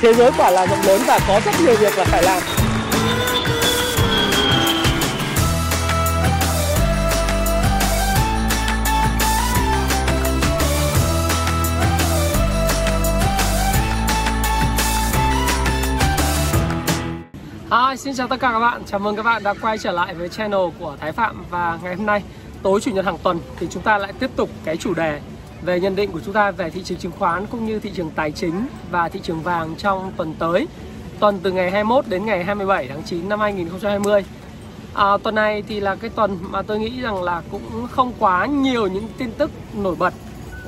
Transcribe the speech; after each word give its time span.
thế 0.00 0.14
giới 0.14 0.30
quả 0.38 0.50
là 0.50 0.66
rộng 0.66 0.82
lớn 0.86 1.00
và 1.06 1.18
có 1.28 1.40
rất 1.44 1.52
nhiều 1.64 1.76
việc 1.76 1.98
là 1.98 2.04
phải 2.04 2.22
làm 2.22 2.42
Hi, 17.70 17.96
xin 17.96 18.14
chào 18.14 18.28
tất 18.28 18.40
cả 18.40 18.50
các 18.52 18.58
bạn. 18.58 18.82
Chào 18.86 19.00
mừng 19.00 19.16
các 19.16 19.22
bạn 19.22 19.42
đã 19.42 19.54
quay 19.60 19.78
trở 19.78 19.92
lại 19.92 20.14
với 20.14 20.28
channel 20.28 20.60
của 20.78 20.96
Thái 21.00 21.12
Phạm 21.12 21.44
và 21.50 21.78
ngày 21.82 21.94
hôm 21.94 22.06
nay 22.06 22.22
tối 22.62 22.80
chủ 22.80 22.90
nhật 22.90 23.04
hàng 23.04 23.18
tuần 23.22 23.40
thì 23.56 23.66
chúng 23.70 23.82
ta 23.82 23.98
lại 23.98 24.12
tiếp 24.18 24.30
tục 24.36 24.50
cái 24.64 24.76
chủ 24.76 24.94
đề 24.94 25.20
về 25.62 25.80
nhận 25.80 25.96
định 25.96 26.12
của 26.12 26.20
chúng 26.24 26.34
ta 26.34 26.50
về 26.50 26.70
thị 26.70 26.82
trường 26.84 26.98
chứng 26.98 27.12
khoán 27.18 27.46
cũng 27.46 27.66
như 27.66 27.78
thị 27.80 27.90
trường 27.94 28.10
tài 28.10 28.32
chính 28.32 28.66
và 28.90 29.08
thị 29.08 29.20
trường 29.22 29.42
vàng 29.42 29.74
trong 29.78 30.12
tuần 30.16 30.34
tới. 30.38 30.68
Tuần 31.20 31.38
từ 31.42 31.52
ngày 31.52 31.70
21 31.70 32.06
đến 32.08 32.26
ngày 32.26 32.44
27 32.44 32.88
tháng 32.88 33.02
9 33.02 33.28
năm 33.28 33.40
2020. 33.40 34.24
À, 34.94 35.04
tuần 35.22 35.34
này 35.34 35.62
thì 35.68 35.80
là 35.80 35.94
cái 35.94 36.10
tuần 36.10 36.38
mà 36.40 36.62
tôi 36.62 36.78
nghĩ 36.78 37.00
rằng 37.00 37.22
là 37.22 37.42
cũng 37.50 37.86
không 37.90 38.12
quá 38.18 38.46
nhiều 38.46 38.86
những 38.86 39.08
tin 39.18 39.32
tức 39.32 39.50
nổi 39.74 39.94
bật. 39.98 40.14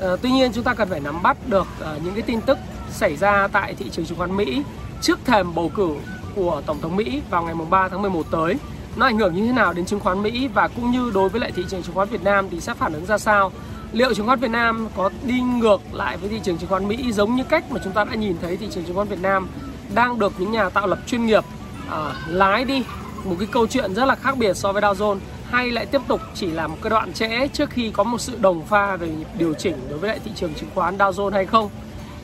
À, 0.01 0.09
tuy 0.23 0.31
nhiên 0.31 0.53
chúng 0.53 0.65
ta 0.65 0.75
cần 0.75 0.89
phải 0.89 1.01
nắm 1.01 1.23
bắt 1.23 1.37
được 1.49 1.67
à, 1.81 1.97
những 2.05 2.15
cái 2.15 2.23
tin 2.23 2.41
tức 2.41 2.59
xảy 2.91 3.17
ra 3.17 3.49
tại 3.53 3.75
thị 3.75 3.91
trường 3.91 4.07
chứng 4.07 4.19
khoán 4.19 4.37
Mỹ 4.37 4.63
trước 5.01 5.19
thềm 5.25 5.55
bầu 5.55 5.71
cử 5.75 5.95
của 6.35 6.63
Tổng 6.67 6.81
thống 6.81 6.97
Mỹ 6.97 7.23
vào 7.31 7.43
ngày 7.43 7.55
3 7.71 7.89
tháng 7.89 8.03
11 8.03 8.27
tới 8.31 8.57
nó 8.97 9.07
ảnh 9.07 9.19
hưởng 9.19 9.35
như 9.35 9.47
thế 9.47 9.53
nào 9.53 9.73
đến 9.73 9.87
chứng 9.87 10.01
khoán 10.01 10.23
Mỹ 10.23 10.49
và 10.55 10.69
cũng 10.69 10.91
như 10.91 11.11
đối 11.15 11.29
với 11.29 11.41
lại 11.41 11.53
thị 11.57 11.65
trường 11.69 11.83
chứng 11.83 11.95
khoán 11.95 12.09
Việt 12.09 12.23
Nam 12.23 12.47
thì 12.51 12.61
sẽ 12.61 12.75
phản 12.75 12.93
ứng 12.93 13.07
ra 13.07 13.19
sao 13.19 13.53
liệu 13.93 14.15
chứng 14.15 14.27
khoán 14.27 14.41
Việt 14.41 14.51
Nam 14.51 14.89
có 14.97 15.11
đi 15.27 15.41
ngược 15.41 15.81
lại 15.93 16.17
với 16.17 16.31
thị 16.31 16.41
trường 16.43 16.59
chứng 16.59 16.69
khoán 16.69 16.89
Mỹ 16.89 17.13
giống 17.13 17.37
như 17.37 17.45
cách 17.45 17.65
mà 17.71 17.81
chúng 17.85 17.93
ta 17.93 18.05
đã 18.05 18.15
nhìn 18.15 18.37
thấy 18.43 18.57
thị 18.57 18.69
trường 18.71 18.85
chứng 18.85 18.97
khoán 18.97 19.09
Việt 19.09 19.23
Nam 19.23 19.49
đang 19.95 20.19
được 20.19 20.33
những 20.39 20.53
nhà 20.53 20.69
tạo 20.69 20.87
lập 20.87 20.99
chuyên 21.07 21.27
nghiệp 21.27 21.45
à, 21.91 22.15
lái 22.29 22.65
đi 22.65 22.85
một 23.25 23.37
cái 23.39 23.49
câu 23.53 23.67
chuyện 23.67 23.95
rất 23.95 24.05
là 24.05 24.15
khác 24.15 24.39
biệt 24.39 24.57
so 24.57 24.73
với 24.73 24.83
Dow 24.83 24.95
Jones 24.95 25.19
hay 25.51 25.71
lại 25.71 25.87
tiếp 25.87 26.01
tục 26.09 26.21
chỉ 26.35 26.47
là 26.47 26.67
một 26.67 26.77
cái 26.83 26.91
đoạn 26.91 27.13
trễ 27.13 27.49
trước 27.49 27.71
khi 27.71 27.91
có 27.91 28.05
một 28.05 28.21
sự 28.21 28.39
đồng 28.41 28.67
pha 28.67 28.97
về 28.97 29.09
điều 29.39 29.55
chỉnh 29.55 29.77
đối 29.91 29.99
với 29.99 30.09
lại 30.09 30.19
thị 30.25 30.31
trường 30.35 30.55
chứng 30.55 30.71
khoán 30.75 30.97
Dow 30.97 31.13
Jones 31.13 31.33
hay 31.33 31.47
không 31.47 31.71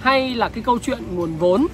hay 0.00 0.34
là 0.34 0.48
cái 0.48 0.64
câu 0.64 0.78
chuyện 0.78 1.02
nguồn 1.16 1.36
vốn 1.36 1.66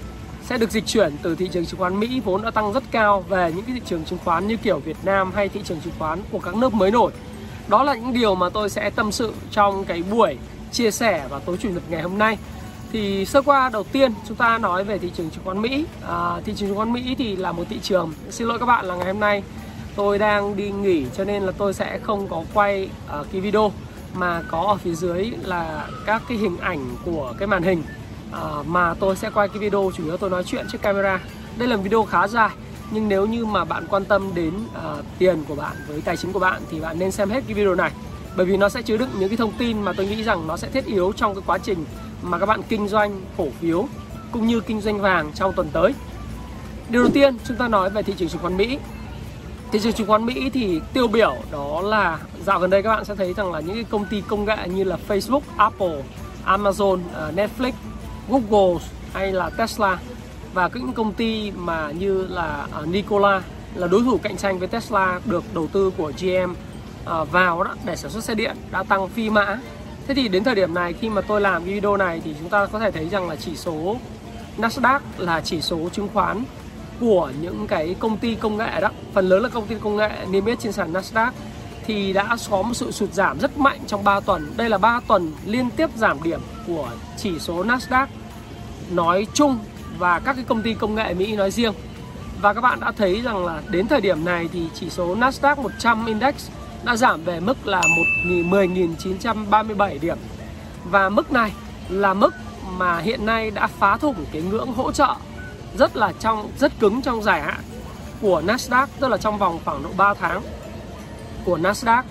sẽ 0.45 0.59
được 0.59 0.71
dịch 0.71 0.87
chuyển 0.87 1.13
từ 1.23 1.35
thị 1.35 1.49
trường 1.53 1.67
chứng 1.67 1.81
khoán 1.81 2.01
Mỹ 2.01 2.21
vốn 2.25 2.43
đã 2.43 2.51
tăng 2.51 2.73
rất 2.73 2.83
cao 2.91 3.21
về 3.29 3.53
những 3.57 3.65
cái 3.65 3.75
thị 3.75 3.83
trường 3.87 4.05
chứng 4.05 4.19
khoán 4.25 4.47
như 4.47 4.57
kiểu 4.57 4.79
Việt 4.79 4.97
Nam 5.03 5.33
hay 5.35 5.49
thị 5.49 5.61
trường 5.65 5.81
chứng 5.81 5.93
khoán 5.99 6.19
của 6.31 6.39
các 6.39 6.55
nước 6.57 6.75
mới 6.75 6.91
nổi. 6.91 7.13
Đó 7.69 7.83
là 7.83 7.95
những 7.95 8.13
điều 8.13 8.35
mà 8.35 8.49
tôi 8.49 8.71
sẽ 8.71 8.91
tâm 8.91 9.13
sự 9.13 9.33
trong 9.51 9.85
cái 9.85 10.03
buổi 10.11 10.37
chia 10.73 10.91
sẻ 10.91 11.27
vào 11.31 11.41
tối 11.41 11.57
chủ 11.61 11.69
nhật 11.69 11.83
ngày 11.89 12.03
hôm 12.03 12.19
nay. 12.19 12.39
Thì 12.93 13.25
sơ 13.25 13.43
qua 13.43 13.71
đầu 13.73 13.85
tiên 13.85 14.13
chúng 14.29 14.37
ta 14.37 14.59
nói 14.59 14.85
về 14.85 14.99
thị 14.99 15.11
trường 15.17 15.31
chứng 15.31 15.45
khoán 15.45 15.63
Mỹ. 15.63 15.85
À, 16.09 16.41
thị 16.45 16.53
trường 16.57 16.69
chứng 16.69 16.77
khoán 16.77 16.93
Mỹ 16.93 17.15
thì 17.19 17.37
là 17.37 17.53
một 17.53 17.65
thị 17.71 17.79
trường. 17.83 18.13
Xin 18.31 18.49
lỗi 18.49 18.59
các 18.59 18.67
bạn 18.67 18.85
là 18.85 18.95
ngày 18.97 19.07
hôm 19.07 19.21
nay 19.21 19.43
tôi 19.97 20.19
đang 20.19 20.57
đi 20.57 20.71
nghỉ 20.71 21.07
cho 21.17 21.25
nên 21.25 21.43
là 21.43 21.53
tôi 21.59 21.75
sẽ 21.75 21.99
không 22.03 22.29
có 22.29 22.43
quay 22.55 22.89
uh, 23.21 23.27
cái 23.33 23.41
video 23.41 23.73
mà 24.15 24.43
có 24.51 24.61
ở 24.61 24.77
phía 24.77 24.95
dưới 24.95 25.33
là 25.45 25.89
các 26.07 26.23
cái 26.29 26.39
hình 26.39 26.59
ảnh 26.59 26.97
của 27.05 27.35
cái 27.39 27.49
màn 27.49 27.63
hình 27.63 27.83
uh, 28.31 28.67
mà 28.67 28.95
tôi 28.95 29.17
sẽ 29.17 29.31
quay 29.31 29.49
cái 29.49 29.59
video 29.59 29.91
chủ 29.97 30.05
yếu 30.05 30.17
tôi 30.17 30.31
nói 30.31 30.45
chuyện 30.45 30.67
trước 30.73 30.83
camera 30.83 31.21
đây 31.59 31.69
là 31.69 31.77
video 31.77 32.05
khá 32.05 32.29
dài 32.29 32.51
nhưng 32.91 33.09
nếu 33.09 33.27
như 33.27 33.45
mà 33.45 33.65
bạn 33.65 33.87
quan 33.91 34.05
tâm 34.05 34.35
đến 34.35 34.53
uh, 34.57 35.05
tiền 35.19 35.45
của 35.49 35.55
bạn 35.55 35.77
với 35.89 36.01
tài 36.01 36.17
chính 36.17 36.33
của 36.33 36.39
bạn 36.39 36.63
thì 36.71 36.81
bạn 36.81 36.99
nên 36.99 37.11
xem 37.11 37.31
hết 37.31 37.45
cái 37.47 37.55
video 37.55 37.75
này. 37.75 37.91
Bởi 38.37 38.47
vì 38.47 38.57
nó 38.57 38.69
sẽ 38.69 38.83
chứa 38.83 38.97
đựng 38.97 39.11
những 39.19 39.29
cái 39.29 39.37
thông 39.37 39.53
tin 39.59 39.83
mà 39.83 39.93
tôi 39.93 40.07
nghĩ 40.07 40.23
rằng 40.23 40.47
nó 40.47 40.57
sẽ 40.57 40.69
thiết 40.69 40.85
yếu 40.85 41.13
trong 41.13 41.35
cái 41.35 41.43
quá 41.47 41.59
trình 41.59 41.85
mà 42.23 42.39
các 42.39 42.47
bạn 42.47 42.63
kinh 42.69 42.89
doanh 42.89 43.21
cổ 43.37 43.47
phiếu 43.61 43.87
cũng 44.33 44.47
như 44.47 44.61
kinh 44.61 44.81
doanh 44.81 45.01
vàng 45.01 45.33
trong 45.35 45.53
tuần 45.53 45.69
tới. 45.73 45.95
Điều 46.89 47.03
đầu 47.03 47.11
tiên 47.15 47.37
chúng 47.45 47.57
ta 47.57 47.69
nói 47.69 47.91
về 47.91 48.03
thị 48.03 48.15
trường 48.17 48.29
chứng 48.29 48.41
khoán 48.41 48.57
Mỹ. 48.57 48.79
Thị 49.73 49.81
trường 49.83 49.93
chứng 49.93 50.07
khoán 50.07 50.27
Mỹ 50.27 50.51
thì 50.51 50.81
tiêu 50.93 51.09
biểu 51.09 51.37
đó 51.53 51.81
là 51.81 52.19
dạo 52.47 52.61
gần 52.61 52.71
đây 52.71 52.83
các 52.83 52.89
bạn 52.89 53.05
sẽ 53.05 53.15
thấy 53.15 53.35
rằng 53.35 53.53
là 53.53 53.61
những 53.61 53.75
cái 53.75 53.85
công 53.85 54.05
ty 54.05 54.21
công 54.21 54.45
nghệ 54.45 54.69
như 54.69 54.85
là 54.85 54.99
Facebook, 55.09 55.41
Apple, 55.57 56.03
Amazon, 56.47 56.99
à, 57.15 57.31
Netflix 57.37 57.73
Google 58.29 58.85
hay 59.13 59.33
là 59.33 59.51
Tesla 59.51 59.99
và 60.55 60.71
những 60.75 60.93
công 60.93 61.13
ty 61.13 61.51
mà 61.51 61.91
như 61.91 62.27
là 62.31 62.67
à, 62.73 62.81
Nikola 62.87 63.43
là 63.75 63.87
đối 63.87 64.03
thủ 64.03 64.19
cạnh 64.23 64.37
tranh 64.37 64.59
với 64.59 64.69
Tesla 64.69 65.21
được 65.25 65.45
đầu 65.55 65.67
tư 65.67 65.93
của 65.97 66.13
GM 66.21 66.55
à, 67.05 67.25
vào 67.25 67.63
đó 67.65 67.75
để 67.85 67.97
sản 67.97 68.11
xuất 68.11 68.25
xe 68.25 68.35
điện 68.35 68.57
đã 68.71 68.83
tăng 68.83 69.09
phi 69.09 69.31
mã. 69.31 69.59
Thế 70.07 70.15
thì 70.15 70.29
đến 70.29 70.45
thời 70.45 70.55
điểm 70.55 70.75
này 70.75 70.93
khi 70.93 71.09
mà 71.09 71.21
tôi 71.21 71.41
làm 71.41 71.65
cái 71.65 71.75
video 71.75 71.97
này 71.97 72.21
thì 72.25 72.35
chúng 72.41 72.49
ta 72.49 72.67
có 72.67 72.79
thể 72.79 72.91
thấy 72.91 73.09
rằng 73.09 73.29
là 73.29 73.37
chỉ 73.37 73.57
số 73.57 73.97
Nasdaq 74.59 75.01
là 75.19 75.41
chỉ 75.41 75.61
số 75.61 75.89
chứng 75.93 76.09
khoán 76.15 76.45
của 77.01 77.31
những 77.41 77.67
cái 77.67 77.97
công 77.99 78.17
ty 78.17 78.35
công 78.35 78.57
nghệ 78.57 78.81
đó, 78.81 78.91
phần 79.13 79.29
lớn 79.29 79.43
là 79.43 79.49
công 79.49 79.67
ty 79.67 79.75
công 79.75 79.97
nghệ 79.97 80.11
niêm 80.31 80.45
yết 80.45 80.61
trên 80.61 80.73
sàn 80.73 80.93
Nasdaq 80.93 81.31
thì 81.87 82.13
đã 82.13 82.37
có 82.51 82.63
một 82.63 82.75
sự 82.75 82.91
sụt 82.91 83.13
giảm 83.13 83.39
rất 83.39 83.59
mạnh 83.59 83.81
trong 83.87 84.05
3 84.05 84.21
tuần. 84.21 84.53
Đây 84.57 84.69
là 84.69 84.79
3 84.79 85.01
tuần 85.09 85.33
liên 85.47 85.71
tiếp 85.71 85.91
giảm 85.97 86.23
điểm 86.23 86.41
của 86.67 86.89
chỉ 87.17 87.39
số 87.39 87.65
Nasdaq 87.65 88.07
nói 88.91 89.27
chung 89.35 89.59
và 89.99 90.21
các 90.25 90.37
cái 90.37 90.45
công 90.49 90.63
ty 90.63 90.75
công 90.75 90.95
nghệ 90.95 91.15
Mỹ 91.15 91.37
nói 91.37 91.51
riêng. 91.51 91.75
Và 92.41 92.55
các 92.55 92.61
bạn 92.61 92.81
đã 92.81 92.93
thấy 92.93 93.21
rằng 93.21 93.47
là 93.47 93.63
đến 93.69 93.89
thời 93.89 94.01
điểm 94.01 94.25
này 94.25 94.49
thì 94.53 94.69
chỉ 94.75 94.91
số 94.91 95.17
Nasdaq 95.17 95.63
100 95.63 96.07
Index 96.07 96.35
đã 96.85 96.97
giảm 96.97 97.25
về 97.25 97.41
mức 97.41 97.67
là 97.67 97.83
10.937 98.25 99.99
điểm. 100.01 100.19
Và 100.85 101.09
mức 101.09 101.33
này 101.33 101.53
là 101.89 102.15
mức 102.15 102.35
mà 102.79 102.99
hiện 102.99 103.27
nay 103.27 103.51
đã 103.51 103.67
phá 103.67 103.97
thủng 103.97 104.25
cái 104.33 104.43
ngưỡng 104.43 104.73
hỗ 104.73 104.93
trợ 104.93 105.15
rất 105.79 105.97
là 105.97 106.13
trong, 106.21 106.51
rất 106.59 106.73
cứng 106.81 107.03
trong 107.03 107.23
dài 107.23 107.43
hạn 107.43 107.61
của 108.21 108.43
Nasdaq, 108.47 108.87
tức 109.01 109.09
là 109.09 109.17
trong 109.17 109.39
vòng 109.39 109.61
khoảng 109.65 109.83
độ 109.83 109.89
3 109.97 110.15
tháng 110.15 110.43
của 111.45 111.59
Nasdaq 111.59 112.03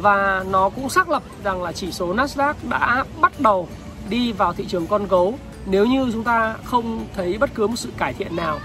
và 0.00 0.44
nó 0.50 0.68
cũng 0.68 0.88
xác 0.88 1.08
lập 1.08 1.22
rằng 1.44 1.62
là 1.62 1.72
chỉ 1.72 1.92
số 1.92 2.14
Nasdaq 2.14 2.54
đã 2.68 3.04
bắt 3.20 3.40
đầu 3.40 3.68
đi 4.08 4.32
vào 4.32 4.52
thị 4.52 4.64
trường 4.68 4.86
con 4.86 5.06
gấu 5.06 5.38
nếu 5.66 5.86
như 5.86 6.10
chúng 6.12 6.24
ta 6.24 6.54
không 6.64 7.06
thấy 7.14 7.38
bất 7.38 7.50
cứ 7.54 7.66
một 7.66 7.76
sự 7.76 7.90
cải 7.96 8.12
thiện 8.12 8.36
nào 8.36 8.58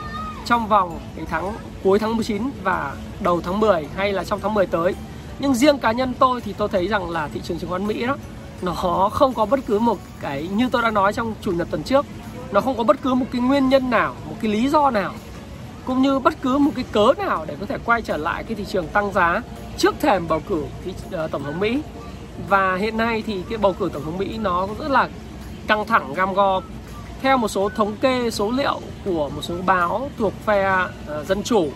trong 0.45 0.67
vòng 0.67 0.99
cái 1.15 1.25
tháng 1.29 1.53
cuối 1.83 1.99
tháng 1.99 2.15
19 2.15 2.51
và 2.63 2.95
đầu 3.19 3.41
tháng 3.41 3.59
10 3.59 3.87
hay 3.95 4.13
là 4.13 4.23
trong 4.23 4.39
tháng 4.39 4.53
10 4.53 4.65
tới. 4.65 4.95
Nhưng 5.39 5.53
riêng 5.53 5.79
cá 5.79 5.91
nhân 5.91 6.13
tôi 6.19 6.41
thì 6.41 6.53
tôi 6.57 6.67
thấy 6.67 6.87
rằng 6.87 7.09
là 7.09 7.27
thị 7.27 7.41
trường 7.43 7.59
chứng 7.59 7.69
khoán 7.69 7.87
Mỹ 7.87 8.05
đó 8.05 8.17
nó 8.61 9.09
không 9.13 9.33
có 9.33 9.45
bất 9.45 9.59
cứ 9.67 9.79
một 9.79 9.97
cái 10.19 10.47
như 10.47 10.69
tôi 10.69 10.81
đã 10.81 10.91
nói 10.91 11.13
trong 11.13 11.33
chủ 11.41 11.51
nhật 11.51 11.67
tuần 11.71 11.83
trước, 11.83 12.05
nó 12.51 12.61
không 12.61 12.77
có 12.77 12.83
bất 12.83 13.01
cứ 13.01 13.13
một 13.13 13.25
cái 13.31 13.41
nguyên 13.41 13.69
nhân 13.69 13.89
nào, 13.89 14.15
một 14.29 14.35
cái 14.41 14.51
lý 14.51 14.69
do 14.69 14.91
nào 14.91 15.13
cũng 15.85 16.01
như 16.01 16.19
bất 16.19 16.33
cứ 16.41 16.57
một 16.57 16.71
cái 16.75 16.85
cớ 16.91 17.13
nào 17.17 17.45
để 17.47 17.55
có 17.59 17.65
thể 17.65 17.77
quay 17.85 18.01
trở 18.01 18.17
lại 18.17 18.43
cái 18.43 18.55
thị 18.55 18.65
trường 18.65 18.87
tăng 18.87 19.13
giá 19.13 19.41
trước 19.77 19.95
thềm 19.99 20.27
bầu 20.27 20.41
cử 20.49 20.63
thì, 20.85 20.91
uh, 20.91 21.11
ờ, 21.11 21.27
tổng 21.27 21.43
thống 21.43 21.59
Mỹ 21.59 21.81
và 22.49 22.75
hiện 22.75 22.97
nay 22.97 23.23
thì 23.27 23.43
cái 23.49 23.57
bầu 23.57 23.73
cử 23.79 23.89
tổng 23.93 24.03
thống 24.03 24.17
Mỹ 24.17 24.37
nó 24.37 24.67
rất 24.79 24.91
là 24.91 25.09
căng 25.67 25.87
thẳng 25.87 26.13
gam 26.13 26.33
go 26.33 26.61
theo 27.21 27.37
một 27.37 27.47
số 27.47 27.69
thống 27.69 27.95
kê 28.01 28.31
số 28.31 28.51
liệu 28.51 28.81
của 29.05 29.29
một 29.29 29.41
số 29.41 29.55
báo 29.65 30.09
thuộc 30.17 30.33
phe 30.45 30.85
uh, 31.19 31.27
dân 31.27 31.43
chủ 31.43 31.69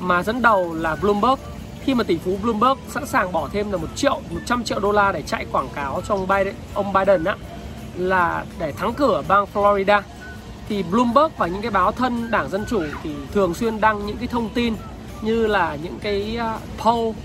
mà 0.00 0.22
dẫn 0.22 0.42
đầu 0.42 0.74
là 0.74 0.96
Bloomberg. 0.96 1.40
Khi 1.84 1.94
mà 1.94 2.04
tỷ 2.04 2.18
phú 2.18 2.38
Bloomberg 2.42 2.78
sẵn 2.88 3.06
sàng 3.06 3.32
bỏ 3.32 3.48
thêm 3.52 3.70
là 3.70 3.76
một 3.76 3.88
triệu 3.94 4.20
100 4.30 4.64
triệu 4.64 4.80
đô 4.80 4.92
la 4.92 5.12
để 5.12 5.22
chạy 5.22 5.46
quảng 5.52 5.68
cáo 5.74 6.02
cho 6.08 6.14
ông 6.14 6.28
Biden 6.28 6.54
ông 6.74 6.92
Biden 6.92 7.24
á 7.24 7.36
là 7.96 8.44
để 8.58 8.72
thắng 8.72 8.94
cử 8.94 9.12
ở 9.12 9.22
bang 9.28 9.46
Florida 9.54 10.02
thì 10.68 10.82
Bloomberg 10.82 11.32
và 11.36 11.46
những 11.46 11.62
cái 11.62 11.70
báo 11.70 11.92
thân 11.92 12.30
đảng 12.30 12.50
Dân 12.50 12.64
Chủ 12.70 12.82
thì 13.02 13.10
thường 13.32 13.54
xuyên 13.54 13.80
đăng 13.80 14.06
những 14.06 14.16
cái 14.16 14.28
thông 14.28 14.48
tin 14.48 14.74
như 15.22 15.46
là 15.46 15.76
những 15.82 15.98
cái 16.02 16.36
ờ, 16.36 16.58
poll, 16.84 17.16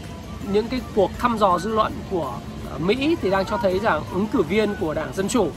những 0.52 0.68
cái 0.68 0.82
cuộc 0.96 1.12
thăm 1.20 1.38
dò 1.38 1.60
dư 1.60 1.70
luận 1.70 1.94
của 2.12 2.34
ờ, 2.72 2.78
Mỹ 2.80 3.16
thì 3.22 3.30
đang 3.30 3.46
cho 3.46 3.58
thấy 3.58 3.80
rằng 3.80 4.04
ứng 4.14 4.28
cử 4.28 4.42
viên 4.42 4.76
của 4.80 4.94
đảng 4.94 5.14
Dân 5.14 5.28
Chủ 5.28 5.50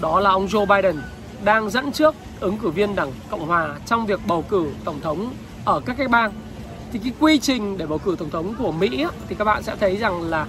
đó 0.00 0.20
là 0.20 0.30
ông 0.30 0.46
Joe 0.46 0.66
Biden 0.66 1.02
đang 1.44 1.70
dẫn 1.70 1.92
trước 1.92 2.14
ứng 2.40 2.58
cử 2.58 2.70
viên 2.70 2.96
đảng 2.96 3.12
Cộng 3.30 3.46
Hòa 3.46 3.68
trong 3.86 4.06
việc 4.06 4.20
bầu 4.26 4.44
cử 4.48 4.66
tổng 4.84 5.00
thống 5.00 5.32
ở 5.64 5.80
các 5.80 5.96
cái 5.98 6.08
bang 6.08 6.32
thì 6.92 6.98
cái 6.98 7.12
quy 7.20 7.38
trình 7.38 7.78
để 7.78 7.86
bầu 7.86 7.98
cử 7.98 8.16
tổng 8.18 8.30
thống 8.30 8.54
của 8.58 8.72
Mỹ 8.72 9.06
thì 9.28 9.34
các 9.34 9.44
bạn 9.44 9.62
sẽ 9.62 9.76
thấy 9.80 9.96
rằng 9.96 10.22
là 10.22 10.46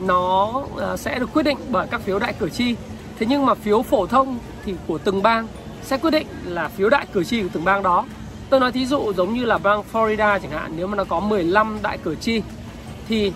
nó 0.00 0.62
à, 0.80 0.96
sẽ 0.96 1.18
được 1.18 1.32
quyết 1.32 1.42
định 1.42 1.58
bởi 1.70 1.86
các 1.90 2.00
phiếu 2.00 2.18
đại 2.18 2.32
cử 2.38 2.48
tri 2.48 2.74
thế 3.18 3.26
nhưng 3.26 3.46
mà 3.46 3.54
phiếu 3.54 3.82
phổ 3.82 4.06
thông 4.06 4.38
thì 4.64 4.74
của 4.86 4.98
từng 4.98 5.22
bang 5.22 5.46
sẽ 5.84 5.98
quyết 5.98 6.10
định 6.10 6.26
là 6.44 6.68
phiếu 6.68 6.88
đại 6.88 7.06
cử 7.12 7.24
tri 7.24 7.42
của 7.42 7.48
từng 7.52 7.64
bang 7.64 7.82
đó. 7.82 8.04
Tôi 8.50 8.60
nói 8.60 8.72
thí 8.72 8.86
dụ 8.86 9.12
giống 9.16 9.34
như 9.34 9.44
là 9.44 9.58
bang 9.58 9.82
Florida 9.92 10.38
chẳng 10.38 10.50
hạn, 10.50 10.72
nếu 10.76 10.86
mà 10.86 10.96
nó 10.96 11.04
có 11.04 11.20
15 11.20 11.78
đại 11.82 11.98
cử 11.98 12.14
tri 12.14 12.42
thì 13.08 13.32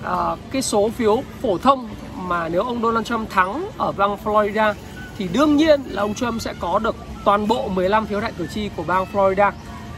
uh, 0.00 0.38
cái 0.52 0.62
số 0.62 0.88
phiếu 0.88 1.22
phổ 1.42 1.58
thông 1.58 1.88
mà 2.16 2.48
nếu 2.48 2.62
ông 2.62 2.82
Donald 2.82 3.06
Trump 3.06 3.30
thắng 3.30 3.68
ở 3.78 3.92
bang 3.92 4.16
Florida 4.24 4.74
thì 5.22 5.28
đương 5.32 5.56
nhiên 5.56 5.80
là 5.86 6.02
ông 6.02 6.14
Trump 6.14 6.42
sẽ 6.42 6.54
có 6.60 6.78
được 6.78 6.96
toàn 7.24 7.48
bộ 7.48 7.68
15 7.68 8.06
phiếu 8.06 8.20
đại 8.20 8.32
cử 8.38 8.46
tri 8.46 8.68
của 8.76 8.82
bang 8.82 9.06
Florida. 9.12 9.52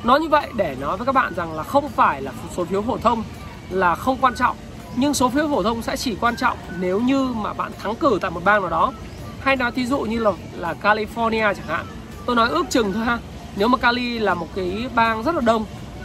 Nói 0.05 0.21
như 0.21 0.29
vậy 0.29 0.47
để 0.57 0.77
nói 0.81 0.97
với 0.97 1.07
các 1.07 1.15
bạn 1.15 1.35
rằng 1.35 1.57
là 1.57 1.63
không 1.63 1.89
phải 1.89 2.23
là 2.23 2.33
số 2.57 2.65
phiếu 2.65 2.83
phổ 2.83 2.97
thông 2.97 3.25
là 3.71 3.95
không 3.95 4.19
quan 4.21 4.35
trọng 4.35 4.57
nhưng 4.97 5.15
số 5.15 5.29
phiếu 5.29 5.49
phổ 5.49 5.63
thông 5.63 5.83
sẽ 5.83 5.97
chỉ 5.97 6.17
quan 6.21 6.37
trọng 6.37 6.59
nếu 6.79 7.01
như 7.01 7.25
mà 7.25 7.53
bạn 7.53 7.73
thắng 7.83 7.95
cử 7.95 8.19
tại 8.21 8.31
một 8.31 8.41
bang 8.45 8.61
nào 8.61 8.71
đó. 8.71 8.93
Hay 9.41 9.57
nói 9.57 9.73
thí 9.73 9.87
dụ 9.87 9.99
như 9.99 10.19
là 10.19 10.33
là 10.57 10.75
California 10.83 11.55
chẳng 11.55 11.67
hạn. 11.67 11.87
Tôi 12.27 12.37
nói 12.37 12.49
ước 12.49 12.67
chừng 12.71 12.93
thôi 12.93 13.05
ha. 13.05 13.19
Nếu 13.57 13.69
mà 13.69 13.79
Cali 13.79 14.19
là 14.19 14.35
một 14.35 14.49
cái 14.55 14.89
bang 14.95 15.23
rất 15.23 15.35
là 15.35 15.41
đông 15.41 15.65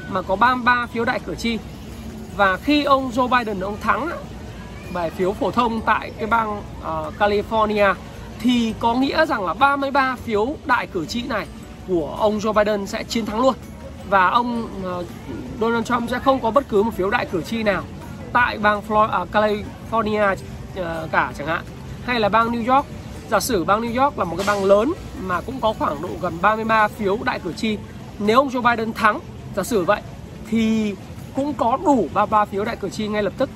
mà 0.09 0.21
có 0.21 0.35
33 0.35 0.87
phiếu 0.93 1.05
đại 1.05 1.19
cử 1.19 1.35
tri 1.35 1.57
và 2.37 2.57
khi 2.57 2.83
ông 2.83 3.11
Joe 3.11 3.27
Biden 3.27 3.59
ông 3.59 3.77
thắng 3.81 4.09
bài 4.93 5.09
phiếu 5.09 5.33
phổ 5.33 5.51
thông 5.51 5.81
tại 5.81 6.11
cái 6.17 6.27
bang 6.27 6.57
uh, 6.57 7.13
California 7.19 7.93
thì 8.39 8.73
có 8.79 8.93
nghĩa 8.93 9.25
rằng 9.25 9.45
là 9.45 9.53
33 9.53 10.15
phiếu 10.15 10.55
đại 10.65 10.87
cử 10.87 11.05
tri 11.05 11.21
này 11.21 11.47
của 11.87 12.15
ông 12.19 12.37
Joe 12.37 12.53
Biden 12.53 12.87
sẽ 12.87 13.03
chiến 13.03 13.25
thắng 13.25 13.39
luôn. 13.41 13.53
Và 14.09 14.27
ông 14.27 14.69
ờ, 14.83 15.03
Donald 15.61 15.85
Trump 15.85 16.09
sẽ 16.09 16.19
không 16.19 16.39
có 16.39 16.51
bất 16.51 16.69
cứ 16.69 16.83
một 16.83 16.91
phiếu 16.93 17.09
đại 17.09 17.25
cử 17.31 17.41
tri 17.41 17.63
nào 17.63 17.83
tại 18.33 18.57
bang 18.57 18.81
Florida, 18.87 19.09
à, 19.09 19.25
California 19.31 20.35
ờ, 20.75 21.07
cả 21.11 21.33
chẳng 21.37 21.47
hạn. 21.47 21.63
Hay 22.05 22.19
là 22.19 22.29
bang 22.29 22.51
New 22.51 22.75
York. 22.75 22.85
Giả 23.29 23.39
sử 23.39 23.63
bang 23.63 23.81
New 23.81 24.03
York 24.03 24.19
là 24.19 24.25
một 24.25 24.35
cái 24.37 24.45
bang 24.47 24.65
lớn 24.65 24.93
mà 25.21 25.41
cũng 25.41 25.61
có 25.61 25.73
khoảng 25.79 26.01
độ 26.01 26.09
gần 26.21 26.33
33 26.41 26.87
phiếu 26.87 27.17
đại 27.23 27.39
cử 27.39 27.53
tri. 27.53 27.77
Nếu 28.19 28.37
ông 28.37 28.47
Joe 28.47 28.75
Biden 28.75 28.93
thắng 28.93 29.19
giả 29.55 29.63
sử 29.63 29.83
vậy 29.83 30.01
thì 30.49 30.95
cũng 31.35 31.53
có 31.53 31.77
đủ 31.85 32.07
33 32.13 32.45
phiếu 32.45 32.65
đại 32.65 32.75
cử 32.75 32.89
tri 32.89 33.07
ngay 33.07 33.23
lập 33.23 33.33
tức. 33.37 33.49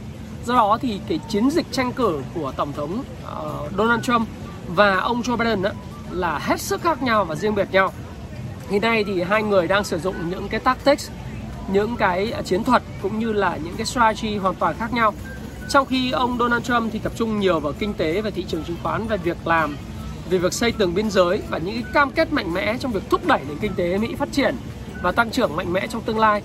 Do 0.46 0.56
đó 0.56 0.78
thì 0.82 1.00
cái 1.08 1.20
chiến 1.30 1.50
dịch 1.50 1.66
tranh 1.72 1.92
cử 1.94 2.22
của 2.36 2.52
tổng 2.58 2.74
thống 2.74 3.04
uh, 3.24 3.78
Donald 3.78 4.04
Trump 4.04 4.28
và 4.76 4.98
ông 4.98 5.22
Joe 5.22 5.38
Biden 5.38 5.62
đó, 5.62 5.70
là 6.12 6.40
hết 6.40 6.62
sức 6.62 6.82
khác 6.82 7.04
nhau 7.04 7.26
và 7.26 7.36
riêng 7.36 7.56
biệt 7.56 7.68
nhau. 7.72 7.94
Hiện 8.70 8.82
nay 8.82 9.04
thì 9.04 9.22
hai 9.22 9.44
người 9.44 9.68
đang 9.68 9.84
sử 9.84 10.00
dụng 10.00 10.30
những 10.30 10.50
cái 10.50 10.60
tactics 10.60 11.10
những 11.68 11.96
cái 11.96 12.32
à, 12.32 12.42
chiến 12.42 12.64
thuật 12.64 12.84
cũng 13.02 13.20
như 13.20 13.34
là 13.34 13.58
những 13.64 13.76
cái 13.78 13.86
strategy 13.86 14.38
hoàn 14.38 14.56
toàn 14.56 14.76
khác 14.80 14.94
nhau. 14.94 15.14
Trong 15.70 15.86
khi 15.86 16.12
ông 16.12 16.38
Donald 16.38 16.64
Trump 16.64 16.94
thì 16.94 17.00
tập 17.00 17.12
trung 17.16 17.40
nhiều 17.40 17.60
vào 17.60 17.74
kinh 17.80 17.94
tế 17.94 18.22
và 18.22 18.30
thị 18.30 18.46
trường 18.48 18.64
chứng 18.64 18.78
khoán 18.84 19.08
về 19.08 19.18
việc 19.18 19.48
làm 19.48 19.78
về 20.30 20.38
việc 20.38 20.54
xây 20.54 20.72
tường 20.72 20.94
biên 20.96 21.10
giới 21.10 21.42
và 21.50 21.58
những 21.58 21.84
cái 21.84 21.92
cam 21.94 22.12
kết 22.12 22.34
mạnh 22.34 22.54
mẽ 22.54 22.78
trong 22.78 22.92
việc 22.92 23.10
thúc 23.10 23.28
đẩy 23.28 23.40
nền 23.48 23.58
kinh 23.58 23.74
tế 23.76 23.98
Mỹ 23.98 24.16
phát 24.16 24.30
triển 24.32 24.56
và 25.02 25.12
tăng 25.12 25.32
trưởng 25.32 25.56
mạnh 25.56 25.74
mẽ 25.74 25.88
trong 25.88 26.02
tương 26.02 26.20
lai. 26.20 26.42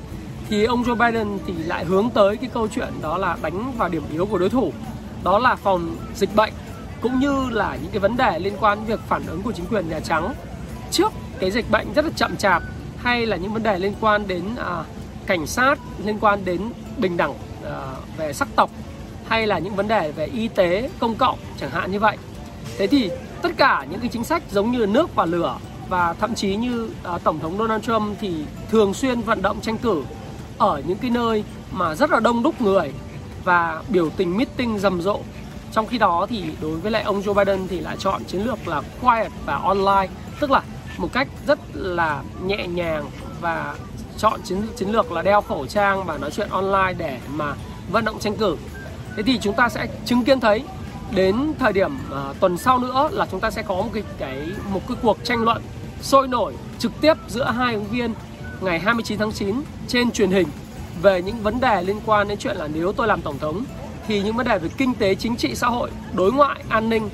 Thì 0.48 0.64
ông 0.64 0.82
Joe 0.82 0.94
Biden 0.94 1.38
thì 1.46 1.52
lại 1.52 1.84
hướng 1.84 2.10
tới 2.10 2.36
cái 2.36 2.50
câu 2.54 2.68
chuyện 2.68 2.88
đó 3.02 3.18
là 3.18 3.36
đánh 3.42 3.72
vào 3.78 3.88
điểm 3.88 4.02
yếu 4.12 4.26
của 4.26 4.38
đối 4.38 4.50
thủ 4.50 4.72
đó 5.24 5.38
là 5.38 5.56
phòng 5.56 5.96
dịch 6.14 6.36
bệnh 6.36 6.52
cũng 7.00 7.20
như 7.20 7.48
là 7.50 7.76
những 7.82 7.90
cái 7.90 8.00
vấn 8.00 8.16
đề 8.16 8.38
liên 8.38 8.54
quan 8.60 8.78
đến 8.78 8.86
việc 8.86 9.00
phản 9.08 9.26
ứng 9.26 9.42
của 9.42 9.52
chính 9.52 9.66
quyền 9.66 9.88
Nhà 9.88 10.00
Trắng. 10.00 10.34
Trước 10.90 11.12
cái 11.38 11.50
dịch 11.50 11.70
bệnh 11.70 11.92
rất 11.94 12.04
là 12.04 12.10
chậm 12.16 12.36
chạp 12.36 12.62
hay 12.96 13.26
là 13.26 13.36
những 13.36 13.52
vấn 13.52 13.62
đề 13.62 13.78
liên 13.78 13.94
quan 14.00 14.28
đến 14.28 14.42
à, 14.56 14.84
cảnh 15.26 15.46
sát 15.46 15.78
liên 16.04 16.18
quan 16.20 16.44
đến 16.44 16.60
bình 16.98 17.16
đẳng 17.16 17.34
à, 17.64 17.94
về 18.16 18.32
sắc 18.32 18.48
tộc 18.56 18.70
hay 19.26 19.46
là 19.46 19.58
những 19.58 19.76
vấn 19.76 19.88
đề 19.88 20.12
về 20.12 20.26
y 20.26 20.48
tế 20.48 20.90
công 20.98 21.14
cộng 21.14 21.38
chẳng 21.60 21.70
hạn 21.70 21.92
như 21.92 21.98
vậy. 21.98 22.16
Thế 22.78 22.86
thì 22.86 23.10
tất 23.42 23.52
cả 23.56 23.86
những 23.90 24.00
cái 24.00 24.08
chính 24.08 24.24
sách 24.24 24.42
giống 24.50 24.70
như 24.70 24.86
nước 24.86 25.14
và 25.14 25.24
lửa 25.24 25.58
và 25.88 26.12
thậm 26.12 26.34
chí 26.34 26.56
như 26.56 26.90
à, 27.02 27.18
tổng 27.18 27.38
thống 27.40 27.58
Donald 27.58 27.84
Trump 27.84 28.18
thì 28.20 28.44
thường 28.70 28.94
xuyên 28.94 29.20
vận 29.20 29.42
động 29.42 29.60
tranh 29.60 29.78
cử 29.78 30.02
ở 30.58 30.82
những 30.86 30.98
cái 30.98 31.10
nơi 31.10 31.44
mà 31.72 31.94
rất 31.94 32.10
là 32.10 32.20
đông 32.20 32.42
đúc 32.42 32.60
người 32.60 32.92
và 33.44 33.82
biểu 33.88 34.10
tình 34.10 34.36
meeting 34.36 34.78
rầm 34.78 35.02
rộ 35.02 35.20
trong 35.78 35.86
khi 35.86 35.98
đó 35.98 36.26
thì 36.30 36.44
đối 36.60 36.76
với 36.76 36.90
lại 36.90 37.02
ông 37.02 37.20
Joe 37.20 37.34
Biden 37.34 37.68
thì 37.68 37.80
lại 37.80 37.96
chọn 37.98 38.24
chiến 38.24 38.42
lược 38.42 38.68
là 38.68 38.82
quiet 39.00 39.32
và 39.46 39.54
online 39.54 40.08
tức 40.40 40.50
là 40.50 40.62
một 40.96 41.08
cách 41.12 41.28
rất 41.46 41.58
là 41.74 42.22
nhẹ 42.42 42.66
nhàng 42.66 43.10
và 43.40 43.74
chọn 44.16 44.40
chiến 44.44 44.62
chiến 44.76 44.88
lược 44.88 45.12
là 45.12 45.22
đeo 45.22 45.40
khẩu 45.40 45.66
trang 45.66 46.04
và 46.04 46.18
nói 46.18 46.30
chuyện 46.30 46.48
online 46.50 46.94
để 46.98 47.18
mà 47.30 47.54
vận 47.90 48.04
động 48.04 48.18
tranh 48.18 48.36
cử. 48.36 48.56
Thế 49.16 49.22
thì 49.22 49.38
chúng 49.42 49.54
ta 49.54 49.68
sẽ 49.68 49.86
chứng 50.04 50.24
kiến 50.24 50.40
thấy 50.40 50.62
đến 51.10 51.52
thời 51.58 51.72
điểm 51.72 51.92
uh, 51.94 52.40
tuần 52.40 52.58
sau 52.58 52.78
nữa 52.78 53.08
là 53.12 53.26
chúng 53.30 53.40
ta 53.40 53.50
sẽ 53.50 53.62
có 53.62 53.74
một 53.74 53.90
cái 53.92 54.02
cái 54.18 54.46
một 54.72 54.80
cái 54.88 54.96
cuộc 55.02 55.18
tranh 55.24 55.42
luận 55.42 55.62
sôi 56.02 56.28
nổi 56.28 56.54
trực 56.78 56.92
tiếp 57.00 57.14
giữa 57.28 57.44
hai 57.44 57.74
ứng 57.74 57.84
viên 57.84 58.14
ngày 58.60 58.78
29 58.78 59.18
tháng 59.18 59.32
9 59.32 59.62
trên 59.88 60.10
truyền 60.10 60.30
hình 60.30 60.48
về 61.02 61.22
những 61.22 61.42
vấn 61.42 61.60
đề 61.60 61.82
liên 61.82 62.00
quan 62.06 62.28
đến 62.28 62.38
chuyện 62.38 62.56
là 62.56 62.68
nếu 62.74 62.92
tôi 62.92 63.06
làm 63.06 63.22
tổng 63.22 63.38
thống 63.38 63.64
thì 64.08 64.22
những 64.22 64.36
vấn 64.36 64.48
đề 64.48 64.58
về 64.58 64.68
kinh 64.76 64.94
tế, 64.94 65.14
chính 65.14 65.36
trị, 65.36 65.54
xã 65.54 65.66
hội, 65.66 65.90
đối 66.12 66.32
ngoại, 66.32 66.64
an 66.68 66.88
ninh 66.88 67.08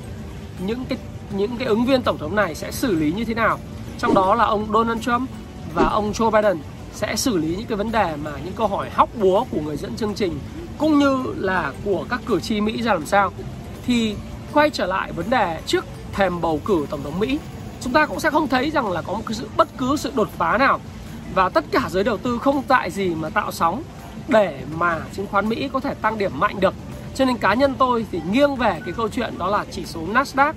những 0.59 0.85
cái 0.85 0.97
những 1.31 1.57
cái 1.57 1.67
ứng 1.67 1.85
viên 1.85 2.01
tổng 2.01 2.17
thống 2.17 2.35
này 2.35 2.55
sẽ 2.55 2.71
xử 2.71 2.95
lý 2.95 3.11
như 3.11 3.25
thế 3.25 3.33
nào. 3.33 3.59
Trong 3.99 4.13
đó 4.13 4.35
là 4.35 4.45
ông 4.45 4.67
Donald 4.73 5.01
Trump 5.01 5.29
và 5.73 5.85
ông 5.85 6.11
Joe 6.11 6.31
Biden 6.31 6.57
sẽ 6.93 7.15
xử 7.15 7.37
lý 7.37 7.55
những 7.55 7.67
cái 7.67 7.77
vấn 7.77 7.91
đề 7.91 8.15
mà 8.23 8.31
những 8.45 8.53
câu 8.53 8.67
hỏi 8.67 8.89
hóc 8.89 9.09
búa 9.21 9.45
của 9.51 9.61
người 9.61 9.77
dẫn 9.77 9.95
chương 9.95 10.13
trình 10.13 10.39
cũng 10.77 10.99
như 10.99 11.23
là 11.37 11.73
của 11.85 12.05
các 12.09 12.21
cử 12.25 12.39
tri 12.39 12.61
Mỹ 12.61 12.81
ra 12.81 12.93
làm 12.93 13.05
sao. 13.05 13.31
Thì 13.85 14.15
quay 14.53 14.69
trở 14.69 14.85
lại 14.85 15.11
vấn 15.11 15.29
đề 15.29 15.61
trước 15.65 15.85
thềm 16.13 16.41
bầu 16.41 16.59
cử 16.65 16.85
tổng 16.89 17.03
thống 17.03 17.19
Mỹ, 17.19 17.39
chúng 17.81 17.93
ta 17.93 18.05
cũng 18.05 18.19
sẽ 18.19 18.29
không 18.29 18.47
thấy 18.47 18.69
rằng 18.69 18.91
là 18.91 19.01
có 19.01 19.13
một 19.13 19.23
cái 19.25 19.35
sự 19.35 19.47
bất 19.57 19.67
cứ 19.77 19.95
sự 19.97 20.11
đột 20.15 20.29
phá 20.37 20.57
nào 20.57 20.79
và 21.33 21.49
tất 21.49 21.65
cả 21.71 21.89
giới 21.89 22.03
đầu 22.03 22.17
tư 22.17 22.37
không 22.37 22.63
tại 22.67 22.91
gì 22.91 23.15
mà 23.15 23.29
tạo 23.29 23.51
sóng 23.51 23.83
để 24.27 24.61
mà 24.77 24.99
chứng 25.13 25.27
khoán 25.27 25.49
Mỹ 25.49 25.69
có 25.73 25.79
thể 25.79 25.93
tăng 25.93 26.17
điểm 26.17 26.31
mạnh 26.39 26.59
được. 26.59 26.73
Cho 27.15 27.25
nên 27.25 27.37
cá 27.37 27.53
nhân 27.53 27.75
tôi 27.77 28.05
thì 28.11 28.21
nghiêng 28.31 28.55
về 28.55 28.81
cái 28.85 28.93
câu 28.97 29.07
chuyện 29.09 29.37
đó 29.37 29.49
là 29.49 29.65
chỉ 29.71 29.85
số 29.85 30.01
Nasdaq, 30.13 30.53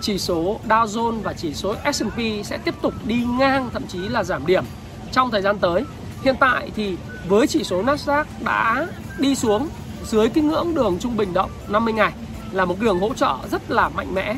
chỉ 0.00 0.18
số 0.18 0.60
Dow 0.68 0.86
Jones 0.86 1.20
và 1.20 1.32
chỉ 1.32 1.54
số 1.54 1.74
S&P 1.92 2.18
sẽ 2.44 2.58
tiếp 2.58 2.74
tục 2.82 2.94
đi 3.04 3.24
ngang 3.38 3.70
thậm 3.72 3.86
chí 3.86 3.98
là 3.98 4.24
giảm 4.24 4.46
điểm 4.46 4.64
trong 5.12 5.30
thời 5.30 5.42
gian 5.42 5.58
tới. 5.58 5.84
Hiện 6.24 6.36
tại 6.40 6.70
thì 6.76 6.96
với 7.28 7.46
chỉ 7.46 7.64
số 7.64 7.82
Nasdaq 7.82 8.24
đã 8.44 8.86
đi 9.18 9.34
xuống 9.34 9.68
dưới 10.04 10.28
cái 10.28 10.44
ngưỡng 10.44 10.74
đường 10.74 10.98
trung 11.00 11.16
bình 11.16 11.32
động 11.32 11.50
50 11.68 11.94
ngày 11.94 12.12
là 12.52 12.64
một 12.64 12.80
đường 12.80 13.00
hỗ 13.00 13.14
trợ 13.14 13.36
rất 13.50 13.70
là 13.70 13.88
mạnh 13.88 14.14
mẽ 14.14 14.36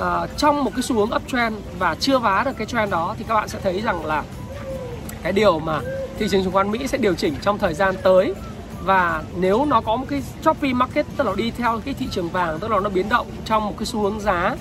à, 0.00 0.26
trong 0.36 0.64
một 0.64 0.70
cái 0.74 0.82
xu 0.82 0.96
hướng 0.96 1.14
uptrend 1.16 1.56
và 1.78 1.94
chưa 2.00 2.18
vá 2.18 2.42
được 2.44 2.52
cái 2.56 2.66
trend 2.66 2.92
đó 2.92 3.14
thì 3.18 3.24
các 3.28 3.34
bạn 3.34 3.48
sẽ 3.48 3.58
thấy 3.62 3.80
rằng 3.80 4.06
là 4.06 4.22
cái 5.22 5.32
điều 5.32 5.58
mà 5.58 5.80
thị 6.18 6.26
trường 6.30 6.44
chứng 6.44 6.52
khoán 6.52 6.70
Mỹ 6.70 6.86
sẽ 6.86 6.98
điều 6.98 7.14
chỉnh 7.14 7.34
trong 7.42 7.58
thời 7.58 7.74
gian 7.74 7.94
tới 8.02 8.34
và 8.84 9.22
nếu 9.36 9.64
nó 9.64 9.80
có 9.80 9.96
một 9.96 10.06
cái 10.08 10.22
choppy 10.44 10.74
market, 10.74 11.06
tức 11.16 11.24
là 11.24 11.32
đi 11.36 11.50
theo 11.50 11.80
cái 11.84 11.94
thị 11.94 12.06
trường 12.10 12.28
vàng, 12.28 12.58
tức 12.58 12.70
là 12.70 12.80
nó 12.80 12.90
biến 12.90 13.08
động 13.08 13.26
trong 13.44 13.66
một 13.66 13.74
cái 13.78 13.86
xu 13.86 14.00
hướng 14.00 14.20
giá, 14.20 14.56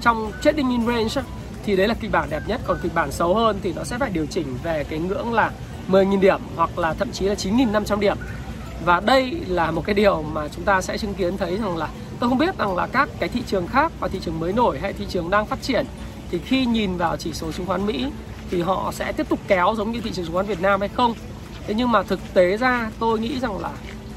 trong 0.00 0.32
trading 0.42 0.70
in 0.70 0.86
range 0.86 1.28
thì 1.64 1.76
đấy 1.76 1.88
là 1.88 1.94
kịch 1.94 2.12
bản 2.12 2.30
đẹp 2.30 2.42
nhất. 2.46 2.60
Còn 2.66 2.78
kịch 2.82 2.94
bản 2.94 3.12
xấu 3.12 3.34
hơn 3.34 3.58
thì 3.62 3.72
nó 3.72 3.84
sẽ 3.84 3.98
phải 3.98 4.10
điều 4.10 4.26
chỉnh 4.26 4.58
về 4.62 4.84
cái 4.84 4.98
ngưỡng 4.98 5.32
là 5.32 5.50
10.000 5.88 6.20
điểm 6.20 6.40
hoặc 6.56 6.78
là 6.78 6.94
thậm 6.94 7.12
chí 7.12 7.24
là 7.24 7.34
9.500 7.34 7.98
điểm. 7.98 8.16
Và 8.84 9.00
đây 9.00 9.30
là 9.46 9.70
một 9.70 9.84
cái 9.84 9.94
điều 9.94 10.22
mà 10.22 10.48
chúng 10.48 10.64
ta 10.64 10.80
sẽ 10.80 10.98
chứng 10.98 11.14
kiến 11.14 11.36
thấy 11.36 11.56
rằng 11.56 11.76
là 11.76 11.88
tôi 12.20 12.28
không 12.28 12.38
biết 12.38 12.58
rằng 12.58 12.76
là 12.76 12.86
các 12.86 13.08
cái 13.18 13.28
thị 13.28 13.42
trường 13.46 13.66
khác 13.66 13.92
và 14.00 14.08
thị 14.08 14.18
trường 14.22 14.40
mới 14.40 14.52
nổi 14.52 14.78
hay 14.78 14.92
thị 14.92 15.06
trường 15.08 15.30
đang 15.30 15.46
phát 15.46 15.62
triển, 15.62 15.86
thì 16.30 16.38
khi 16.38 16.66
nhìn 16.66 16.96
vào 16.96 17.16
chỉ 17.16 17.32
số 17.32 17.52
chứng 17.52 17.66
khoán 17.66 17.86
Mỹ 17.86 18.06
thì 18.50 18.62
họ 18.62 18.92
sẽ 18.92 19.12
tiếp 19.12 19.28
tục 19.28 19.38
kéo 19.48 19.74
giống 19.76 19.92
như 19.92 20.00
thị 20.00 20.10
trường 20.12 20.24
chứng 20.24 20.34
khoán 20.34 20.46
Việt 20.46 20.60
Nam 20.60 20.80
hay 20.80 20.88
không? 20.88 21.14
Thế 21.66 21.74
nhưng 21.74 21.92
mà 21.92 22.02
thực 22.02 22.20
tế 22.34 22.56
ra, 22.56 22.90
tôi 22.98 23.18
nghĩ 23.18 23.40
rằng 23.40 23.58
là 23.60 23.70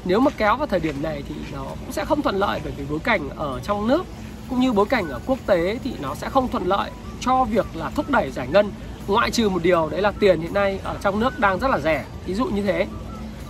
nếu 0.04 0.20
mà 0.20 0.30
kéo 0.36 0.56
vào 0.56 0.66
thời 0.66 0.80
điểm 0.80 1.02
này 1.02 1.22
thì 1.28 1.34
nó 1.52 1.64
cũng 1.64 1.92
sẽ 1.92 2.04
không 2.04 2.22
thuận 2.22 2.36
lợi 2.36 2.60
bởi 2.64 2.72
vì 2.76 2.84
bối 2.90 2.98
cảnh 3.04 3.28
ở 3.36 3.60
trong 3.60 3.88
nước 3.88 4.04
cũng 4.50 4.60
như 4.60 4.72
bối 4.72 4.86
cảnh 4.86 5.08
ở 5.08 5.20
quốc 5.26 5.38
tế 5.46 5.78
thì 5.84 5.92
nó 6.00 6.14
sẽ 6.14 6.28
không 6.28 6.48
thuận 6.48 6.66
lợi 6.66 6.90
cho 7.20 7.44
việc 7.44 7.66
là 7.74 7.90
thúc 7.90 8.10
đẩy 8.10 8.30
giải 8.30 8.48
ngân. 8.48 8.70
Ngoại 9.06 9.30
trừ 9.30 9.48
một 9.48 9.62
điều, 9.62 9.88
đấy 9.88 10.02
là 10.02 10.12
tiền 10.20 10.40
hiện 10.40 10.54
nay 10.54 10.80
ở 10.84 10.96
trong 11.00 11.20
nước 11.20 11.38
đang 11.38 11.58
rất 11.58 11.70
là 11.70 11.78
rẻ, 11.78 12.04
ví 12.26 12.34
dụ 12.34 12.44
như 12.44 12.62
thế. 12.62 12.86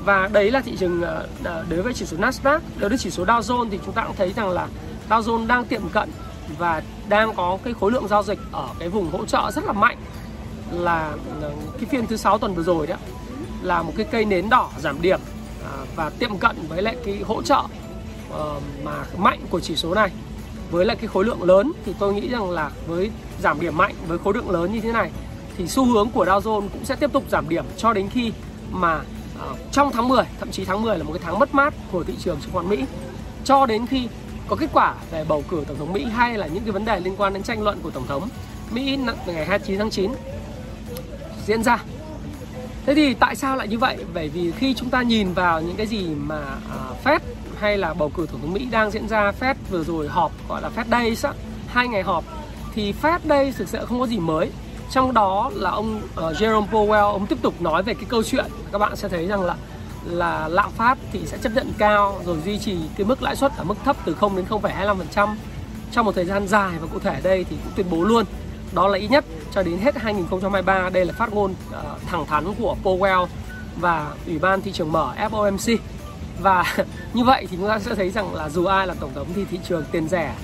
Và 0.04 0.28
đấy 0.32 0.50
là 0.50 0.60
thị 0.60 0.76
trường 0.76 1.02
ờ, 1.44 1.64
đối 1.68 1.82
với 1.82 1.94
chỉ 1.94 2.04
số 2.04 2.16
Nasdaq, 2.16 2.60
đối 2.78 2.88
với 2.88 2.98
chỉ 2.98 3.10
số 3.10 3.24
Dow 3.24 3.40
Jones 3.40 3.68
thì 3.70 3.78
chúng 3.84 3.94
ta 3.94 4.04
cũng 4.06 4.16
thấy 4.16 4.32
rằng 4.32 4.50
là 4.50 4.68
Dow 5.08 5.22
Jones 5.22 5.46
đang 5.46 5.64
tiệm 5.64 5.88
cận 5.88 6.08
và 6.58 6.82
đang 7.08 7.34
có 7.34 7.58
cái 7.64 7.74
khối 7.80 7.92
lượng 7.92 8.08
giao 8.08 8.22
dịch 8.22 8.38
ở 8.52 8.68
cái 8.78 8.88
vùng 8.88 9.10
hỗ 9.10 9.26
trợ 9.26 9.50
rất 9.54 9.64
là 9.64 9.72
mạnh 9.72 9.96
là 10.72 11.12
ờ, 11.40 11.52
cái 11.72 11.84
phiên 11.90 12.06
thứ 12.06 12.16
sáu 12.16 12.38
tuần 12.38 12.54
vừa 12.54 12.62
rồi 12.62 12.86
đấy 12.86 12.98
là 13.66 13.82
một 13.82 13.92
cái 13.96 14.06
cây 14.10 14.24
nến 14.24 14.50
đỏ 14.50 14.70
giảm 14.78 15.02
điểm 15.02 15.20
à, 15.64 15.72
và 15.96 16.10
tiệm 16.10 16.38
cận 16.38 16.56
với 16.68 16.82
lại 16.82 16.96
cái 17.04 17.18
hỗ 17.26 17.42
trợ 17.42 17.62
ờ, 18.30 18.60
mà 18.82 18.92
mạnh 19.16 19.40
của 19.50 19.60
chỉ 19.60 19.76
số 19.76 19.94
này 19.94 20.10
với 20.70 20.84
lại 20.84 20.96
cái 20.96 21.06
khối 21.06 21.24
lượng 21.24 21.42
lớn 21.42 21.72
thì 21.84 21.92
tôi 21.98 22.14
nghĩ 22.14 22.28
rằng 22.28 22.50
là 22.50 22.70
với 22.86 23.10
giảm 23.40 23.60
điểm 23.60 23.76
mạnh, 23.76 23.94
với 24.08 24.18
khối 24.18 24.34
lượng 24.34 24.50
lớn 24.50 24.72
như 24.72 24.80
thế 24.80 24.92
này, 24.92 25.10
thì 25.58 25.68
xu 25.68 25.84
hướng 25.84 26.10
của 26.10 26.24
Dow 26.24 26.40
Jones 26.40 26.68
cũng 26.68 26.84
sẽ 26.84 26.96
tiếp 26.96 27.12
tục 27.12 27.24
giảm 27.30 27.48
điểm 27.48 27.64
cho 27.76 27.92
đến 27.92 28.08
khi 28.08 28.32
mà 28.70 29.00
ờ, 29.38 29.54
trong 29.72 29.92
tháng 29.92 30.08
10 30.08 30.24
thậm 30.40 30.50
chí 30.50 30.64
tháng 30.64 30.82
10 30.82 30.98
là 30.98 31.04
một 31.04 31.12
cái 31.12 31.22
tháng 31.24 31.38
mất 31.38 31.54
mát 31.54 31.74
của 31.92 32.04
thị 32.04 32.14
trường 32.18 32.40
chứng 32.40 32.52
khoán 32.52 32.68
Mỹ 32.68 32.84
cho 33.44 33.66
đến 33.66 33.86
khi 33.86 34.08
có 34.48 34.56
kết 34.56 34.70
quả 34.72 34.94
về 35.10 35.24
bầu 35.28 35.44
cử 35.48 35.64
tổng 35.68 35.78
thống 35.78 35.92
Mỹ 35.92 36.04
hay 36.04 36.38
là 36.38 36.46
những 36.46 36.62
cái 36.62 36.72
vấn 36.72 36.84
đề 36.84 37.00
liên 37.00 37.16
quan 37.16 37.34
đến 37.34 37.42
tranh 37.42 37.62
luận 37.62 37.80
của 37.82 37.90
tổng 37.90 38.06
thống 38.06 38.28
Mỹ 38.70 38.98
ngày 39.26 39.46
29 39.46 39.78
tháng 39.78 39.90
9 39.90 40.12
diễn 41.46 41.62
ra. 41.62 41.78
Thế 42.86 42.94
thì 42.94 43.14
tại 43.14 43.36
sao 43.36 43.56
lại 43.56 43.68
như 43.68 43.78
vậy? 43.78 43.96
Bởi 44.14 44.28
vì 44.28 44.52
khi 44.52 44.74
chúng 44.74 44.90
ta 44.90 45.02
nhìn 45.02 45.32
vào 45.32 45.60
những 45.60 45.76
cái 45.76 45.86
gì 45.86 46.06
mà 46.16 46.40
uh, 46.40 47.06
Fed 47.06 47.18
hay 47.58 47.78
là 47.78 47.94
bầu 47.94 48.10
cử 48.16 48.26
tổng 48.32 48.40
thống 48.40 48.52
Mỹ 48.52 48.68
đang 48.70 48.90
diễn 48.90 49.08
ra, 49.08 49.32
Fed 49.40 49.54
vừa 49.70 49.84
rồi 49.84 50.08
họp 50.08 50.32
gọi 50.48 50.62
là 50.62 50.70
Fed 50.76 50.84
Days 50.90 51.24
á, 51.24 51.32
hai 51.66 51.88
ngày 51.88 52.02
họp 52.02 52.24
thì 52.74 52.94
Fed 53.02 53.18
đây 53.24 53.52
thực 53.56 53.68
sự 53.68 53.78
không 53.84 54.00
có 54.00 54.06
gì 54.06 54.18
mới 54.18 54.50
trong 54.90 55.14
đó 55.14 55.50
là 55.54 55.70
ông 55.70 55.96
uh, 55.96 56.36
Jerome 56.36 56.68
Powell 56.70 57.12
ông 57.12 57.26
tiếp 57.26 57.38
tục 57.42 57.62
nói 57.62 57.82
về 57.82 57.94
cái 57.94 58.04
câu 58.08 58.22
chuyện 58.22 58.44
các 58.72 58.78
bạn 58.78 58.96
sẽ 58.96 59.08
thấy 59.08 59.26
rằng 59.26 59.42
là 59.42 59.56
là 60.04 60.48
lạm 60.48 60.70
phát 60.70 60.98
thì 61.12 61.20
sẽ 61.26 61.38
chấp 61.38 61.52
nhận 61.54 61.72
cao 61.78 62.20
rồi 62.24 62.36
duy 62.44 62.58
trì 62.58 62.76
cái 62.96 63.06
mức 63.06 63.22
lãi 63.22 63.36
suất 63.36 63.52
ở 63.56 63.64
mức 63.64 63.74
thấp 63.84 63.96
từ 64.04 64.14
0 64.14 64.36
đến 64.36 64.44
0,25% 64.48 65.28
trong 65.92 66.04
một 66.04 66.14
thời 66.14 66.24
gian 66.24 66.48
dài 66.48 66.72
và 66.80 66.86
cụ 66.92 66.98
thể 66.98 67.20
đây 67.22 67.44
thì 67.50 67.56
cũng 67.64 67.72
tuyên 67.76 67.86
bố 67.90 68.04
luôn 68.04 68.24
đó 68.72 68.88
là 68.88 68.98
ít 68.98 69.08
nhất 69.10 69.24
cho 69.56 69.62
đến 69.62 69.78
hết 69.78 69.96
2023 69.96 70.90
đây 70.90 71.04
là 71.04 71.12
phát 71.12 71.32
ngôn 71.32 71.50
uh, 71.50 72.02
thẳng 72.06 72.26
thắn 72.26 72.54
của 72.58 72.76
Powell 72.84 73.26
và 73.80 74.14
Ủy 74.26 74.38
ban 74.38 74.62
thị 74.62 74.72
trường 74.72 74.92
mở 74.92 75.14
FOMC 75.30 75.76
và 76.40 76.76
như 77.14 77.24
vậy 77.24 77.46
thì 77.50 77.56
chúng 77.56 77.68
ta 77.68 77.78
sẽ 77.78 77.94
thấy 77.94 78.10
rằng 78.10 78.34
là 78.34 78.48
dù 78.48 78.64
ai 78.64 78.86
là 78.86 78.94
tổng 79.00 79.10
thống 79.14 79.26
thì 79.34 79.44
thị 79.44 79.58
trường 79.68 79.84
tiền 79.92 80.08
rẻ 80.08 80.34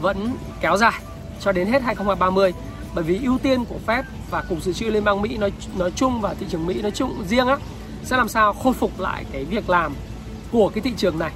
vẫn 0.00 0.36
kéo 0.60 0.76
dài 0.76 1.00
cho 1.40 1.52
đến 1.52 1.66
hết 1.66 1.82
2030 1.82 2.52
bởi 2.94 3.04
vì 3.04 3.20
ưu 3.24 3.38
tiên 3.38 3.64
của 3.64 3.78
Fed 3.86 4.02
và 4.30 4.42
cục 4.42 4.62
dự 4.62 4.72
trữ 4.72 4.86
liên 4.86 5.04
bang 5.04 5.22
Mỹ 5.22 5.36
nói 5.36 5.52
nói 5.76 5.92
chung 5.96 6.20
và 6.20 6.34
thị 6.34 6.46
trường 6.50 6.66
Mỹ 6.66 6.82
nói 6.82 6.90
chung 6.90 7.24
riêng 7.28 7.46
á 7.46 7.56
sẽ 8.04 8.16
làm 8.16 8.28
sao 8.28 8.52
khôi 8.52 8.72
phục 8.72 9.00
lại 9.00 9.24
cái 9.32 9.44
việc 9.44 9.70
làm 9.70 9.94
của 10.52 10.68
cái 10.68 10.82
thị 10.82 10.92
trường 10.96 11.18
này. 11.18 11.30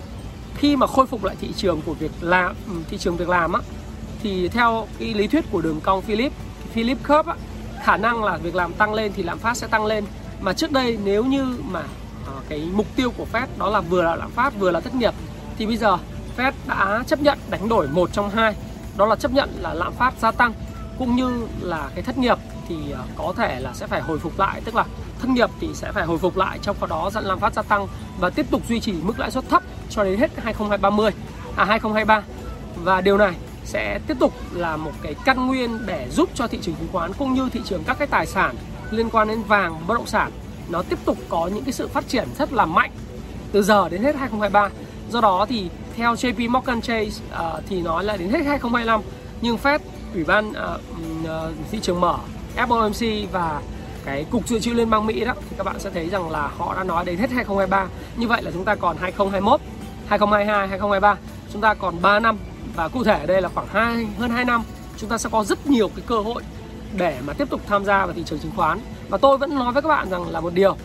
Khi 0.57 0.77
mà 0.77 0.87
khôi 0.87 1.07
phục 1.07 1.25
lại 1.25 1.37
thị 1.41 1.53
trường 1.57 1.81
của 1.87 1.95
việc 1.95 2.11
làm 2.21 2.57
ừ, 2.67 2.73
thị 2.91 2.99
trường 2.99 3.17
việc 3.17 3.29
làm 3.29 3.53
á 3.53 3.61
thì 4.23 4.49
theo 4.49 4.87
cái 4.99 5.15
lý 5.15 5.27
thuyết 5.27 5.45
của 5.51 5.61
đường 5.61 5.81
cong 5.81 6.03
Philip 6.03 6.33
Philip 6.75 6.99
Curve 7.09 7.33
á, 7.33 7.37
khả 7.83 7.97
năng 7.97 8.25
là 8.25 8.37
việc 8.37 8.55
làm 8.55 8.73
tăng 8.73 8.95
lên 8.95 9.13
thì 9.17 9.23
lạm 9.23 9.39
phát 9.39 9.57
sẽ 9.57 9.67
tăng 9.67 9.87
lên. 9.87 10.05
Mà 10.41 10.53
trước 10.53 10.73
đây 10.73 10.99
nếu 11.05 11.25
như 11.25 11.59
mà 11.71 11.83
ờ, 12.27 12.33
cái 12.49 12.69
mục 12.73 12.87
tiêu 12.97 13.11
của 13.17 13.27
Fed 13.33 13.47
đó 13.59 13.71
là 13.71 13.81
vừa 13.81 14.03
là 14.03 14.17
lạm 14.17 14.31
phát 14.31 14.55
vừa 14.59 14.71
là 14.71 14.81
thất 14.81 14.95
nghiệp 14.95 15.15
thì 15.59 15.67
bây 15.67 15.77
giờ 15.77 15.99
Fed 16.37 16.53
đã 16.67 17.03
chấp 17.07 17.21
nhận 17.21 17.39
đánh 17.51 17.69
đổi 17.69 17.89
một 17.89 18.13
trong 18.13 18.31
hai. 18.31 18.55
Đó 18.97 19.07
là 19.07 19.17
chấp 19.17 19.33
nhận 19.33 19.51
là 19.61 19.75
lạm 19.75 19.93
phát 19.93 20.15
gia 20.21 20.31
tăng 20.31 20.53
cũng 20.99 21.17
như 21.17 21.47
là 21.61 21.91
cái 21.95 22.03
thất 22.03 22.19
nghiệp 22.19 22.39
thì 22.69 22.77
ờ, 22.93 23.03
có 23.17 23.33
thể 23.37 23.61
là 23.61 23.73
sẽ 23.75 23.87
phải 23.87 24.01
hồi 24.01 24.19
phục 24.19 24.39
lại. 24.39 24.61
Tức 24.65 24.75
là 24.75 24.85
thất 25.21 25.29
nghiệp 25.29 25.51
thì 25.61 25.69
sẽ 25.75 25.93
phải 25.93 26.05
hồi 26.05 26.19
phục 26.19 26.37
lại 26.37 26.59
trong 26.63 26.77
khi 26.81 26.87
đó 26.91 27.11
dẫn 27.13 27.25
lạm 27.25 27.41
phát 27.41 27.55
gia 27.55 27.63
tăng 27.63 27.87
và 28.19 28.31
tiếp 28.31 28.47
tục 28.51 28.63
duy 28.69 28.81
trì 28.81 28.93
mức 28.93 29.19
lãi 29.19 29.31
suất 29.31 29.45
thấp 29.49 29.63
cho 29.91 30.05
đến 30.05 30.19
hết 30.19 30.31
2030 30.37 31.11
à 31.57 31.65
2023 31.65 32.23
và 32.77 33.01
điều 33.01 33.19
này 33.19 33.35
sẽ 33.65 33.99
tiếp 34.07 34.17
tục 34.21 34.33
là 34.53 34.77
một 34.77 34.93
cái 35.03 35.15
căn 35.25 35.47
nguyên 35.47 35.79
để 35.87 36.09
giúp 36.11 36.31
cho 36.35 36.47
thị 36.47 36.59
trường 36.63 36.75
chứng 36.75 36.89
khoán 36.93 37.13
cũng 37.13 37.35
như 37.35 37.49
thị 37.53 37.61
trường 37.65 37.85
các 37.85 37.99
cái 37.99 38.07
tài 38.07 38.27
sản 38.27 38.55
liên 38.91 39.11
quan 39.11 39.29
đến 39.29 39.43
vàng 39.43 39.81
bất 39.87 39.95
động 39.95 40.07
sản 40.07 40.31
nó 40.69 40.83
tiếp 40.83 40.99
tục 41.05 41.19
có 41.29 41.51
những 41.55 41.65
cái 41.65 41.73
sự 41.73 41.89
phát 41.89 42.09
triển 42.09 42.29
rất 42.39 42.53
là 42.53 42.67
mạnh 42.67 42.91
từ 43.53 43.63
giờ 43.63 43.89
đến 43.89 44.03
hết 44.03 44.17
2023 44.17 44.71
do 45.11 45.21
đó 45.21 45.47
thì 45.49 45.69
theo 45.97 46.15
JP 46.15 46.51
Morgan 46.51 46.81
Chase 46.81 47.05
uh, 47.07 47.63
thì 47.69 47.83
nói 47.83 48.05
là 48.05 48.17
đến 48.17 48.29
hết 48.29 48.47
2025 48.47 49.01
nhưng 49.41 49.57
Fed 49.57 49.79
ủy 50.15 50.25
ban 50.25 50.49
uh, 50.49 50.55
uh, 51.25 51.31
thị 51.71 51.79
trường 51.83 52.01
mở 52.01 52.17
FOMC 52.57 53.27
và 53.33 53.61
cái 54.05 54.25
cục 54.31 54.49
dự 54.49 54.61
trữ 54.61 54.73
liên 54.73 54.91
bang 54.91 55.07
Mỹ 55.07 55.25
đó 55.25 55.35
thì 55.51 55.57
các 55.57 55.65
bạn 55.65 55.81
sẽ 55.81 55.91
thấy 55.91 56.09
rằng 56.09 56.31
là 56.31 56.51
họ 56.59 56.75
đã 56.75 56.85
nói 56.85 57.05
đến 57.05 57.19
hết 57.19 57.31
2023 57.31 57.87
như 58.17 58.29
vậy 58.29 58.43
là 58.43 58.51
chúng 58.51 58.65
ta 58.65 58.75
còn 58.75 58.97
2021 58.97 59.61
2022 60.07 60.69
2023 60.69 61.17
chúng 61.53 61.61
ta 61.63 61.75
còn 61.75 62.03
3 62.03 62.21
năm 62.21 62.39
và 62.75 62.89
cụ 62.89 63.05
thể 63.05 63.19
ở 63.19 63.27
đây 63.27 63.43
là 63.43 63.49
khoảng 63.49 63.67
2 63.67 64.07
hơn 64.19 64.31
2 64.31 64.45
năm, 64.45 64.63
chúng 64.97 65.11
ta 65.11 65.19
sẽ 65.19 65.29
có 65.33 65.45
rất 65.45 65.67
nhiều 65.67 65.89
cái 65.89 66.05
cơ 66.07 66.21
hội 66.21 66.43
để 66.97 67.19
mà 67.27 67.33
tiếp 67.33 67.51
tục 67.51 67.61
tham 67.67 67.85
gia 67.85 68.07
vào 68.07 68.15
thị 68.15 68.23
trường 68.27 68.39
chứng 68.39 68.53
khoán. 68.57 68.81
Và 69.09 69.19
tôi 69.19 69.39
vẫn 69.39 69.55
nói 69.55 69.73
với 69.73 69.83
các 69.83 69.89
bạn 69.89 70.11
rằng 70.11 70.31
là 70.31 70.41
một 70.41 70.55
điều, 70.55 70.77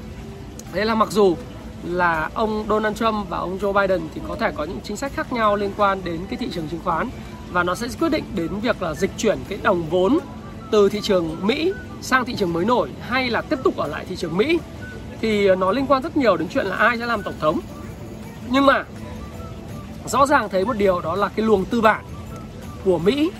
đấy 0.73 0.85
là 0.85 0.95
mặc 0.95 1.11
dù 1.11 1.35
là 1.83 2.29
ông 2.33 2.65
Donald 2.69 2.97
Trump 2.97 3.29
và 3.29 3.37
ông 3.37 3.57
Joe 3.57 3.73
Biden 3.73 4.01
thì 4.15 4.21
có 4.27 4.35
thể 4.35 4.51
có 4.55 4.63
những 4.63 4.79
chính 4.83 4.97
sách 4.97 5.11
khác 5.15 5.33
nhau 5.33 5.55
liên 5.55 5.71
quan 5.77 6.01
đến 6.03 6.19
cái 6.29 6.37
thị 6.37 6.49
trường 6.51 6.67
chứng 6.67 6.79
khoán, 6.83 7.09
và 7.51 7.63
nó 7.63 7.75
sẽ 7.75 7.87
quyết 7.99 8.09
định 8.09 8.23
đến 8.35 8.59
việc 8.59 8.81
là 8.81 8.93
dịch 8.93 9.11
chuyển 9.17 9.37
cái 9.49 9.59
đồng 9.63 9.89
vốn 9.89 10.19
từ 10.71 10.89
thị 10.89 10.99
trường 11.03 11.37
Mỹ 11.47 11.73
sang 12.01 12.25
thị 12.25 12.35
trường 12.35 12.53
mới 12.53 12.65
nổi, 12.65 12.89
hay 13.01 13.29
là 13.29 13.41
tiếp 13.41 13.59
tục 13.63 13.77
ở 13.77 13.87
lại 13.87 14.05
thị 14.09 14.15
trường 14.15 14.37
Mỹ. 14.37 14.59
Thì 15.21 15.55
nó 15.55 15.71
liên 15.71 15.85
quan 15.87 16.01
rất 16.01 16.17
nhiều 16.17 16.37
đến 16.37 16.47
chuyện 16.47 16.65
là 16.65 16.75
ai 16.75 16.97
sẽ 16.97 17.05
làm 17.05 17.23
tổng 17.23 17.33
thống. 17.39 17.59
Nhưng 18.49 18.65
mà 18.65 18.83
rõ 20.09 20.25
ràng 20.25 20.49
thấy 20.49 20.65
một 20.65 20.77
điều 20.77 21.01
đó 21.01 21.15
là 21.15 21.29
cái 21.35 21.45
luồng 21.45 21.65
tư 21.65 21.81
bản 21.81 22.05
của 22.85 22.99
Mỹ 22.99 23.31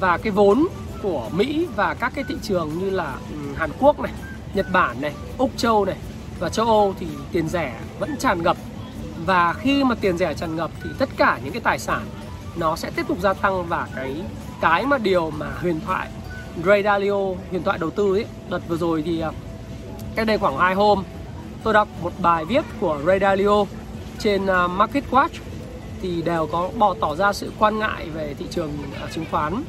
và 0.00 0.18
cái 0.18 0.32
vốn 0.32 0.66
của 1.02 1.28
Mỹ 1.32 1.66
và 1.76 1.94
các 1.94 2.12
cái 2.14 2.24
thị 2.28 2.34
trường 2.42 2.78
như 2.78 2.90
là 2.90 3.14
ừ, 3.30 3.36
Hàn 3.56 3.70
Quốc 3.80 4.00
này, 4.00 4.12
Nhật 4.54 4.66
Bản 4.72 5.00
này, 5.00 5.14
Úc 5.38 5.50
Châu 5.56 5.84
này 5.84 5.96
và 6.38 6.48
châu 6.48 6.66
Âu 6.66 6.94
thì 7.00 7.06
tiền 7.32 7.48
rẻ 7.48 7.80
vẫn 7.98 8.16
tràn 8.18 8.42
ngập. 8.42 8.56
Và 9.26 9.52
khi 9.52 9.84
mà 9.84 9.94
tiền 9.94 10.18
rẻ 10.18 10.34
tràn 10.34 10.56
ngập 10.56 10.70
thì 10.84 10.90
tất 10.98 11.08
cả 11.16 11.38
những 11.44 11.52
cái 11.52 11.62
tài 11.62 11.78
sản 11.78 12.06
nó 12.56 12.76
sẽ 12.76 12.90
tiếp 12.90 13.08
tục 13.08 13.18
gia 13.20 13.32
tăng 13.32 13.66
và 13.66 13.88
cái 13.96 14.22
cái 14.60 14.86
mà 14.86 14.98
điều 14.98 15.30
mà 15.30 15.46
huyền 15.60 15.80
thoại 15.86 16.08
Ray 16.66 16.82
Dalio 16.82 17.14
huyền 17.50 17.62
thoại 17.64 17.78
đầu 17.78 17.90
tư 17.90 18.14
ấy 18.14 18.24
đợt 18.50 18.68
vừa 18.68 18.76
rồi 18.76 19.02
thì 19.06 19.20
à, 19.20 19.30
cách 20.16 20.26
đây 20.26 20.38
khoảng 20.38 20.58
hai 20.58 20.74
hôm 20.74 21.04
tôi 21.62 21.74
đọc 21.74 21.88
một 22.02 22.12
bài 22.22 22.44
viết 22.44 22.64
của 22.80 23.00
Ray 23.06 23.18
Dalio 23.18 23.64
trên 24.18 24.46
à, 24.46 24.66
Market 24.66 25.04
Watch 25.10 25.47
thì 26.02 26.22
đều 26.22 26.48
có 26.52 26.70
bỏ 26.78 26.94
tỏ 27.00 27.14
ra 27.16 27.32
sự 27.32 27.52
quan 27.58 27.78
ngại 27.78 28.06
về 28.14 28.34
thị 28.38 28.46
trường 28.50 28.72
à, 29.00 29.08
chứng 29.14 29.24
khoán. 29.30 29.62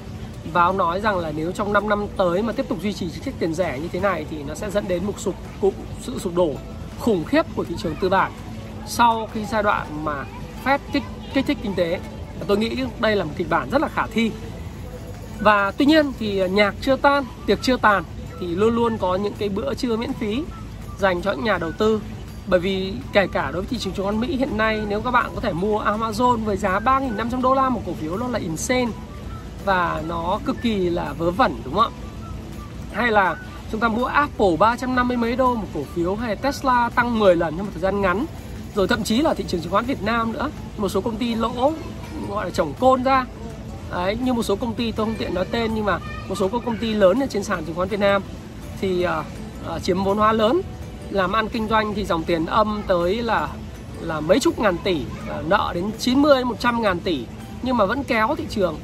Và 0.53 0.63
ông 0.63 0.77
nói 0.77 1.01
rằng 1.01 1.17
là 1.17 1.31
nếu 1.35 1.51
trong 1.51 1.73
5 1.73 1.89
năm 1.89 2.05
tới 2.17 2.41
mà 2.41 2.53
tiếp 2.53 2.65
tục 2.69 2.81
duy 2.81 2.93
trì 2.93 3.09
chính 3.09 3.23
sách 3.23 3.33
tiền 3.39 3.53
rẻ 3.53 3.79
như 3.79 3.87
thế 3.87 3.99
này 3.99 4.25
thì 4.29 4.43
nó 4.43 4.55
sẽ 4.55 4.71
dẫn 4.71 4.87
đến 4.87 5.05
một 5.05 5.19
sụp 5.19 5.35
cụ 5.61 5.73
sự 6.01 6.19
sụp 6.19 6.35
đổ 6.35 6.51
khủng 6.99 7.23
khiếp 7.23 7.45
của 7.55 7.63
thị 7.63 7.75
trường 7.77 7.95
tư 8.01 8.09
bản 8.09 8.31
sau 8.87 9.29
khi 9.33 9.45
giai 9.45 9.63
đoạn 9.63 10.05
mà 10.05 10.25
Fed 10.65 10.79
kích 10.93 11.03
kích 11.33 11.45
thích 11.45 11.57
kinh 11.63 11.73
tế. 11.75 11.99
Tôi 12.47 12.57
nghĩ 12.57 12.83
đây 12.99 13.15
là 13.15 13.23
một 13.23 13.31
kịch 13.37 13.49
bản 13.49 13.69
rất 13.71 13.81
là 13.81 13.87
khả 13.87 14.07
thi. 14.07 14.31
Và 15.39 15.71
tuy 15.71 15.85
nhiên 15.85 16.11
thì 16.19 16.49
nhạc 16.49 16.75
chưa 16.81 16.95
tan, 16.95 17.23
tiệc 17.45 17.61
chưa 17.61 17.77
tàn 17.77 18.03
thì 18.39 18.47
luôn 18.47 18.75
luôn 18.75 18.97
có 18.97 19.15
những 19.15 19.33
cái 19.39 19.49
bữa 19.49 19.73
trưa 19.73 19.97
miễn 19.97 20.13
phí 20.13 20.43
dành 20.99 21.21
cho 21.21 21.31
những 21.31 21.43
nhà 21.43 21.57
đầu 21.57 21.71
tư 21.71 22.01
bởi 22.49 22.59
vì 22.59 22.93
kể 23.13 23.27
cả 23.27 23.51
đối 23.51 23.61
với 23.61 23.69
thị 23.69 23.77
trường 23.77 23.93
chứng 23.93 24.05
khoán 24.05 24.19
Mỹ 24.19 24.37
hiện 24.37 24.57
nay 24.57 24.81
nếu 24.87 25.01
các 25.01 25.11
bạn 25.11 25.31
có 25.35 25.41
thể 25.41 25.53
mua 25.53 25.79
Amazon 25.79 26.37
với 26.37 26.57
giá 26.57 26.79
3.500 26.79 27.41
đô 27.41 27.53
la 27.53 27.69
một 27.69 27.81
cổ 27.85 27.93
phiếu 27.93 28.17
nó 28.17 28.27
là 28.27 28.39
insane. 28.39 28.91
Và 29.65 30.03
nó 30.07 30.39
cực 30.45 30.55
kỳ 30.61 30.89
là 30.89 31.13
vớ 31.17 31.31
vẩn 31.31 31.55
đúng 31.65 31.73
không 31.73 31.93
ạ? 31.93 31.97
Hay 32.93 33.11
là 33.11 33.35
chúng 33.71 33.79
ta 33.81 33.87
mua 33.87 34.05
Apple 34.05 34.57
350 34.59 35.17
mấy 35.17 35.35
đô 35.35 35.55
một 35.55 35.67
cổ 35.73 35.83
phiếu 35.95 36.15
hay 36.15 36.35
Tesla 36.35 36.89
tăng 36.95 37.19
10 37.19 37.35
lần 37.35 37.57
trong 37.57 37.65
một 37.65 37.71
thời 37.73 37.81
gian 37.81 38.01
ngắn. 38.01 38.25
Rồi 38.75 38.87
thậm 38.87 39.03
chí 39.03 39.21
là 39.21 39.33
thị 39.33 39.43
trường 39.47 39.61
chứng 39.61 39.71
khoán 39.71 39.85
Việt 39.85 40.03
Nam 40.03 40.33
nữa 40.33 40.49
một 40.77 40.89
số 40.89 41.01
công 41.01 41.17
ty 41.17 41.35
lỗ 41.35 41.73
gọi 42.29 42.45
là 42.45 42.51
chồng 42.51 42.73
côn 42.79 43.03
ra. 43.03 43.25
Đấy, 43.91 44.17
như 44.23 44.33
một 44.33 44.43
số 44.43 44.55
công 44.55 44.73
ty 44.73 44.91
tôi 44.91 45.05
không 45.05 45.15
tiện 45.15 45.33
nói 45.33 45.45
tên 45.51 45.73
nhưng 45.73 45.85
mà 45.85 45.99
một 46.27 46.35
số 46.35 46.47
các 46.47 46.61
công 46.65 46.77
ty 46.77 46.93
lớn 46.93 47.19
ở 47.19 47.27
trên 47.27 47.43
sàn 47.43 47.65
chứng 47.65 47.75
khoán 47.75 47.87
Việt 47.87 47.99
Nam 47.99 48.21
thì 48.81 49.05
uh, 49.05 49.25
uh, 49.75 49.83
chiếm 49.83 50.03
vốn 50.03 50.17
hóa 50.17 50.33
lớn 50.33 50.61
làm 51.09 51.31
ăn 51.31 51.49
kinh 51.49 51.67
doanh 51.67 51.93
thì 51.93 52.05
dòng 52.05 52.23
tiền 52.23 52.45
âm 52.45 52.81
tới 52.87 53.21
là 53.21 53.49
là 54.01 54.19
mấy 54.19 54.39
chục 54.39 54.59
ngàn 54.59 54.77
tỷ 54.83 55.01
à, 55.29 55.41
nợ 55.47 55.71
đến 55.75 55.91
90 55.99 56.45
100 56.45 56.81
ngàn 56.81 56.99
tỷ. 56.99 57.25
Nhưng 57.63 57.77
mà 57.77 57.85
vẫn 57.85 58.03
kéo 58.03 58.35
thị 58.37 58.43
trường 58.49 58.79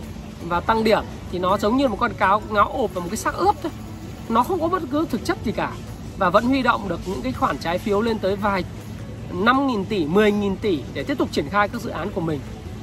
và 0.47 0.59
tăng 0.59 0.83
điểm. 0.83 1.03
Thì 1.31 1.39
nó 1.39 1.57
giống 1.57 1.77
như 1.77 1.87
một 1.87 1.97
con 1.99 2.13
cáo 2.13 2.41
ngáo 2.49 2.69
ộp 2.73 2.93
và 2.93 3.01
một 3.01 3.07
cái 3.09 3.17
xác 3.17 3.35
ướp 3.35 3.55
thôi. 3.63 3.71
Nó 4.29 4.43
không 4.43 4.61
có 4.61 4.67
bất 4.67 4.83
cứ 4.91 5.05
thực 5.09 5.25
chất 5.25 5.37
gì 5.43 5.51
cả. 5.51 5.71
Và 6.17 6.29
vẫn 6.29 6.45
huy 6.45 6.61
động 6.61 6.89
được 6.89 6.99
những 7.05 7.21
cái 7.21 7.31
khoản 7.31 7.57
trái 7.57 7.77
phiếu 7.77 8.01
lên 8.01 8.19
tới 8.19 8.35
vài 8.35 8.63
5.000 9.33 9.85
tỷ, 9.85 10.05
10.000 10.05 10.55
tỷ 10.61 10.79
để 10.93 11.03
tiếp 11.03 11.17
tục 11.17 11.29
triển 11.31 11.49
khai 11.49 11.69
các 11.69 11.81
dự 11.81 11.89
án 11.89 12.09
của 12.11 12.21
mình. 12.21 12.39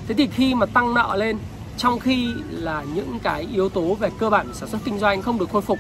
Thế 0.09 0.15
thì 0.15 0.27
khi 0.27 0.55
mà 0.55 0.67
tăng 0.67 0.95
nợ 0.95 1.17
lên 1.17 1.39
trong 1.77 1.99
khi 1.99 2.33
là 2.51 2.85
những 2.95 3.19
cái 3.23 3.47
yếu 3.53 3.69
tố 3.69 3.95
về 3.95 4.11
cơ 4.19 4.31
bản 4.31 4.55
sản 4.55 4.69
xuất 4.69 4.79
kinh 4.85 4.99
doanh 4.99 5.23
không 5.23 5.39
được 5.39 5.51
khôi 5.53 5.63
phục 5.63 5.79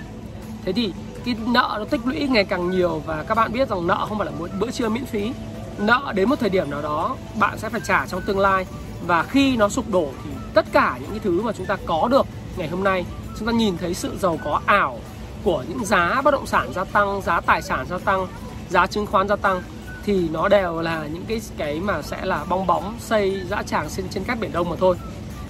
thế 0.64 0.72
thì 0.72 0.92
cái 1.24 1.34
nợ 1.46 1.76
nó 1.78 1.84
tích 1.84 2.00
lũy 2.04 2.28
ngày 2.28 2.44
càng 2.44 2.70
nhiều 2.70 3.02
và 3.06 3.22
các 3.22 3.34
bạn 3.34 3.52
biết 3.52 3.68
rằng 3.68 3.86
nợ 3.86 4.06
không 4.08 4.18
phải 4.18 4.26
là 4.26 4.32
một 4.38 4.50
bữa 4.60 4.70
trưa 4.70 4.88
miễn 4.88 5.04
phí. 5.04 5.32
Nợ 5.78 6.12
đến 6.14 6.28
một 6.28 6.40
thời 6.40 6.50
điểm 6.50 6.70
nào 6.70 6.82
đó, 6.82 7.16
bạn 7.38 7.58
sẽ 7.58 7.68
phải 7.68 7.80
trả 7.84 8.06
trong 8.06 8.22
tương 8.26 8.38
lai. 8.38 8.66
Và 9.06 9.22
khi 9.22 9.56
nó 9.56 9.68
sụp 9.68 9.88
đổ 9.90 10.08
thì 10.24 10.30
tất 10.54 10.66
cả 10.72 10.98
những 11.00 11.10
cái 11.10 11.18
thứ 11.18 11.42
mà 11.42 11.52
chúng 11.52 11.66
ta 11.66 11.76
có 11.86 12.08
được 12.10 12.26
ngày 12.56 12.68
hôm 12.68 12.84
nay, 12.84 13.04
chúng 13.38 13.46
ta 13.48 13.52
nhìn 13.52 13.78
thấy 13.78 13.94
sự 13.94 14.18
giàu 14.18 14.38
có 14.44 14.60
ảo 14.66 14.98
của 15.44 15.64
những 15.68 15.84
giá 15.84 16.20
bất 16.24 16.30
động 16.30 16.46
sản 16.46 16.72
gia 16.74 16.84
tăng, 16.84 17.22
giá 17.22 17.40
tài 17.40 17.62
sản 17.62 17.86
gia 17.90 17.98
tăng, 17.98 18.26
giá 18.70 18.86
chứng 18.86 19.06
khoán 19.06 19.28
gia 19.28 19.36
tăng, 19.36 19.62
thì 20.04 20.28
nó 20.28 20.48
đều 20.48 20.80
là 20.80 21.06
những 21.12 21.24
cái 21.28 21.40
cái 21.56 21.80
mà 21.80 22.02
sẽ 22.02 22.24
là 22.24 22.44
bong 22.48 22.66
bóng 22.66 22.94
xây 23.00 23.42
dã 23.50 23.62
tràng 23.62 23.88
trên 23.88 24.08
trên 24.08 24.24
cát 24.24 24.40
biển 24.40 24.52
đông 24.52 24.70
mà 24.70 24.76
thôi. 24.80 24.96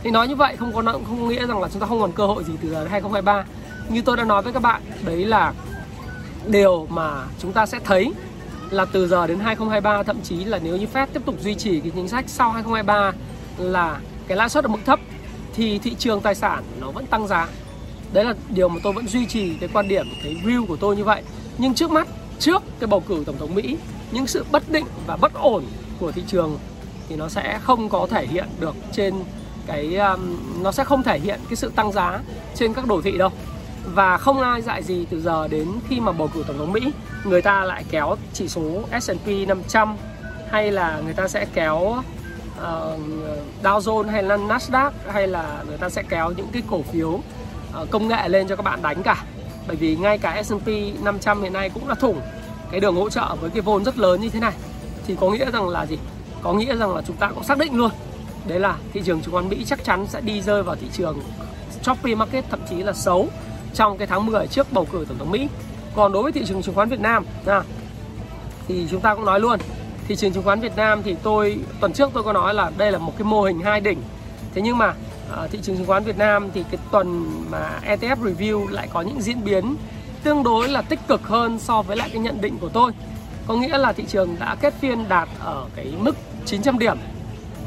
Thì 0.02 0.10
nói 0.10 0.28
như 0.28 0.36
vậy 0.36 0.56
không 0.56 0.72
có 0.72 0.82
không 0.82 1.28
nghĩa 1.28 1.46
rằng 1.46 1.60
là 1.60 1.68
chúng 1.72 1.80
ta 1.80 1.86
không 1.86 2.00
còn 2.00 2.12
cơ 2.12 2.26
hội 2.26 2.44
gì 2.44 2.52
từ 2.62 2.74
2023 2.74 3.44
như 3.88 4.02
tôi 4.02 4.16
đã 4.16 4.24
nói 4.24 4.42
với 4.42 4.52
các 4.52 4.62
bạn 4.62 4.82
đấy 5.04 5.24
là 5.24 5.52
điều 6.46 6.86
mà 6.90 7.24
chúng 7.38 7.52
ta 7.52 7.66
sẽ 7.66 7.78
thấy 7.84 8.12
là 8.70 8.84
từ 8.84 9.08
giờ 9.08 9.26
đến 9.26 9.38
2023 9.38 10.02
thậm 10.02 10.20
chí 10.22 10.44
là 10.44 10.58
nếu 10.62 10.76
như 10.76 10.86
Fed 10.92 11.06
tiếp 11.12 11.22
tục 11.26 11.34
duy 11.40 11.54
trì 11.54 11.80
cái 11.80 11.92
chính 11.94 12.08
sách 12.08 12.24
sau 12.28 12.50
2023 12.50 13.12
là 13.58 14.00
cái 14.28 14.36
lãi 14.36 14.48
suất 14.48 14.64
ở 14.64 14.68
mức 14.68 14.78
thấp 14.86 15.00
thì 15.54 15.78
thị 15.78 15.94
trường 15.98 16.20
tài 16.20 16.34
sản 16.34 16.62
nó 16.80 16.90
vẫn 16.90 17.06
tăng 17.06 17.26
giá. 17.26 17.48
Đấy 18.12 18.24
là 18.24 18.34
điều 18.48 18.68
mà 18.68 18.80
tôi 18.82 18.92
vẫn 18.92 19.08
duy 19.08 19.26
trì 19.26 19.54
cái 19.54 19.68
quan 19.72 19.88
điểm 19.88 20.06
cái 20.22 20.36
view 20.44 20.66
của 20.66 20.76
tôi 20.76 20.96
như 20.96 21.04
vậy. 21.04 21.22
Nhưng 21.58 21.74
trước 21.74 21.90
mắt 21.90 22.08
trước 22.38 22.62
cái 22.80 22.86
bầu 22.86 23.00
cử 23.00 23.22
tổng 23.26 23.38
thống 23.38 23.54
Mỹ 23.54 23.76
những 24.12 24.26
sự 24.26 24.44
bất 24.52 24.70
định 24.70 24.86
và 25.06 25.16
bất 25.16 25.34
ổn 25.34 25.64
của 26.00 26.12
thị 26.12 26.22
trường 26.26 26.58
thì 27.08 27.16
nó 27.16 27.28
sẽ 27.28 27.58
không 27.62 27.88
có 27.88 28.06
thể 28.10 28.26
hiện 28.26 28.46
được 28.60 28.74
trên 28.92 29.14
cái 29.66 29.96
um, 29.96 30.38
nó 30.62 30.72
sẽ 30.72 30.84
không 30.84 31.02
thể 31.02 31.18
hiện 31.18 31.40
cái 31.48 31.56
sự 31.56 31.72
tăng 31.76 31.92
giá 31.92 32.20
trên 32.54 32.74
các 32.74 32.86
đồ 32.86 33.02
thị 33.02 33.18
đâu 33.18 33.30
và 33.84 34.18
không 34.18 34.40
ai 34.40 34.62
dạy 34.62 34.82
gì 34.82 35.06
từ 35.10 35.20
giờ 35.20 35.48
đến 35.48 35.68
khi 35.88 36.00
mà 36.00 36.12
bầu 36.12 36.30
cử 36.34 36.44
tổng 36.46 36.58
thống 36.58 36.72
Mỹ. 36.72 36.92
Người 37.24 37.42
ta 37.42 37.64
lại 37.64 37.84
kéo 37.90 38.16
chỉ 38.32 38.48
số 38.48 38.82
S&P 39.00 39.48
500 39.48 39.96
hay 40.50 40.72
là 40.72 41.00
người 41.04 41.14
ta 41.14 41.28
sẽ 41.28 41.46
kéo 41.54 41.76
uh, 41.76 43.00
Dow 43.62 43.78
Jones 43.78 44.08
hay 44.08 44.22
là 44.22 44.36
Nasdaq 44.36 44.90
hay 45.12 45.28
là 45.28 45.64
người 45.68 45.78
ta 45.78 45.88
sẽ 45.88 46.02
kéo 46.08 46.30
những 46.36 46.48
cái 46.52 46.62
cổ 46.70 46.82
phiếu 46.82 47.08
uh, 47.08 47.90
công 47.90 48.08
nghệ 48.08 48.28
lên 48.28 48.48
cho 48.48 48.56
các 48.56 48.62
bạn 48.62 48.82
đánh 48.82 49.02
cả. 49.02 49.24
Bởi 49.66 49.76
vì 49.76 49.96
ngay 49.96 50.18
cả 50.18 50.42
S&P 50.42 50.68
500 51.02 51.42
hiện 51.42 51.52
nay 51.52 51.70
cũng 51.70 51.88
đã 51.88 51.94
thủng 51.94 52.20
cái 52.70 52.80
đường 52.80 52.96
hỗ 52.96 53.10
trợ 53.10 53.36
với 53.40 53.50
cái 53.50 53.60
vốn 53.60 53.84
rất 53.84 53.98
lớn 53.98 54.20
như 54.20 54.28
thế 54.28 54.40
này. 54.40 54.52
Thì 55.06 55.16
có 55.20 55.30
nghĩa 55.30 55.50
rằng 55.50 55.68
là 55.68 55.86
gì? 55.86 55.98
Có 56.42 56.52
nghĩa 56.52 56.76
rằng 56.76 56.94
là 56.94 57.02
chúng 57.06 57.16
ta 57.16 57.28
cũng 57.28 57.44
xác 57.44 57.58
định 57.58 57.76
luôn. 57.76 57.90
Đấy 58.46 58.60
là 58.60 58.76
thị 58.92 59.02
trường 59.04 59.20
chứng 59.20 59.32
khoán 59.32 59.48
Mỹ 59.48 59.64
chắc 59.66 59.84
chắn 59.84 60.06
sẽ 60.06 60.20
đi 60.20 60.42
rơi 60.42 60.62
vào 60.62 60.76
thị 60.76 60.86
trường 60.92 61.20
choppy 61.82 62.14
market 62.14 62.44
thậm 62.50 62.60
chí 62.70 62.76
là 62.76 62.92
xấu 62.92 63.28
trong 63.74 63.98
cái 63.98 64.06
tháng 64.06 64.26
10 64.26 64.46
trước 64.46 64.72
bầu 64.72 64.86
cử 64.92 65.04
tổng 65.08 65.18
thống 65.18 65.30
Mỹ. 65.30 65.48
Còn 65.94 66.12
đối 66.12 66.22
với 66.22 66.32
thị 66.32 66.42
trường 66.46 66.62
chứng 66.62 66.74
khoán 66.74 66.88
Việt 66.88 67.00
Nam 67.00 67.24
à, 67.46 67.62
thì 68.68 68.86
chúng 68.90 69.00
ta 69.00 69.14
cũng 69.14 69.24
nói 69.24 69.40
luôn 69.40 69.58
thị 70.08 70.16
trường 70.16 70.32
chứng 70.32 70.42
khoán 70.42 70.60
Việt 70.60 70.76
Nam 70.76 71.02
thì 71.02 71.16
tôi 71.22 71.58
tuần 71.80 71.92
trước 71.92 72.10
tôi 72.14 72.22
có 72.22 72.32
nói 72.32 72.54
là 72.54 72.70
đây 72.76 72.92
là 72.92 72.98
một 72.98 73.12
cái 73.18 73.24
mô 73.24 73.42
hình 73.42 73.60
hai 73.60 73.80
đỉnh. 73.80 74.02
Thế 74.54 74.62
nhưng 74.62 74.78
mà 74.78 74.94
à, 75.36 75.46
thị 75.50 75.58
trường 75.62 75.76
chứng 75.76 75.86
khoán 75.86 76.04
Việt 76.04 76.18
Nam 76.18 76.48
thì 76.54 76.64
cái 76.70 76.80
tuần 76.90 77.32
mà 77.50 77.80
ETF 77.84 78.16
review 78.16 78.68
lại 78.68 78.88
có 78.92 79.00
những 79.00 79.22
diễn 79.22 79.44
biến 79.44 79.76
tương 80.22 80.42
đối 80.42 80.68
là 80.68 80.82
tích 80.82 81.00
cực 81.08 81.22
hơn 81.22 81.58
so 81.58 81.82
với 81.82 81.96
lại 81.96 82.10
cái 82.12 82.18
nhận 82.18 82.40
định 82.40 82.58
của 82.58 82.68
tôi. 82.68 82.92
Có 83.46 83.54
nghĩa 83.54 83.78
là 83.78 83.92
thị 83.92 84.04
trường 84.08 84.36
đã 84.38 84.56
kết 84.60 84.74
phiên 84.80 85.08
đạt 85.08 85.28
ở 85.40 85.66
cái 85.76 85.92
mức 85.98 86.16
900 86.44 86.78
điểm. 86.78 86.98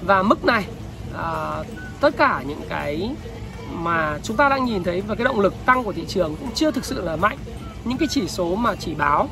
Và 0.01 0.23
mức 0.23 0.45
này 0.45 0.65
à, 1.17 1.57
tất 2.01 2.17
cả 2.17 2.43
những 2.47 2.61
cái 2.69 3.15
mà 3.83 4.19
chúng 4.23 4.37
ta 4.37 4.49
đang 4.49 4.65
nhìn 4.65 4.83
thấy 4.83 5.01
và 5.01 5.15
cái 5.15 5.25
động 5.25 5.39
lực 5.39 5.53
tăng 5.65 5.83
của 5.83 5.93
thị 5.93 6.05
trường 6.07 6.35
cũng 6.35 6.49
chưa 6.55 6.71
thực 6.71 6.85
sự 6.85 7.01
là 7.01 7.15
mạnh. 7.15 7.37
Những 7.85 7.97
cái 7.97 8.07
chỉ 8.11 8.27
số 8.27 8.55
mà 8.55 8.75
chỉ 8.75 8.93
báo 8.93 9.29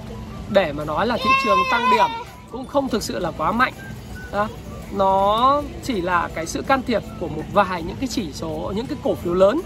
để 0.49 0.73
mà 0.73 0.85
nói 0.85 1.07
là 1.07 1.17
thị 1.17 1.29
trường 1.45 1.57
tăng 1.71 1.91
điểm 1.91 2.09
cũng 2.51 2.65
không 2.65 2.89
thực 2.89 3.03
sự 3.03 3.19
là 3.19 3.31
quá 3.37 3.51
mạnh. 3.51 3.73
Đó. 4.31 4.47
nó 4.91 5.61
chỉ 5.83 6.01
là 6.01 6.29
cái 6.35 6.45
sự 6.45 6.61
can 6.61 6.81
thiệp 6.81 7.01
của 7.19 7.27
một 7.27 7.43
vài 7.53 7.83
những 7.83 7.97
cái 7.99 8.07
chỉ 8.07 8.33
số, 8.33 8.73
những 8.75 8.85
cái 8.85 8.97
cổ 9.03 9.15
phiếu 9.15 9.33
lớn. 9.33 9.61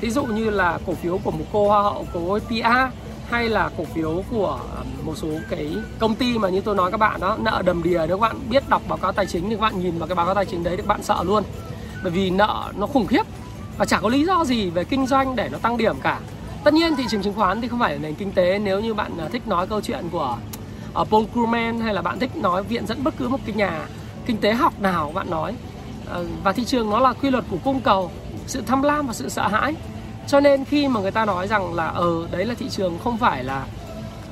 Ví 0.00 0.10
dụ 0.10 0.24
như 0.24 0.50
là 0.50 0.78
cổ 0.86 0.94
phiếu 0.94 1.18
của 1.24 1.30
một 1.30 1.44
cô 1.52 1.68
hoa 1.68 1.82
hậu 1.82 2.06
của 2.12 2.40
PA 2.48 2.90
hay 3.30 3.48
là 3.48 3.70
cổ 3.78 3.84
phiếu 3.84 4.24
của 4.30 4.60
um, 4.78 5.06
một 5.06 5.14
số 5.16 5.28
cái 5.50 5.76
công 5.98 6.14
ty 6.14 6.38
mà 6.38 6.48
như 6.48 6.60
tôi 6.60 6.74
nói 6.74 6.90
các 6.90 6.96
bạn 6.96 7.20
đó, 7.20 7.36
nợ 7.40 7.62
đầm 7.64 7.82
đìa 7.82 8.04
nếu 8.08 8.18
các 8.18 8.20
bạn 8.20 8.36
biết 8.50 8.68
đọc 8.68 8.82
báo 8.88 8.98
cáo 8.98 9.12
tài 9.12 9.26
chính 9.26 9.50
thì 9.50 9.56
các 9.56 9.60
bạn 9.60 9.80
nhìn 9.80 9.98
vào 9.98 10.08
cái 10.08 10.14
báo 10.14 10.26
cáo 10.26 10.34
tài 10.34 10.46
chính 10.46 10.64
đấy 10.64 10.76
thì 10.76 10.82
các 10.82 10.88
bạn 10.88 11.02
sợ 11.02 11.22
luôn. 11.24 11.44
Bởi 12.02 12.12
vì 12.12 12.30
nợ 12.30 12.72
nó 12.76 12.86
khủng 12.86 13.06
khiếp 13.06 13.22
và 13.80 13.86
chả 13.86 14.00
có 14.00 14.08
lý 14.08 14.24
do 14.24 14.44
gì 14.44 14.70
về 14.70 14.84
kinh 14.84 15.06
doanh 15.06 15.36
để 15.36 15.48
nó 15.52 15.58
tăng 15.58 15.76
điểm 15.76 15.96
cả. 16.02 16.20
Tất 16.64 16.74
nhiên 16.74 16.96
thị 16.96 17.04
trường 17.10 17.22
chứng 17.22 17.34
khoán 17.34 17.60
thì 17.60 17.68
không 17.68 17.78
phải 17.78 17.92
là 17.92 17.98
nền 17.98 18.14
kinh 18.14 18.32
tế. 18.32 18.58
Nếu 18.58 18.80
như 18.80 18.94
bạn 18.94 19.18
à, 19.18 19.28
thích 19.32 19.48
nói 19.48 19.66
câu 19.66 19.80
chuyện 19.80 20.08
của 20.12 20.38
ở 20.94 21.04
Paul 21.04 21.24
Krugman 21.32 21.80
hay 21.80 21.94
là 21.94 22.02
bạn 22.02 22.18
thích 22.18 22.36
nói 22.36 22.62
viện 22.62 22.86
dẫn 22.86 23.04
bất 23.04 23.14
cứ 23.18 23.28
một 23.28 23.38
cái 23.46 23.54
nhà 23.54 23.86
kinh 24.26 24.36
tế 24.36 24.52
học 24.52 24.80
nào 24.80 25.12
bạn 25.14 25.30
nói 25.30 25.54
ờ, 26.06 26.26
và 26.44 26.52
thị 26.52 26.64
trường 26.64 26.90
nó 26.90 27.00
là 27.00 27.12
quy 27.12 27.30
luật 27.30 27.44
của 27.50 27.56
cung 27.64 27.80
cầu 27.80 28.10
sự 28.46 28.62
tham 28.66 28.82
lam 28.82 29.06
và 29.06 29.12
sự 29.12 29.28
sợ 29.28 29.48
hãi. 29.48 29.74
Cho 30.26 30.40
nên 30.40 30.64
khi 30.64 30.88
mà 30.88 31.00
người 31.00 31.10
ta 31.10 31.24
nói 31.24 31.48
rằng 31.48 31.74
là 31.74 31.86
ờ 31.86 32.28
đấy 32.30 32.44
là 32.44 32.54
thị 32.54 32.68
trường 32.68 32.98
không 33.04 33.18
phải 33.18 33.44
là 33.44 33.64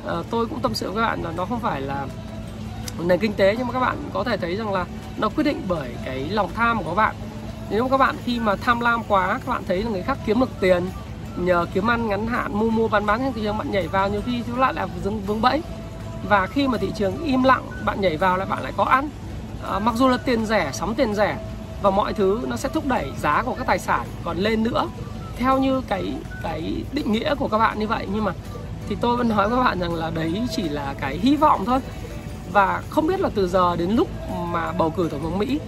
uh, 0.07 0.27
tôi 0.31 0.47
cũng 0.47 0.61
tâm 0.61 0.75
sự 0.75 0.93
với 0.93 1.03
các 1.03 1.09
bạn 1.09 1.23
là 1.23 1.33
nó 1.37 1.45
không 1.45 1.61
phải 1.61 1.81
là 1.81 2.07
nền 2.99 3.19
kinh 3.19 3.33
tế 3.33 3.55
nhưng 3.59 3.67
mà 3.67 3.73
các 3.73 3.81
bạn 3.81 3.97
có 4.13 4.25
thể 4.25 4.37
thấy 4.37 4.57
rằng 4.57 4.73
là 4.73 4.85
nó 5.17 5.29
quyết 5.29 5.45
định 5.45 5.63
bởi 5.69 5.91
cái 6.05 6.29
lòng 6.31 6.51
tham 6.55 6.79
của 6.79 6.91
các 6.91 6.95
bạn 6.95 7.15
nếu 7.71 7.89
các 7.89 7.97
bạn 7.97 8.17
khi 8.25 8.41
mà 8.41 8.57
tham 8.57 8.81
lam 8.81 9.03
quá 9.09 9.29
các 9.29 9.53
bạn 9.53 9.63
thấy 9.69 9.83
là 9.83 9.91
người 9.91 10.03
khác 10.03 10.19
kiếm 10.27 10.41
được 10.41 10.51
tiền 10.61 10.87
nhờ 11.37 11.67
kiếm 11.75 11.91
ăn 11.91 12.09
ngắn 12.09 12.27
hạn 12.27 12.59
mua 12.59 12.71
mua 12.71 12.89
bán 12.89 13.07
bán 13.07 13.21
trên 13.21 13.33
thị 13.33 13.41
trường 13.45 13.59
bạn 13.59 13.71
nhảy 13.71 13.89
vào 13.89 14.09
nhiều 14.09 14.21
khi 14.27 14.43
chúng 14.47 14.59
lại 14.59 14.75
là 14.75 14.87
vướng, 14.87 15.21
vướng 15.21 15.43
bẫy. 15.43 15.63
Và 16.29 16.47
khi 16.47 16.69
mà 16.69 16.79
thị 16.79 16.93
trường 16.97 17.25
im 17.25 17.43
lặng 17.43 17.63
bạn 17.85 18.01
nhảy 18.01 18.17
vào 18.17 18.37
lại 18.37 18.47
bạn 18.51 18.63
lại 18.63 18.73
có 18.77 18.85
ăn. 18.85 19.09
À, 19.71 19.79
mặc 19.79 19.95
dù 19.95 20.09
là 20.09 20.17
tiền 20.17 20.47
rẻ 20.47 20.71
sóng 20.73 20.95
tiền 20.95 21.15
rẻ 21.15 21.39
và 21.83 21.91
mọi 21.91 22.13
thứ 22.13 22.41
nó 22.47 22.57
sẽ 22.57 22.69
thúc 22.69 22.87
đẩy 22.87 23.13
giá 23.21 23.43
của 23.43 23.55
các 23.55 23.67
tài 23.67 23.79
sản 23.79 24.07
còn 24.25 24.39
lên 24.39 24.63
nữa. 24.63 24.89
Theo 25.37 25.59
như 25.59 25.81
cái 25.89 26.15
cái 26.43 26.85
định 26.93 27.13
nghĩa 27.13 27.35
của 27.35 27.49
các 27.49 27.59
bạn 27.59 27.79
như 27.79 27.87
vậy 27.87 28.07
nhưng 28.13 28.25
mà 28.25 28.33
thì 28.89 28.97
tôi 29.01 29.17
vẫn 29.17 29.29
nói 29.29 29.49
với 29.49 29.59
các 29.59 29.65
bạn 29.65 29.81
rằng 29.81 29.95
là 29.95 30.11
đấy 30.11 30.43
chỉ 30.57 30.63
là 30.63 30.95
cái 31.01 31.19
hy 31.23 31.37
vọng 31.37 31.65
thôi. 31.65 31.81
Và 32.53 32.83
không 32.91 33.07
biết 33.07 33.21
là 33.21 33.29
từ 33.35 33.49
giờ 33.49 33.77
đến 33.77 33.91
lúc 33.91 34.09
mà 34.53 34.73
bầu 34.73 34.91
cử 34.91 35.09
tổng 35.11 35.23
thống 35.23 35.39
Mỹ 35.39 35.61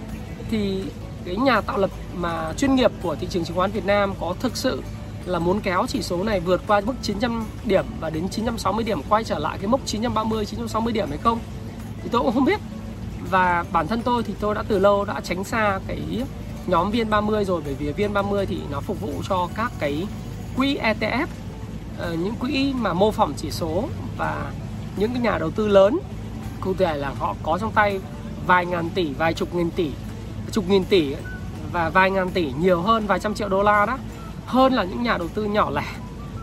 thì 0.51 0.83
cái 1.25 1.35
nhà 1.35 1.61
tạo 1.61 1.77
lập 1.77 1.89
mà 2.15 2.53
chuyên 2.57 2.75
nghiệp 2.75 2.91
của 3.01 3.15
thị 3.15 3.27
trường 3.29 3.45
chứng 3.45 3.57
khoán 3.57 3.71
Việt 3.71 3.85
Nam 3.85 4.13
có 4.19 4.35
thực 4.39 4.57
sự 4.57 4.81
là 5.25 5.39
muốn 5.39 5.61
kéo 5.61 5.85
chỉ 5.87 6.01
số 6.01 6.23
này 6.23 6.39
vượt 6.39 6.61
qua 6.67 6.81
mức 6.85 6.93
900 7.01 7.45
điểm 7.65 7.85
và 7.99 8.09
đến 8.09 8.29
960 8.29 8.83
điểm, 8.83 9.01
quay 9.09 9.23
trở 9.23 9.39
lại 9.39 9.57
cái 9.57 9.67
mốc 9.67 9.79
930 9.85 10.45
960 10.45 10.93
điểm 10.93 11.09
hay 11.09 11.17
không 11.17 11.39
thì 12.03 12.09
tôi 12.11 12.21
cũng 12.21 12.33
không 12.33 12.45
biết. 12.45 12.59
Và 13.29 13.65
bản 13.71 13.87
thân 13.87 14.01
tôi 14.01 14.23
thì 14.23 14.33
tôi 14.39 14.55
đã 14.55 14.63
từ 14.67 14.79
lâu 14.79 15.05
đã 15.05 15.21
tránh 15.23 15.43
xa 15.43 15.79
cái 15.87 16.01
nhóm 16.67 16.91
viên 16.91 17.09
30 17.09 17.45
rồi, 17.45 17.61
bởi 17.65 17.73
vì 17.73 17.91
viên 17.91 18.13
30 18.13 18.45
thì 18.45 18.57
nó 18.71 18.81
phục 18.81 19.01
vụ 19.01 19.13
cho 19.29 19.49
các 19.55 19.71
cái 19.79 20.07
quỹ 20.57 20.77
ETF 20.77 21.27
ờ, 21.97 22.13
những 22.13 22.35
quỹ 22.35 22.73
mà 22.73 22.93
mô 22.93 23.11
phỏng 23.11 23.33
chỉ 23.37 23.51
số 23.51 23.83
và 24.17 24.51
những 24.97 25.11
cái 25.13 25.21
nhà 25.21 25.37
đầu 25.37 25.51
tư 25.51 25.67
lớn. 25.67 25.99
Cụ 26.61 26.73
thể 26.73 26.97
là 26.97 27.13
họ 27.19 27.35
có 27.43 27.57
trong 27.57 27.71
tay 27.71 27.99
vài 28.47 28.65
ngàn 28.65 28.89
tỷ, 28.89 29.13
vài 29.13 29.33
chục 29.33 29.55
nghìn 29.55 29.71
tỷ 29.71 29.91
chục 30.51 30.69
nghìn 30.69 30.83
tỷ 30.83 31.15
và 31.71 31.89
vài 31.89 32.11
ngàn 32.11 32.29
tỷ 32.29 32.51
nhiều 32.59 32.81
hơn 32.81 33.07
vài 33.07 33.19
trăm 33.19 33.33
triệu 33.33 33.49
đô 33.49 33.63
la 33.63 33.85
đó. 33.85 33.97
Hơn 34.45 34.73
là 34.73 34.83
những 34.83 35.03
nhà 35.03 35.17
đầu 35.17 35.27
tư 35.27 35.43
nhỏ 35.43 35.69
lẻ. 35.69 35.85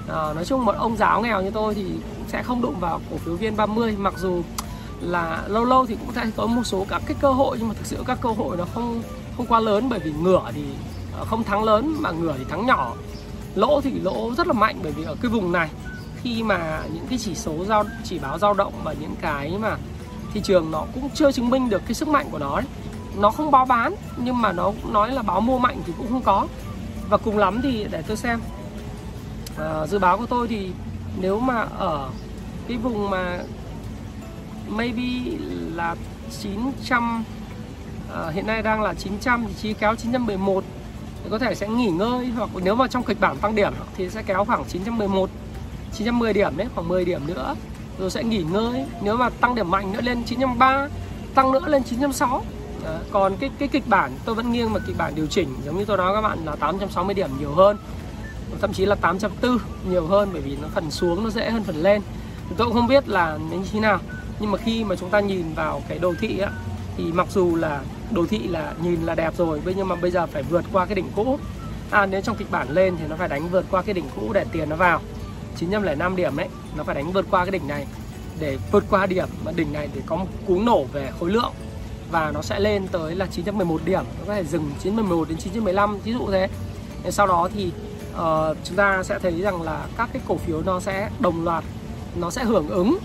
À, 0.08 0.32
nói 0.34 0.44
chung 0.44 0.64
một 0.64 0.74
ông 0.78 0.96
giáo 0.96 1.22
nghèo 1.22 1.42
như 1.42 1.50
tôi 1.50 1.74
thì 1.74 1.84
sẽ 2.28 2.42
không 2.42 2.62
đụng 2.62 2.80
vào 2.80 3.00
cổ 3.10 3.16
phiếu 3.16 3.36
viên 3.36 3.56
30 3.56 3.96
mặc 3.98 4.14
dù 4.18 4.42
là 5.00 5.42
lâu 5.48 5.64
lâu 5.64 5.86
thì 5.86 5.96
cũng 5.96 6.14
sẽ 6.14 6.26
có 6.36 6.46
một 6.46 6.62
số 6.64 6.86
các 6.88 7.02
cái 7.06 7.16
cơ 7.20 7.30
hội 7.30 7.56
nhưng 7.58 7.68
mà 7.68 7.74
thực 7.74 7.86
sự 7.86 7.96
các 8.06 8.18
cơ 8.20 8.28
hội 8.28 8.56
nó 8.56 8.64
không 8.74 9.02
không 9.36 9.46
quá 9.46 9.60
lớn 9.60 9.88
bởi 9.88 9.98
vì 9.98 10.12
ngửa 10.12 10.42
thì 10.54 10.64
à, 11.18 11.24
không 11.24 11.44
thắng 11.44 11.64
lớn 11.64 11.96
mà 11.98 12.10
ngửa 12.10 12.34
thì 12.38 12.44
thắng 12.44 12.66
nhỏ. 12.66 12.94
Lỗ 13.54 13.80
thì 13.80 14.00
lỗ 14.00 14.34
rất 14.36 14.46
là 14.46 14.52
mạnh 14.52 14.78
bởi 14.82 14.92
vì 14.92 15.04
ở 15.04 15.16
cái 15.22 15.30
vùng 15.30 15.52
này 15.52 15.68
khi 16.22 16.42
mà 16.42 16.82
những 16.94 17.06
cái 17.08 17.18
chỉ 17.18 17.34
số 17.34 17.64
giao 17.64 17.84
chỉ 18.04 18.18
báo 18.18 18.38
dao 18.38 18.54
động 18.54 18.72
và 18.84 18.92
những 19.00 19.14
cái 19.20 19.58
mà 19.58 19.76
thị 20.34 20.40
trường 20.44 20.70
nó 20.70 20.84
cũng 20.94 21.10
chưa 21.14 21.32
chứng 21.32 21.50
minh 21.50 21.68
được 21.68 21.82
cái 21.84 21.94
sức 21.94 22.08
mạnh 22.08 22.26
của 22.30 22.38
nó 22.38 22.56
đấy 22.56 22.66
nó 23.18 23.30
không 23.30 23.50
báo 23.50 23.64
bán 23.64 23.94
nhưng 24.16 24.40
mà 24.40 24.52
nó 24.52 24.72
nói 24.84 25.12
là 25.12 25.22
báo 25.22 25.40
mua 25.40 25.58
mạnh 25.58 25.82
thì 25.86 25.92
cũng 25.98 26.08
không 26.08 26.22
có. 26.22 26.46
Và 27.08 27.16
cùng 27.16 27.38
lắm 27.38 27.60
thì 27.62 27.86
để 27.90 28.02
tôi 28.02 28.16
xem. 28.16 28.40
À, 29.58 29.86
dự 29.86 29.98
báo 29.98 30.18
của 30.18 30.26
tôi 30.26 30.48
thì 30.48 30.70
nếu 31.20 31.40
mà 31.40 31.66
ở 31.78 32.10
cái 32.68 32.76
vùng 32.76 33.10
mà 33.10 33.38
maybe 34.68 35.38
là 35.74 35.96
900 36.40 37.24
à, 38.14 38.30
hiện 38.30 38.46
nay 38.46 38.62
đang 38.62 38.82
là 38.82 38.94
900 38.94 39.44
thì 39.48 39.54
chỉ 39.62 39.72
kéo 39.72 39.94
911 39.94 40.64
thì 41.22 41.30
có 41.30 41.38
thể 41.38 41.54
sẽ 41.54 41.68
nghỉ 41.68 41.90
ngơi 41.90 42.26
hoặc 42.36 42.50
nếu 42.62 42.74
mà 42.74 42.88
trong 42.88 43.02
kịch 43.02 43.20
bản 43.20 43.36
tăng 43.36 43.54
điểm 43.54 43.72
thì 43.96 44.10
sẽ 44.10 44.22
kéo 44.22 44.44
khoảng 44.44 44.64
911 44.64 45.30
910 45.92 46.32
điểm 46.32 46.56
đấy 46.56 46.68
khoảng 46.74 46.88
10 46.88 47.04
điểm 47.04 47.26
nữa. 47.26 47.54
Rồi 47.98 48.10
sẽ 48.10 48.24
nghỉ 48.24 48.42
ngơi. 48.42 48.86
Nếu 49.02 49.16
mà 49.16 49.30
tăng 49.30 49.54
điểm 49.54 49.70
mạnh 49.70 49.92
nữa 49.92 50.00
lên 50.00 50.24
903 50.24 50.88
tăng 51.34 51.52
nữa 51.52 51.64
lên 51.66 51.82
906 51.82 52.42
đó. 52.88 52.98
còn 53.10 53.36
cái 53.36 53.50
cái 53.58 53.68
kịch 53.68 53.86
bản 53.86 54.12
tôi 54.24 54.34
vẫn 54.34 54.52
nghiêng 54.52 54.72
vào 54.72 54.82
kịch 54.86 54.96
bản 54.98 55.14
điều 55.14 55.26
chỉnh. 55.26 55.48
Giống 55.64 55.78
như 55.78 55.84
tôi 55.84 55.96
nói 55.96 56.14
các 56.14 56.20
bạn 56.20 56.38
là 56.44 56.56
860 56.56 57.14
điểm 57.14 57.30
nhiều 57.38 57.52
hơn. 57.52 57.76
Thậm 58.60 58.72
chí 58.72 58.86
là 58.86 58.94
840 58.94 59.58
nhiều 59.90 60.06
hơn 60.06 60.28
bởi 60.32 60.42
vì 60.42 60.56
nó 60.62 60.68
phần 60.74 60.90
xuống 60.90 61.24
nó 61.24 61.30
dễ 61.30 61.50
hơn 61.50 61.62
phần 61.64 61.82
lên. 61.82 62.02
Thì 62.48 62.54
tôi 62.58 62.66
cũng 62.66 62.76
không 62.76 62.86
biết 62.86 63.08
là 63.08 63.38
như 63.50 63.58
thế 63.72 63.80
nào. 63.80 63.98
Nhưng 64.40 64.50
mà 64.50 64.58
khi 64.58 64.84
mà 64.84 64.96
chúng 64.96 65.10
ta 65.10 65.20
nhìn 65.20 65.54
vào 65.54 65.82
cái 65.88 65.98
đồ 65.98 66.14
thị 66.20 66.38
á, 66.38 66.50
thì 66.96 67.04
mặc 67.04 67.26
dù 67.30 67.56
là 67.56 67.80
đồ 68.10 68.26
thị 68.26 68.38
là 68.48 68.72
nhìn 68.82 69.02
là 69.02 69.14
đẹp 69.14 69.34
rồi 69.36 69.60
nhưng 69.76 69.88
mà 69.88 69.94
bây 69.94 70.10
giờ 70.10 70.26
phải 70.26 70.42
vượt 70.42 70.64
qua 70.72 70.86
cái 70.86 70.94
đỉnh 70.94 71.10
cũ. 71.16 71.38
À 71.90 72.06
nếu 72.06 72.20
trong 72.20 72.36
kịch 72.36 72.50
bản 72.50 72.70
lên 72.70 72.96
thì 72.98 73.04
nó 73.08 73.16
phải 73.16 73.28
đánh 73.28 73.48
vượt 73.48 73.64
qua 73.70 73.82
cái 73.82 73.94
đỉnh 73.94 74.08
cũ 74.16 74.32
để 74.32 74.44
tiền 74.52 74.68
nó 74.68 74.76
vào. 74.76 75.00
905 75.56 76.16
điểm 76.16 76.36
ấy 76.36 76.48
nó 76.76 76.84
phải 76.84 76.94
đánh 76.94 77.12
vượt 77.12 77.26
qua 77.30 77.44
cái 77.44 77.52
đỉnh 77.52 77.68
này. 77.68 77.86
Để 78.40 78.58
vượt 78.72 78.84
qua 78.90 79.06
điểm 79.06 79.28
mà 79.44 79.52
đỉnh 79.56 79.72
này 79.72 79.88
để 79.94 80.00
có 80.06 80.16
một 80.16 80.26
cú 80.46 80.62
nổ 80.62 80.84
về 80.84 81.10
khối 81.20 81.30
lượng 81.30 81.52
và 82.10 82.30
nó 82.30 82.42
sẽ 82.42 82.60
lên 82.60 82.88
tới 82.88 83.14
là 83.14 83.26
911 83.26 83.80
điểm. 83.84 84.04
Nó 84.18 84.24
có 84.26 84.34
thể 84.34 84.44
dừng 84.44 84.70
911 84.82 85.28
đến 85.28 85.38
915 85.38 85.98
ví 86.04 86.12
dụ 86.12 86.26
thế. 86.30 86.48
Nên 87.02 87.12
sau 87.12 87.26
đó 87.26 87.48
thì 87.54 87.72
uh, 88.12 88.56
chúng 88.64 88.76
ta 88.76 89.02
sẽ 89.02 89.18
thấy 89.18 89.40
rằng 89.40 89.62
là 89.62 89.86
các 89.96 90.08
cái 90.12 90.22
cổ 90.28 90.36
phiếu 90.36 90.62
nó 90.62 90.80
sẽ 90.80 91.10
đồng 91.20 91.44
loạt 91.44 91.64
nó 92.16 92.30
sẽ 92.30 92.44
hưởng 92.44 92.68
ứng. 92.68 92.98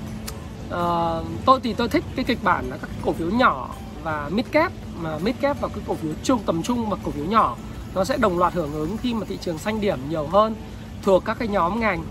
Uh, 0.67 1.25
tôi 1.45 1.59
thì 1.63 1.73
tôi 1.73 1.89
thích 1.89 2.03
cái 2.15 2.25
kịch 2.25 2.43
bản 2.43 2.69
là 2.69 2.77
các 2.77 2.89
cổ 3.05 3.13
phiếu 3.13 3.29
nhỏ 3.29 3.69
và 4.03 4.29
mid 4.31 4.45
cap 4.51 4.71
mà 5.01 5.17
mid 5.17 5.35
cap 5.41 5.61
và 5.61 5.67
cái 5.67 5.83
cổ 5.87 5.95
phiếu 5.95 6.11
trung 6.23 6.39
tầm 6.45 6.63
trung 6.63 6.89
và 6.89 6.97
cổ 7.03 7.11
phiếu 7.11 7.25
nhỏ 7.25 7.57
nó 7.95 8.03
sẽ 8.03 8.17
đồng 8.17 8.39
loạt 8.39 8.53
hưởng 8.53 8.73
ứng 8.73 8.97
khi 8.97 9.13
mà 9.13 9.25
thị 9.29 9.37
trường 9.41 9.57
xanh 9.57 9.81
điểm 9.81 9.99
nhiều 10.09 10.27
hơn. 10.27 10.55
Thuộc 11.03 11.25
các 11.25 11.39
cái 11.39 11.47
nhóm 11.47 11.79
ngành 11.79 12.03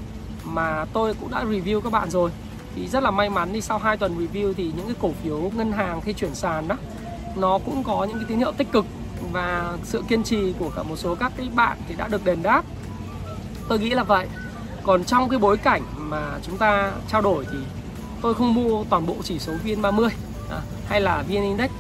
mà 0.44 0.84
tôi 0.92 1.14
cũng 1.14 1.30
đã 1.30 1.44
review 1.44 1.80
các 1.80 1.92
bạn 1.92 2.10
rồi 2.10 2.30
thì 2.76 2.88
rất 2.88 3.02
là 3.02 3.10
may 3.10 3.30
mắn 3.30 3.50
thì 3.52 3.60
sau 3.60 3.78
2 3.78 3.96
tuần 3.96 4.18
review 4.18 4.52
thì 4.56 4.72
những 4.76 4.86
cái 4.86 4.96
cổ 5.00 5.10
phiếu 5.22 5.50
ngân 5.54 5.72
hàng 5.72 6.00
khi 6.00 6.12
chuyển 6.12 6.34
sàn 6.34 6.68
đó 6.68 6.76
nó 7.36 7.58
cũng 7.58 7.84
có 7.84 8.04
những 8.04 8.16
cái 8.16 8.26
tín 8.28 8.38
hiệu 8.38 8.52
tích 8.52 8.72
cực 8.72 8.86
và 9.32 9.76
sự 9.84 10.02
kiên 10.08 10.22
trì 10.22 10.52
của 10.58 10.70
cả 10.76 10.82
một 10.82 10.96
số 10.96 11.14
các 11.14 11.32
cái 11.36 11.48
bạn 11.54 11.78
thì 11.88 11.94
đã 11.94 12.08
được 12.08 12.24
đền 12.24 12.42
đáp. 12.42 12.64
Tôi 13.68 13.78
nghĩ 13.78 13.90
là 13.90 14.02
vậy. 14.02 14.26
Còn 14.82 15.04
trong 15.04 15.28
cái 15.28 15.38
bối 15.38 15.56
cảnh 15.56 15.82
mà 15.96 16.38
chúng 16.42 16.58
ta 16.58 16.92
trao 17.08 17.20
đổi 17.20 17.46
thì 17.52 17.58
tôi 18.22 18.34
không 18.34 18.54
mua 18.54 18.84
toàn 18.90 19.06
bộ 19.06 19.16
chỉ 19.22 19.38
số 19.38 19.52
VN30 19.64 20.08
à, 20.50 20.60
hay 20.86 21.00
là 21.00 21.22
VN 21.28 21.42
Index. 21.42 21.70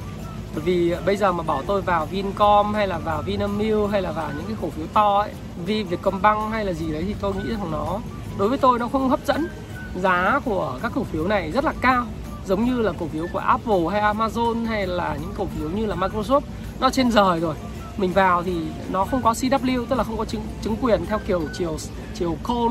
Bởi 0.54 0.64
vì 0.64 0.94
bây 1.06 1.16
giờ 1.16 1.32
mà 1.32 1.42
bảo 1.42 1.62
tôi 1.66 1.82
vào 1.82 2.06
Vincom 2.06 2.74
hay 2.74 2.86
là 2.86 2.98
vào 2.98 3.22
Vinamilk 3.22 3.90
hay 3.90 4.02
là 4.02 4.12
vào 4.12 4.30
những 4.36 4.46
cái 4.46 4.56
cổ 4.62 4.70
phiếu 4.70 4.86
to 4.86 5.18
ấy, 5.18 5.30
vì 5.66 5.82
Vietcombank 5.82 6.52
hay 6.52 6.64
là 6.64 6.72
gì 6.72 6.92
đấy 6.92 7.04
thì 7.06 7.14
tôi 7.20 7.34
nghĩ 7.34 7.50
rằng 7.50 7.70
nó 7.70 8.00
đối 8.38 8.48
với 8.48 8.58
tôi 8.58 8.78
nó 8.78 8.88
không 8.88 9.08
hấp 9.08 9.20
dẫn 9.26 9.48
giá 10.00 10.40
của 10.44 10.78
các 10.82 10.92
cổ 10.94 11.04
phiếu 11.04 11.26
này 11.28 11.52
rất 11.52 11.64
là 11.64 11.72
cao, 11.80 12.06
giống 12.46 12.64
như 12.64 12.82
là 12.82 12.92
cổ 13.00 13.06
phiếu 13.12 13.26
của 13.32 13.38
Apple 13.38 13.80
hay 13.92 14.14
Amazon 14.14 14.66
hay 14.66 14.86
là 14.86 15.16
những 15.20 15.32
cổ 15.38 15.46
phiếu 15.46 15.70
như 15.70 15.86
là 15.86 15.96
Microsoft. 15.96 16.40
Nó 16.80 16.90
trên 16.90 17.10
rời 17.10 17.40
rồi. 17.40 17.54
Mình 17.96 18.12
vào 18.12 18.42
thì 18.42 18.56
nó 18.90 19.04
không 19.04 19.22
có 19.22 19.32
CW 19.32 19.86
tức 19.86 19.96
là 19.96 20.04
không 20.04 20.16
có 20.16 20.24
chứng 20.24 20.42
chứng 20.62 20.76
quyền 20.80 21.06
theo 21.06 21.18
kiểu 21.26 21.42
chiều 21.58 21.76
chiều 22.14 22.36
call, 22.48 22.68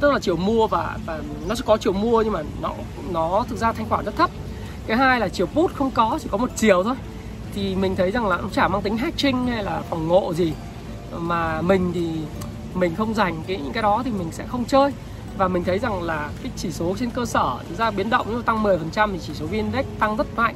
tức 0.00 0.12
là 0.12 0.18
chiều 0.18 0.36
mua 0.36 0.66
và 0.66 0.98
và 1.06 1.20
nó 1.48 1.54
sẽ 1.54 1.62
có 1.66 1.76
chiều 1.76 1.92
mua 1.92 2.22
nhưng 2.22 2.32
mà 2.32 2.42
nó 2.60 2.70
nó 3.10 3.44
thực 3.48 3.58
ra 3.58 3.72
thanh 3.72 3.88
khoản 3.88 4.04
rất 4.04 4.16
thấp. 4.16 4.30
Cái 4.86 4.96
hai 4.96 5.20
là 5.20 5.28
chiều 5.28 5.46
put 5.46 5.74
không 5.74 5.90
có, 5.90 6.18
chỉ 6.22 6.28
có 6.30 6.38
một 6.38 6.50
chiều 6.56 6.82
thôi. 6.82 6.94
Thì 7.54 7.74
mình 7.74 7.96
thấy 7.96 8.10
rằng 8.10 8.26
là 8.26 8.36
cũng 8.36 8.50
chả 8.50 8.68
mang 8.68 8.82
tính 8.82 8.96
hatching 8.96 9.46
hay 9.46 9.64
là 9.64 9.82
phòng 9.90 10.08
ngộ 10.08 10.34
gì. 10.34 10.52
Mà 11.18 11.62
mình 11.62 11.92
thì 11.94 12.10
mình 12.74 12.94
không 12.94 13.14
dành 13.14 13.42
cái 13.46 13.56
những 13.56 13.72
cái 13.72 13.82
đó 13.82 14.02
thì 14.04 14.10
mình 14.10 14.28
sẽ 14.32 14.46
không 14.46 14.64
chơi 14.64 14.92
và 15.38 15.48
mình 15.48 15.64
thấy 15.64 15.78
rằng 15.78 16.02
là 16.02 16.30
cái 16.42 16.52
chỉ 16.56 16.72
số 16.72 16.94
trên 16.98 17.10
cơ 17.10 17.26
sở 17.26 17.58
thực 17.68 17.78
ra 17.78 17.90
biến 17.90 18.10
động 18.10 18.26
nhưng 18.30 18.42
tăng 18.42 18.62
10% 18.64 19.12
thì 19.12 19.18
chỉ 19.26 19.34
số 19.34 19.46
VN 19.46 19.52
Index 19.52 19.86
tăng 19.98 20.16
rất 20.16 20.26
mạnh. 20.36 20.54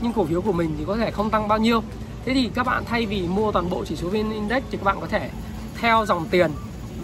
Nhưng 0.00 0.12
cổ 0.12 0.24
phiếu 0.24 0.42
của 0.42 0.52
mình 0.52 0.74
thì 0.78 0.84
có 0.84 0.96
thể 0.96 1.10
không 1.10 1.30
tăng 1.30 1.48
bao 1.48 1.58
nhiêu. 1.58 1.82
Thế 2.24 2.34
thì 2.34 2.50
các 2.54 2.66
bạn 2.66 2.84
thay 2.84 3.06
vì 3.06 3.28
mua 3.28 3.52
toàn 3.52 3.70
bộ 3.70 3.84
chỉ 3.84 3.96
số 3.96 4.08
VN 4.08 4.30
Index 4.30 4.62
thì 4.70 4.78
các 4.78 4.84
bạn 4.84 5.00
có 5.00 5.06
thể 5.06 5.30
theo 5.80 6.06
dòng 6.06 6.26
tiền 6.30 6.50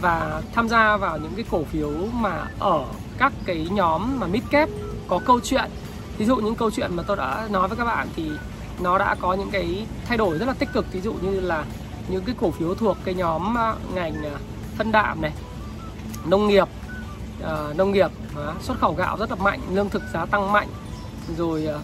và 0.01 0.43
tham 0.55 0.69
gia 0.69 0.97
vào 0.97 1.19
những 1.19 1.33
cái 1.37 1.45
cổ 1.51 1.65
phiếu 1.65 1.91
mà 2.13 2.47
ở 2.59 2.85
các 3.19 3.33
cái 3.45 3.69
nhóm 3.71 4.21
mà 4.21 4.27
mid 4.27 4.43
cap 4.51 4.69
có 5.09 5.21
câu 5.27 5.41
chuyện. 5.41 5.71
Ví 6.19 6.25
dụ 6.27 6.37
những 6.37 6.55
câu 6.55 6.71
chuyện 6.71 6.97
mà 6.97 7.03
tôi 7.07 7.17
đã 7.17 7.49
nói 7.51 7.69
với 7.69 7.77
các 7.77 7.85
bạn 7.85 8.09
thì 8.17 8.31
nó 8.81 8.99
đã 8.99 9.15
có 9.21 9.35
những 9.35 9.51
cái 9.51 9.87
thay 10.07 10.19
đổi 10.19 10.39
rất 10.39 10.47
là 10.47 10.55
tích 10.55 10.69
cực. 10.73 10.93
Ví 10.93 11.01
dụ 11.01 11.13
như 11.13 11.41
là 11.41 11.65
những 12.09 12.25
cái 12.25 12.35
cổ 12.41 12.51
phiếu 12.51 12.75
thuộc 12.75 12.97
cái 13.05 13.15
nhóm 13.15 13.59
à, 13.59 13.75
ngành 13.95 14.25
à, 14.25 14.37
phân 14.77 14.93
đạm 14.93 15.23
này, 15.23 15.33
nông 16.27 16.49
nghiệp 16.49 16.69
uh, 17.45 17.77
nông 17.77 17.93
nghiệp 17.93 18.11
uh, 18.33 18.63
xuất 18.63 18.79
khẩu 18.79 18.95
gạo 18.95 19.17
rất 19.17 19.31
là 19.31 19.37
mạnh 19.37 19.61
lương 19.73 19.91
thực 19.91 20.03
giá 20.13 20.27
tăng 20.27 20.53
mạnh. 20.53 20.69
Rồi 21.37 21.69
uh, 21.71 21.81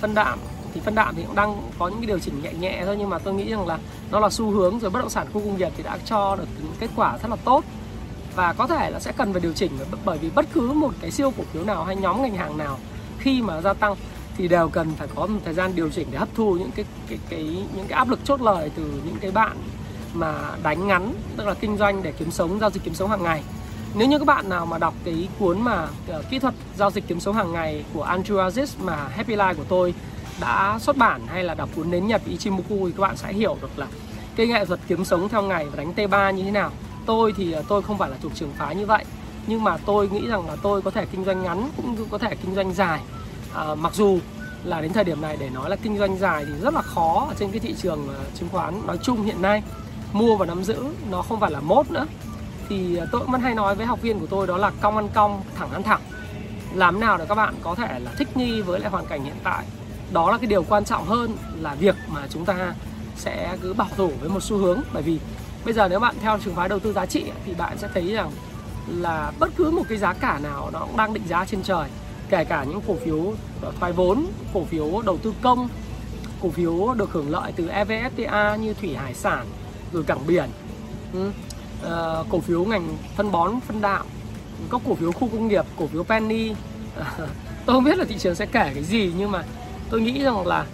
phân 0.00 0.14
đạm 0.14 0.38
thì 0.74 0.80
phân 0.80 0.94
đạm 0.94 1.14
thì 1.16 1.22
cũng 1.26 1.34
đang 1.34 1.70
có 1.78 1.88
những 1.88 1.98
cái 1.98 2.06
điều 2.06 2.18
chỉnh 2.18 2.42
nhẹ 2.42 2.52
nhẹ 2.52 2.82
thôi 2.84 2.96
nhưng 2.98 3.10
mà 3.10 3.18
tôi 3.18 3.34
nghĩ 3.34 3.50
rằng 3.50 3.66
là 3.66 3.78
nó 4.10 4.20
là 4.20 4.30
xu 4.30 4.50
hướng 4.50 4.78
rồi 4.78 4.90
bất 4.90 5.00
động 5.00 5.10
sản 5.10 5.26
khu 5.32 5.40
công 5.40 5.56
nghiệp 5.56 5.72
thì 5.76 5.82
đã 5.82 5.98
cho 6.04 6.36
được 6.36 6.48
những 6.62 6.72
kết 6.80 6.90
quả 6.96 7.18
rất 7.22 7.28
là 7.30 7.36
tốt. 7.44 7.64
Và 8.34 8.52
có 8.52 8.66
thể 8.66 8.90
là 8.90 9.00
sẽ 9.00 9.12
cần 9.12 9.32
phải 9.32 9.40
điều 9.40 9.52
chỉnh 9.52 9.72
bởi 10.04 10.18
vì 10.18 10.30
bất 10.30 10.46
cứ 10.52 10.72
một 10.72 10.94
cái 11.00 11.10
siêu 11.10 11.32
cổ 11.36 11.44
phiếu 11.52 11.64
nào 11.64 11.84
hay 11.84 11.96
nhóm 11.96 12.22
ngành 12.22 12.34
hàng 12.34 12.58
nào 12.58 12.78
khi 13.18 13.42
mà 13.42 13.60
gia 13.60 13.72
tăng 13.72 13.94
thì 14.36 14.48
đều 14.48 14.68
cần 14.68 14.92
phải 14.96 15.08
có 15.14 15.26
một 15.26 15.40
thời 15.44 15.54
gian 15.54 15.72
điều 15.74 15.90
chỉnh 15.90 16.08
để 16.10 16.18
hấp 16.18 16.28
thu 16.34 16.54
những 16.54 16.70
cái 16.70 16.84
cái 17.08 17.18
cái 17.28 17.44
những 17.76 17.86
cái 17.88 17.98
áp 17.98 18.08
lực 18.08 18.20
chốt 18.24 18.40
lời 18.40 18.70
từ 18.76 18.82
những 19.04 19.16
cái 19.20 19.30
bạn 19.30 19.56
mà 20.14 20.34
đánh 20.62 20.86
ngắn 20.86 21.14
tức 21.36 21.46
là 21.46 21.54
kinh 21.54 21.76
doanh 21.76 22.02
để 22.02 22.12
kiếm 22.12 22.30
sống 22.30 22.58
giao 22.58 22.70
dịch 22.70 22.84
kiếm 22.84 22.94
sống 22.94 23.10
hàng 23.10 23.22
ngày 23.22 23.42
nếu 23.94 24.08
như 24.08 24.18
các 24.18 24.24
bạn 24.24 24.48
nào 24.48 24.66
mà 24.66 24.78
đọc 24.78 24.94
cái 25.04 25.28
cuốn 25.38 25.60
mà 25.60 25.88
uh, 26.18 26.30
kỹ 26.30 26.38
thuật 26.38 26.54
giao 26.76 26.90
dịch 26.90 27.04
kiếm 27.08 27.20
sống 27.20 27.34
hàng 27.34 27.52
ngày 27.52 27.84
của 27.94 28.04
Andrew 28.04 28.48
Aziz 28.48 28.66
mà 28.80 28.96
Happy 28.96 29.36
Life 29.36 29.54
của 29.54 29.64
tôi 29.68 29.94
đã 30.40 30.78
xuất 30.80 30.96
bản 30.96 31.26
hay 31.26 31.44
là 31.44 31.54
đọc 31.54 31.68
cuốn 31.76 31.90
nến 31.90 32.06
nhật 32.06 32.22
Ichimoku 32.26 32.86
thì 32.86 32.92
các 32.96 33.00
bạn 33.00 33.16
sẽ 33.16 33.32
hiểu 33.32 33.56
được 33.62 33.70
là 33.78 33.86
cái 34.36 34.46
nghệ 34.46 34.64
thuật 34.64 34.80
kiếm 34.88 35.04
sống 35.04 35.28
theo 35.28 35.42
ngày 35.42 35.66
và 35.66 35.76
đánh 35.76 35.92
T3 35.96 36.32
như 36.32 36.42
thế 36.42 36.50
nào. 36.50 36.70
Tôi 37.06 37.32
thì 37.36 37.52
ờ, 37.52 37.62
tôi 37.68 37.82
không 37.82 37.98
phải 37.98 38.10
là 38.10 38.16
thuộc 38.22 38.32
trường 38.34 38.52
phái 38.58 38.76
như 38.76 38.86
vậy 38.86 39.04
nhưng 39.46 39.64
mà 39.64 39.76
tôi 39.76 40.08
nghĩ 40.08 40.26
rằng 40.26 40.48
là 40.48 40.56
tôi 40.62 40.82
có 40.82 40.90
thể 40.90 41.06
kinh 41.06 41.24
doanh 41.24 41.42
ngắn 41.42 41.68
cũng 41.76 41.96
có 42.10 42.18
thể 42.18 42.34
kinh 42.34 42.54
doanh 42.54 42.74
dài. 42.74 43.00
À, 43.54 43.74
mặc 43.74 43.94
dù 43.94 44.18
là 44.64 44.80
đến 44.80 44.92
thời 44.92 45.04
điểm 45.04 45.20
này 45.20 45.36
để 45.40 45.50
nói 45.50 45.70
là 45.70 45.76
kinh 45.76 45.98
doanh 45.98 46.18
dài 46.18 46.44
thì 46.44 46.52
rất 46.62 46.74
là 46.74 46.82
khó 46.82 47.26
ở 47.28 47.34
trên 47.38 47.50
cái 47.50 47.60
thị 47.60 47.74
trường 47.82 48.08
chứng 48.34 48.48
khoán 48.48 48.86
nói 48.86 48.98
chung 49.02 49.22
hiện 49.22 49.42
nay. 49.42 49.62
Mua 50.12 50.36
và 50.36 50.46
nắm 50.46 50.64
giữ 50.64 50.76
nó 51.10 51.22
không 51.22 51.40
phải 51.40 51.50
là 51.50 51.60
mốt 51.60 51.90
nữa 51.90 52.06
thì 52.68 52.96
à, 52.96 53.06
tôi 53.12 53.20
cũng 53.20 53.32
vẫn 53.32 53.40
hay 53.40 53.54
nói 53.54 53.74
với 53.74 53.86
học 53.86 54.02
viên 54.02 54.20
của 54.20 54.26
tôi 54.26 54.46
đó 54.46 54.56
là 54.56 54.70
cong 54.80 54.96
ăn 54.96 55.08
cong, 55.14 55.42
thẳng 55.56 55.70
ăn 55.70 55.82
thẳng. 55.82 56.00
Làm 56.74 57.00
nào 57.00 57.18
để 57.18 57.24
các 57.28 57.34
bạn 57.34 57.54
có 57.62 57.74
thể 57.74 57.98
là 57.98 58.10
thích 58.18 58.36
nghi 58.36 58.60
với 58.60 58.80
lại 58.80 58.90
hoàn 58.90 59.06
cảnh 59.06 59.24
hiện 59.24 59.36
tại. 59.44 59.64
Đó 60.12 60.30
là 60.30 60.38
cái 60.38 60.46
điều 60.46 60.62
quan 60.62 60.84
trọng 60.84 61.06
hơn 61.06 61.36
là 61.60 61.74
việc 61.74 61.96
mà 62.08 62.20
chúng 62.30 62.44
ta 62.44 62.74
sẽ 63.16 63.56
cứ 63.62 63.72
bảo 63.72 63.88
thủ 63.96 64.12
với 64.20 64.28
một 64.28 64.42
xu 64.42 64.56
hướng. 64.56 64.80
Bởi 64.92 65.02
vì 65.02 65.18
bây 65.64 65.74
giờ 65.74 65.88
nếu 65.88 66.00
bạn 66.00 66.14
theo 66.22 66.38
trường 66.44 66.54
phái 66.54 66.68
đầu 66.68 66.78
tư 66.78 66.92
giá 66.92 67.06
trị 67.06 67.24
thì 67.46 67.54
bạn 67.54 67.78
sẽ 67.78 67.88
thấy 67.94 68.12
rằng 68.12 68.30
là 68.88 69.32
bất 69.38 69.50
cứ 69.56 69.70
một 69.70 69.82
cái 69.88 69.98
giá 69.98 70.12
cả 70.12 70.38
nào 70.42 70.70
nó 70.72 70.78
cũng 70.78 70.96
đang 70.96 71.14
định 71.14 71.28
giá 71.28 71.44
trên 71.44 71.62
trời. 71.62 71.88
Kể 72.28 72.44
cả 72.44 72.64
những 72.64 72.80
cổ 72.86 72.96
phiếu 73.04 73.34
ờ, 73.62 73.72
thoái 73.80 73.92
vốn, 73.92 74.26
cổ 74.54 74.64
phiếu 74.64 75.02
đầu 75.02 75.18
tư 75.18 75.34
công, 75.42 75.68
cổ 76.42 76.50
phiếu 76.50 76.94
được 76.94 77.12
hưởng 77.12 77.30
lợi 77.30 77.52
từ 77.56 77.68
evfta 77.68 78.56
như 78.56 78.74
thủy 78.74 78.94
hải 78.94 79.14
sản, 79.14 79.46
rồi 79.92 80.02
cảng 80.02 80.26
biển 80.26 80.50
uh, 81.86 82.26
cổ 82.30 82.40
phiếu 82.40 82.64
ngành 82.64 82.96
phân 83.16 83.32
bón 83.32 83.60
phân 83.60 83.80
đạm 83.80 84.06
có 84.68 84.78
cổ 84.88 84.94
phiếu 84.94 85.12
khu 85.12 85.28
công 85.28 85.48
nghiệp 85.48 85.64
cổ 85.78 85.86
phiếu 85.86 86.04
penny. 86.04 86.50
Uh, 86.50 86.56
tôi 87.66 87.76
không 87.76 87.84
biết 87.84 87.98
là 87.98 88.04
thị 88.04 88.18
trường 88.18 88.34
sẽ 88.34 88.46
kể 88.46 88.70
cái 88.74 88.82
gì 88.82 89.12
nhưng 89.16 89.30
mà 89.30 89.44
tôi 89.90 90.00
nghĩ 90.00 90.22
rằng 90.22 90.46
là 90.46 90.66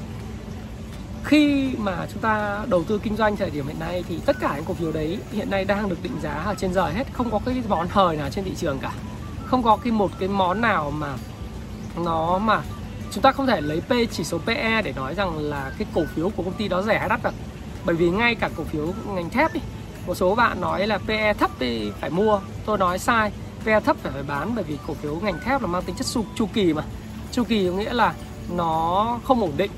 khi 1.25 1.71
mà 1.79 2.07
chúng 2.13 2.23
ta 2.23 2.65
đầu 2.69 2.85
tư 2.85 3.01
kinh 3.03 3.17
doanh 3.17 3.37
thời 3.37 3.51
điểm 3.51 3.67
hiện 3.67 3.79
nay 3.81 4.05
thì 4.09 4.19
tất 4.27 4.37
cả 4.41 4.53
những 4.57 4.65
cổ 4.65 4.75
phiếu 4.75 4.93
đấy 4.93 5.19
hiện 5.33 5.51
nay 5.51 5.65
đang 5.65 5.89
được 5.89 6.03
định 6.03 6.21
giá 6.23 6.33
ở 6.33 6.55
trên 6.55 6.73
giờ 6.73 6.87
hết. 6.87 7.05
Không 7.13 7.31
có 7.31 7.41
cái 7.45 7.63
món 7.69 7.89
hời 7.91 8.17
nào 8.17 8.31
trên 8.31 8.45
thị 8.45 8.53
trường 8.57 8.79
cả. 8.79 8.93
Không 9.45 9.63
có 9.63 9.77
cái 9.77 9.93
một 9.93 10.11
cái 10.19 10.29
món 10.29 10.61
nào 10.61 10.91
mà 10.91 11.15
nó 12.05 12.39
mà 12.39 12.63
chúng 13.11 13.23
ta 13.23 13.33
không 13.33 13.47
thể 13.47 13.61
lấy 13.61 13.81
P 13.81 13.93
chỉ 14.13 14.25
số 14.25 14.39
PE 14.39 14.83
để 14.83 14.93
nói 14.97 15.15
rằng 15.15 15.39
là 15.39 15.73
cái 15.79 15.87
cổ 15.95 16.03
phiếu 16.15 16.31
của 16.31 16.43
công 16.43 16.55
ty 16.55 16.69
đó 16.69 16.83
rẻ 16.83 16.99
hay 16.99 17.09
đắt 17.09 17.23
được 17.23 17.35
bởi 17.85 17.97
vì 17.97 18.11
ngay 18.11 18.35
cả 18.35 18.51
cổ 18.57 18.65
phiếu 18.65 18.95
ngành 19.15 19.31
thép 19.31 19.55
đi 19.55 19.61
một 20.09 20.15
số 20.15 20.35
bạn 20.35 20.61
nói 20.61 20.87
là 20.87 20.99
PE 20.99 21.35
thấp 21.35 21.51
thì 21.59 21.93
phải 22.01 22.11
mua. 22.11 22.41
Tôi 22.67 22.79
nói 22.79 22.99
sai. 22.99 23.33
PE 23.65 23.81
thấp 23.81 23.97
phải 24.03 24.13
phải 24.13 24.23
bán 24.23 24.53
bởi 24.55 24.65
vì 24.65 24.79
cổ 24.87 24.95
phiếu 24.95 25.17
ngành 25.23 25.41
thép 25.45 25.61
là 25.61 25.67
mang 25.67 25.83
tính 25.83 25.97
chất 25.97 26.07
chu, 26.15 26.25
chu 26.35 26.47
kỳ 26.55 26.73
mà. 26.73 26.83
Chu 27.33 27.45
kỳ 27.45 27.69
có 27.69 27.73
nghĩa 27.73 27.93
là 27.93 28.15
nó 28.51 29.19
không 29.25 29.41
ổn 29.41 29.53
định. 29.57 29.71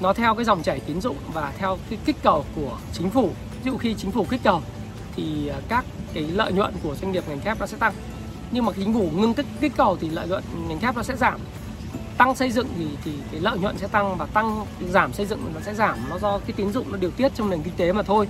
Nó 0.00 0.12
theo 0.12 0.34
cái 0.34 0.44
dòng 0.44 0.62
chảy 0.62 0.80
tín 0.80 1.00
dụng 1.00 1.16
và 1.32 1.52
theo 1.58 1.78
cái 1.90 1.98
kích 2.04 2.16
cầu 2.22 2.44
của 2.56 2.78
chính 2.92 3.10
phủ. 3.10 3.30
Ví 3.64 3.70
dụ 3.70 3.76
khi 3.76 3.94
chính 3.94 4.10
phủ 4.10 4.26
kích 4.30 4.40
cầu 4.44 4.62
thì 5.16 5.48
à, 5.48 5.56
các 5.68 5.84
cái 6.14 6.22
lợi 6.22 6.52
nhuận 6.52 6.74
của 6.82 6.94
doanh 6.94 7.12
nghiệp 7.12 7.24
ngành 7.28 7.40
thép 7.40 7.60
nó 7.60 7.66
sẽ 7.66 7.76
tăng. 7.76 7.94
Nhưng 8.50 8.64
mà 8.64 8.72
chính 8.76 8.94
phủ 8.94 9.10
ngưng 9.14 9.34
kích 9.34 9.46
kích 9.60 9.72
cầu 9.76 9.96
thì 10.00 10.10
lợi 10.10 10.28
nhuận 10.28 10.42
ngành 10.68 10.80
thép 10.80 10.96
nó 10.96 11.02
sẽ 11.02 11.16
giảm. 11.16 11.40
Tăng 12.18 12.34
xây 12.34 12.50
dựng 12.50 12.68
thì 12.78 12.86
thì 13.04 13.12
cái 13.32 13.40
lợi 13.40 13.58
nhuận 13.58 13.78
sẽ 13.78 13.86
tăng 13.86 14.16
và 14.16 14.26
tăng 14.26 14.66
giảm 14.90 15.12
xây 15.12 15.26
dựng 15.26 15.52
nó 15.54 15.60
sẽ 15.60 15.74
giảm. 15.74 15.98
Nó 16.10 16.18
do 16.18 16.38
cái 16.38 16.52
tín 16.56 16.72
dụng 16.72 16.92
nó 16.92 16.96
điều 16.96 17.10
tiết 17.10 17.32
trong 17.34 17.50
nền 17.50 17.62
kinh 17.62 17.74
tế 17.76 17.92
mà 17.92 18.02
thôi 18.02 18.28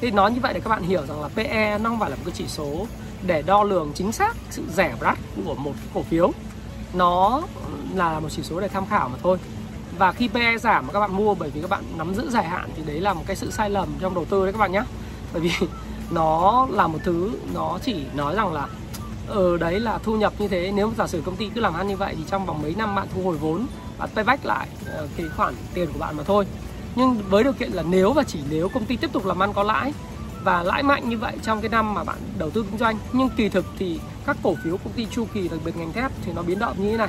thì 0.00 0.10
nói 0.10 0.32
như 0.32 0.40
vậy 0.40 0.54
để 0.54 0.60
các 0.60 0.70
bạn 0.70 0.82
hiểu 0.82 1.06
rằng 1.06 1.22
là 1.22 1.28
PE 1.28 1.78
nó 1.78 1.90
không 1.90 2.00
phải 2.00 2.10
là 2.10 2.16
một 2.16 2.22
cái 2.24 2.34
chỉ 2.36 2.44
số 2.48 2.86
để 3.26 3.42
đo 3.42 3.62
lường 3.62 3.92
chính 3.94 4.12
xác 4.12 4.36
sự 4.50 4.62
rẻ 4.76 4.94
và 5.00 5.16
của 5.44 5.54
một 5.54 5.72
cái 5.76 5.88
cổ 5.94 6.02
phiếu. 6.02 6.32
Nó 6.94 7.42
là 7.94 8.20
một 8.20 8.28
chỉ 8.30 8.42
số 8.42 8.60
để 8.60 8.68
tham 8.68 8.86
khảo 8.86 9.08
mà 9.08 9.18
thôi. 9.22 9.38
Và 9.98 10.12
khi 10.12 10.28
PE 10.28 10.58
giảm 10.58 10.86
mà 10.86 10.92
các 10.92 11.00
bạn 11.00 11.16
mua 11.16 11.34
bởi 11.34 11.50
vì 11.50 11.60
các 11.60 11.70
bạn 11.70 11.84
nắm 11.96 12.14
giữ 12.14 12.30
dài 12.30 12.44
hạn 12.44 12.70
thì 12.76 12.82
đấy 12.86 13.00
là 13.00 13.12
một 13.12 13.22
cái 13.26 13.36
sự 13.36 13.50
sai 13.50 13.70
lầm 13.70 13.88
trong 14.00 14.14
đầu 14.14 14.24
tư 14.24 14.44
đấy 14.44 14.52
các 14.52 14.58
bạn 14.58 14.72
nhé 14.72 14.82
bởi 15.32 15.42
vì 15.42 15.50
nó 16.10 16.66
là 16.70 16.86
một 16.86 16.98
thứ 17.04 17.30
nó 17.54 17.78
chỉ 17.84 18.04
nói 18.14 18.34
rằng 18.34 18.52
là 18.52 18.66
ở 19.28 19.50
ờ, 19.50 19.56
đấy 19.56 19.80
là 19.80 19.98
thu 19.98 20.16
nhập 20.16 20.32
như 20.38 20.48
thế 20.48 20.72
nếu 20.74 20.92
giả 20.98 21.06
sử 21.06 21.22
công 21.26 21.36
ty 21.36 21.50
cứ 21.54 21.60
làm 21.60 21.74
ăn 21.74 21.88
như 21.88 21.96
vậy 21.96 22.14
thì 22.18 22.22
trong 22.30 22.46
vòng 22.46 22.62
mấy 22.62 22.74
năm 22.74 22.94
bạn 22.94 23.06
thu 23.14 23.22
hồi 23.22 23.36
vốn 23.36 23.66
bạn 23.98 24.08
payback 24.14 24.44
lại 24.44 24.68
ờ, 24.86 25.08
cái 25.16 25.26
khoản 25.36 25.54
tiền 25.74 25.92
của 25.92 25.98
bạn 25.98 26.16
mà 26.16 26.22
thôi 26.22 26.46
nhưng 26.94 27.22
với 27.28 27.44
điều 27.44 27.52
kiện 27.52 27.72
là 27.72 27.82
nếu 27.82 28.12
và 28.12 28.22
chỉ 28.22 28.38
nếu 28.50 28.68
công 28.68 28.84
ty 28.84 28.96
tiếp 28.96 29.12
tục 29.12 29.26
làm 29.26 29.42
ăn 29.42 29.52
có 29.52 29.62
lãi 29.62 29.92
và 30.44 30.62
lãi 30.62 30.82
mạnh 30.82 31.08
như 31.08 31.18
vậy 31.18 31.36
trong 31.42 31.60
cái 31.60 31.68
năm 31.68 31.94
mà 31.94 32.04
bạn 32.04 32.18
đầu 32.38 32.50
tư 32.50 32.64
kinh 32.70 32.78
doanh, 32.78 32.98
nhưng 33.12 33.28
kỳ 33.36 33.48
thực 33.48 33.64
thì 33.78 34.00
các 34.26 34.36
cổ 34.42 34.54
phiếu 34.64 34.76
công 34.76 34.92
ty 34.92 35.06
chu 35.10 35.26
kỳ, 35.34 35.48
đặc 35.48 35.60
biệt 35.64 35.76
ngành 35.76 35.92
thép 35.92 36.12
thì 36.24 36.32
nó 36.32 36.42
biến 36.42 36.58
động 36.58 36.76
như 36.78 36.90
thế 36.90 36.96
này. 36.96 37.08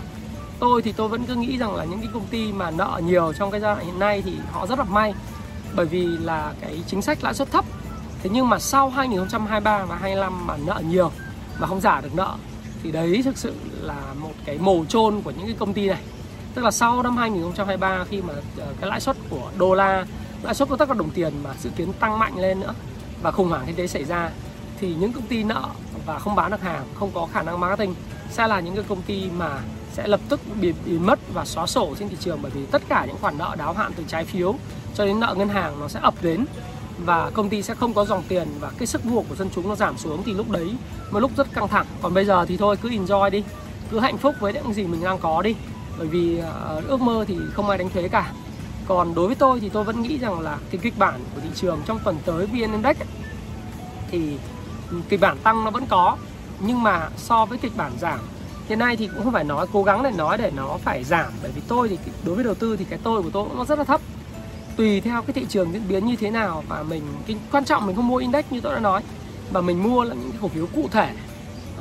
Tôi 0.59 0.81
thì 0.81 0.91
tôi 0.91 1.07
vẫn 1.07 1.25
cứ 1.25 1.35
nghĩ 1.35 1.57
rằng 1.57 1.75
là 1.75 1.85
những 1.85 1.99
cái 1.99 2.09
công 2.13 2.27
ty 2.27 2.51
mà 2.51 2.71
nợ 2.71 3.01
nhiều 3.05 3.33
trong 3.33 3.51
cái 3.51 3.59
giai 3.59 3.75
đoạn 3.75 3.85
hiện 3.85 3.99
nay 3.99 4.21
thì 4.25 4.33
họ 4.51 4.67
rất 4.67 4.79
là 4.79 4.85
may, 4.85 5.13
bởi 5.75 5.85
vì 5.85 6.05
là 6.05 6.53
cái 6.61 6.83
chính 6.87 7.01
sách 7.01 7.23
lãi 7.23 7.33
suất 7.33 7.51
thấp. 7.51 7.65
Thế 8.23 8.29
nhưng 8.33 8.49
mà 8.49 8.59
sau 8.59 8.89
2023 8.89 9.85
và 9.85 9.95
25 9.95 10.47
mà 10.47 10.57
nợ 10.65 10.81
nhiều 10.89 11.11
mà 11.59 11.67
không 11.67 11.81
giả 11.81 12.01
được 12.01 12.15
nợ, 12.15 12.35
thì 12.83 12.91
đấy 12.91 13.21
thực 13.25 13.37
sự 13.37 13.53
là 13.81 14.13
một 14.19 14.33
cái 14.45 14.57
mồ 14.57 14.85
chôn 14.85 15.21
của 15.21 15.31
những 15.31 15.45
cái 15.45 15.55
công 15.59 15.73
ty 15.73 15.87
này 15.87 16.01
tức 16.53 16.61
là 16.61 16.71
sau 16.71 17.03
năm 17.03 17.17
2023 17.17 18.05
khi 18.09 18.21
mà 18.21 18.33
ờ, 18.57 18.73
cái 18.81 18.89
lãi 18.89 18.99
suất 18.99 19.15
của 19.29 19.51
đô 19.57 19.73
la 19.73 20.05
lãi 20.43 20.53
suất 20.53 20.69
của 20.69 20.77
tất 20.77 20.87
cả 20.87 20.93
đồng 20.93 21.09
tiền 21.09 21.33
mà 21.43 21.49
dự 21.59 21.69
kiến 21.75 21.93
tăng 21.93 22.19
mạnh 22.19 22.37
lên 22.37 22.59
nữa 22.59 22.73
và 23.21 23.31
khủng 23.31 23.49
hoảng 23.49 23.63
kinh 23.67 23.75
tế 23.75 23.87
xảy 23.87 24.03
ra 24.03 24.29
thì 24.79 24.95
những 24.95 25.13
công 25.13 25.27
ty 25.27 25.43
nợ 25.43 25.69
và 26.05 26.19
không 26.19 26.35
bán 26.35 26.51
được 26.51 26.61
hàng 26.61 26.85
không 26.99 27.11
có 27.13 27.27
khả 27.33 27.41
năng 27.41 27.59
marketing 27.59 27.95
sẽ 28.29 28.47
là 28.47 28.59
những 28.59 28.75
cái 28.75 28.83
công 28.87 29.01
ty 29.01 29.29
mà 29.37 29.59
sẽ 29.93 30.07
lập 30.07 30.19
tức 30.29 30.39
bị, 30.61 30.73
bị 30.85 30.99
mất 30.99 31.19
và 31.33 31.45
xóa 31.45 31.67
sổ 31.67 31.95
trên 31.99 32.09
thị 32.09 32.17
trường 32.19 32.39
bởi 32.41 32.51
vì 32.55 32.65
tất 32.65 32.81
cả 32.89 33.05
những 33.07 33.17
khoản 33.21 33.37
nợ 33.37 33.55
đáo 33.57 33.73
hạn 33.73 33.91
từ 33.95 34.03
trái 34.07 34.25
phiếu 34.25 34.55
cho 34.93 35.05
đến 35.05 35.19
nợ 35.19 35.35
ngân 35.37 35.49
hàng 35.49 35.79
nó 35.79 35.87
sẽ 35.87 35.99
ập 36.03 36.13
đến 36.21 36.45
và 37.05 37.31
công 37.33 37.49
ty 37.49 37.61
sẽ 37.61 37.75
không 37.75 37.93
có 37.93 38.05
dòng 38.05 38.23
tiền 38.27 38.47
và 38.59 38.71
cái 38.77 38.87
sức 38.87 39.05
mua 39.05 39.21
của 39.21 39.35
dân 39.35 39.49
chúng 39.55 39.69
nó 39.69 39.75
giảm 39.75 39.97
xuống 39.97 40.23
thì 40.25 40.33
lúc 40.33 40.49
đấy 40.49 40.75
một 41.11 41.19
lúc 41.19 41.31
rất 41.37 41.53
căng 41.53 41.67
thẳng. 41.67 41.85
Còn 42.01 42.13
bây 42.13 42.25
giờ 42.25 42.45
thì 42.45 42.57
thôi 42.57 42.77
cứ 42.81 42.89
enjoy 42.89 43.29
đi 43.29 43.43
cứ 43.91 43.99
hạnh 43.99 44.17
phúc 44.17 44.35
với 44.39 44.53
những 44.53 44.73
gì 44.73 44.83
mình 44.83 45.03
đang 45.03 45.19
có 45.19 45.41
đi 45.41 45.55
bởi 45.99 46.07
vì 46.07 46.41
uh, 46.41 46.87
ước 46.87 47.01
mơ 47.01 47.25
thì 47.27 47.37
không 47.53 47.69
ai 47.69 47.77
đánh 47.77 47.89
thuế 47.89 48.07
cả. 48.07 48.31
Còn 48.87 49.15
đối 49.15 49.27
với 49.27 49.35
tôi 49.35 49.59
thì 49.59 49.69
tôi 49.69 49.83
vẫn 49.83 50.01
nghĩ 50.01 50.17
rằng 50.17 50.39
là 50.39 50.57
cái 50.71 50.79
kịch 50.83 50.97
bản 50.97 51.19
của 51.35 51.41
thị 51.41 51.49
trường 51.55 51.79
trong 51.85 51.99
tuần 52.03 52.17
tới 52.25 52.45
vn 52.45 52.71
index 52.71 52.97
ấy, 52.97 53.07
thì 54.11 54.37
kịch 55.09 55.19
bản 55.19 55.37
tăng 55.43 55.65
nó 55.65 55.71
vẫn 55.71 55.85
có 55.89 56.17
nhưng 56.59 56.83
mà 56.83 57.09
so 57.17 57.45
với 57.45 57.57
kịch 57.57 57.77
bản 57.77 57.91
giảm. 57.99 58.19
Hiện 58.67 58.79
nay 58.79 58.95
thì 58.95 59.07
cũng 59.07 59.23
không 59.23 59.33
phải 59.33 59.43
nói 59.43 59.67
cố 59.73 59.83
gắng 59.83 60.03
để 60.03 60.11
nói 60.11 60.37
để 60.37 60.51
nó 60.55 60.77
phải 60.83 61.03
giảm. 61.03 61.31
Bởi 61.41 61.51
vì 61.55 61.61
tôi 61.67 61.87
thì 61.89 61.97
đối 62.23 62.35
với 62.35 62.43
đầu 62.43 62.53
tư 62.53 62.77
thì 62.77 62.85
cái 62.85 62.99
tôi 63.03 63.21
của 63.23 63.29
tôi 63.29 63.47
nó 63.57 63.65
rất 63.65 63.77
là 63.77 63.83
thấp. 63.83 64.01
Tùy 64.75 65.01
theo 65.01 65.21
cái 65.21 65.33
thị 65.33 65.45
trường 65.49 65.73
diễn 65.73 65.87
biến 65.87 66.05
như 66.05 66.15
thế 66.15 66.31
nào 66.31 66.63
và 66.69 66.83
mình 66.83 67.03
cái 67.27 67.37
quan 67.51 67.65
trọng 67.65 67.85
mình 67.85 67.95
không 67.95 68.07
mua 68.07 68.17
index 68.17 68.45
như 68.49 68.61
tôi 68.61 68.73
đã 68.73 68.79
nói 68.79 69.01
mà 69.51 69.61
mình 69.61 69.83
mua 69.83 70.03
là 70.03 70.15
những 70.15 70.31
cái 70.31 70.39
cổ 70.41 70.47
phiếu 70.47 70.65
cụ 70.75 70.87
thể 70.91 71.13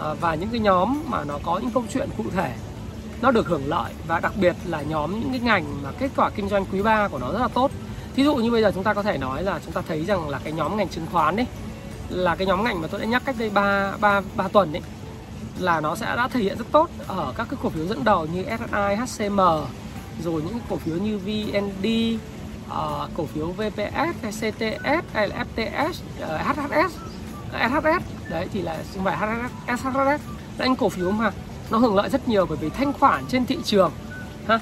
à, 0.00 0.14
và 0.20 0.34
những 0.34 0.48
cái 0.48 0.60
nhóm 0.60 1.02
mà 1.08 1.24
nó 1.24 1.38
có 1.42 1.58
những 1.58 1.70
câu 1.70 1.84
chuyện 1.92 2.08
cụ 2.16 2.24
thể 2.36 2.54
nó 3.22 3.30
được 3.30 3.46
hưởng 3.46 3.68
lợi 3.68 3.92
và 4.06 4.20
đặc 4.20 4.32
biệt 4.40 4.56
là 4.66 4.82
nhóm 4.82 5.20
những 5.20 5.30
cái 5.30 5.40
ngành 5.40 5.82
mà 5.82 5.90
kết 5.98 6.10
quả 6.16 6.30
kinh 6.30 6.48
doanh 6.48 6.64
quý 6.72 6.82
3 6.82 7.08
của 7.08 7.18
nó 7.18 7.32
rất 7.32 7.38
là 7.38 7.48
tốt. 7.48 7.70
Thí 8.14 8.24
dụ 8.24 8.34
như 8.34 8.50
bây 8.50 8.62
giờ 8.62 8.72
chúng 8.74 8.84
ta 8.84 8.94
có 8.94 9.02
thể 9.02 9.18
nói 9.18 9.42
là 9.42 9.60
chúng 9.64 9.72
ta 9.72 9.82
thấy 9.88 10.04
rằng 10.04 10.28
là 10.28 10.40
cái 10.44 10.52
nhóm 10.52 10.76
ngành 10.76 10.88
chứng 10.88 11.06
khoán 11.12 11.36
đấy 11.36 11.46
là 12.08 12.36
cái 12.36 12.46
nhóm 12.46 12.64
ngành 12.64 12.80
mà 12.82 12.88
tôi 12.88 13.00
đã 13.00 13.06
nhắc 13.06 13.22
cách 13.24 13.36
đây 13.38 13.50
3, 13.50 13.92
3, 14.00 14.20
3 14.36 14.48
tuần 14.48 14.72
đấy 14.72 14.82
là 15.58 15.80
nó 15.80 15.96
sẽ 15.96 16.06
đã 16.16 16.28
thể 16.28 16.40
hiện 16.40 16.58
rất 16.58 16.66
tốt 16.72 16.90
ở 17.06 17.32
các 17.36 17.46
cái 17.50 17.58
cổ 17.62 17.68
phiếu 17.68 17.86
dẫn 17.86 18.04
đầu 18.04 18.26
như 18.26 18.44
SSI, 18.44 18.96
HCM 18.96 19.40
rồi 20.24 20.42
những 20.42 20.58
cổ 20.68 20.76
phiếu 20.76 20.96
như 20.96 21.18
VND, 21.18 21.86
uh, 22.14 22.20
ờ, 22.70 23.08
cổ 23.16 23.26
phiếu 23.26 23.46
VPS 23.46 24.14
hay 24.22 24.32
CTS 24.32 25.04
hay 25.12 25.28
là 25.28 25.44
FTS, 25.56 25.90
uh, 25.90 25.94
ờ, 26.20 26.38
HHS, 26.38 26.92
SHS 27.52 28.30
đấy 28.30 28.48
thì 28.52 28.62
là 28.62 28.78
không 28.94 29.04
phải 29.04 29.16
HHS, 29.16 29.80
SHS 29.80 30.20
là 30.58 30.66
những 30.66 30.76
cổ 30.76 30.88
phiếu 30.88 31.10
mà 31.10 31.30
nó 31.70 31.78
hưởng 31.78 31.94
lợi 31.94 32.08
rất 32.08 32.28
nhiều 32.28 32.46
bởi 32.46 32.58
vì 32.60 32.68
thanh 32.68 32.92
khoản 32.92 33.24
trên 33.28 33.46
thị 33.46 33.58
trường 33.64 33.90
ha. 34.48 34.60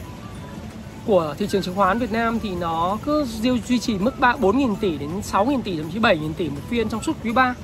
Của 1.06 1.34
thị 1.38 1.46
trường 1.46 1.62
chứng 1.62 1.74
khoán 1.74 1.98
Việt 1.98 2.12
Nam 2.12 2.38
thì 2.42 2.54
nó 2.54 2.98
cứ 3.04 3.24
duy 3.68 3.78
trì 3.78 3.98
mức 3.98 4.20
3 4.20 4.32
4.000 4.32 4.76
tỷ 4.80 4.98
đến 4.98 5.10
6.000 5.32 5.62
tỷ 5.62 5.76
thậm 5.76 5.90
chí 5.90 5.98
7.000 5.98 6.32
tỷ 6.32 6.48
một 6.48 6.60
phiên 6.68 6.88
trong 6.88 7.02
suốt 7.02 7.12
quý 7.24 7.32
3 7.32 7.54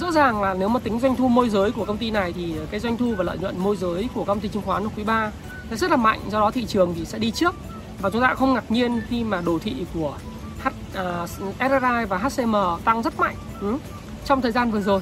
rõ 0.00 0.10
ràng 0.10 0.42
là 0.42 0.54
nếu 0.54 0.68
mà 0.68 0.80
tính 0.80 1.00
doanh 1.00 1.16
thu 1.16 1.28
môi 1.28 1.48
giới 1.48 1.70
của 1.70 1.84
công 1.84 1.98
ty 1.98 2.10
này 2.10 2.32
thì 2.32 2.54
cái 2.70 2.80
doanh 2.80 2.96
thu 2.96 3.14
và 3.16 3.24
lợi 3.24 3.38
nhuận 3.38 3.58
môi 3.58 3.76
giới 3.76 4.08
của 4.14 4.24
công 4.24 4.40
ty 4.40 4.48
chứng 4.48 4.62
khoán 4.62 4.82
trong 4.82 4.92
quý 4.96 5.04
3 5.04 5.30
nó 5.70 5.76
rất 5.76 5.90
là 5.90 5.96
mạnh 5.96 6.20
do 6.30 6.40
đó 6.40 6.50
thị 6.50 6.66
trường 6.66 6.94
thì 6.94 7.04
sẽ 7.04 7.18
đi 7.18 7.30
trước. 7.30 7.54
Và 8.00 8.10
chúng 8.10 8.22
ta 8.22 8.34
không 8.34 8.54
ngạc 8.54 8.70
nhiên 8.70 9.00
khi 9.08 9.24
mà 9.24 9.40
đồ 9.40 9.58
thị 9.58 9.86
của 9.94 10.14
H, 10.62 10.68
à, 10.94 11.22
uh, 11.22 11.28
SRI 11.58 12.04
và 12.08 12.18
HCM 12.18 12.54
tăng 12.84 13.02
rất 13.02 13.20
mạnh 13.20 13.36
ừ, 13.60 13.76
trong 14.24 14.40
thời 14.40 14.52
gian 14.52 14.70
vừa 14.70 14.80
rồi 14.80 15.00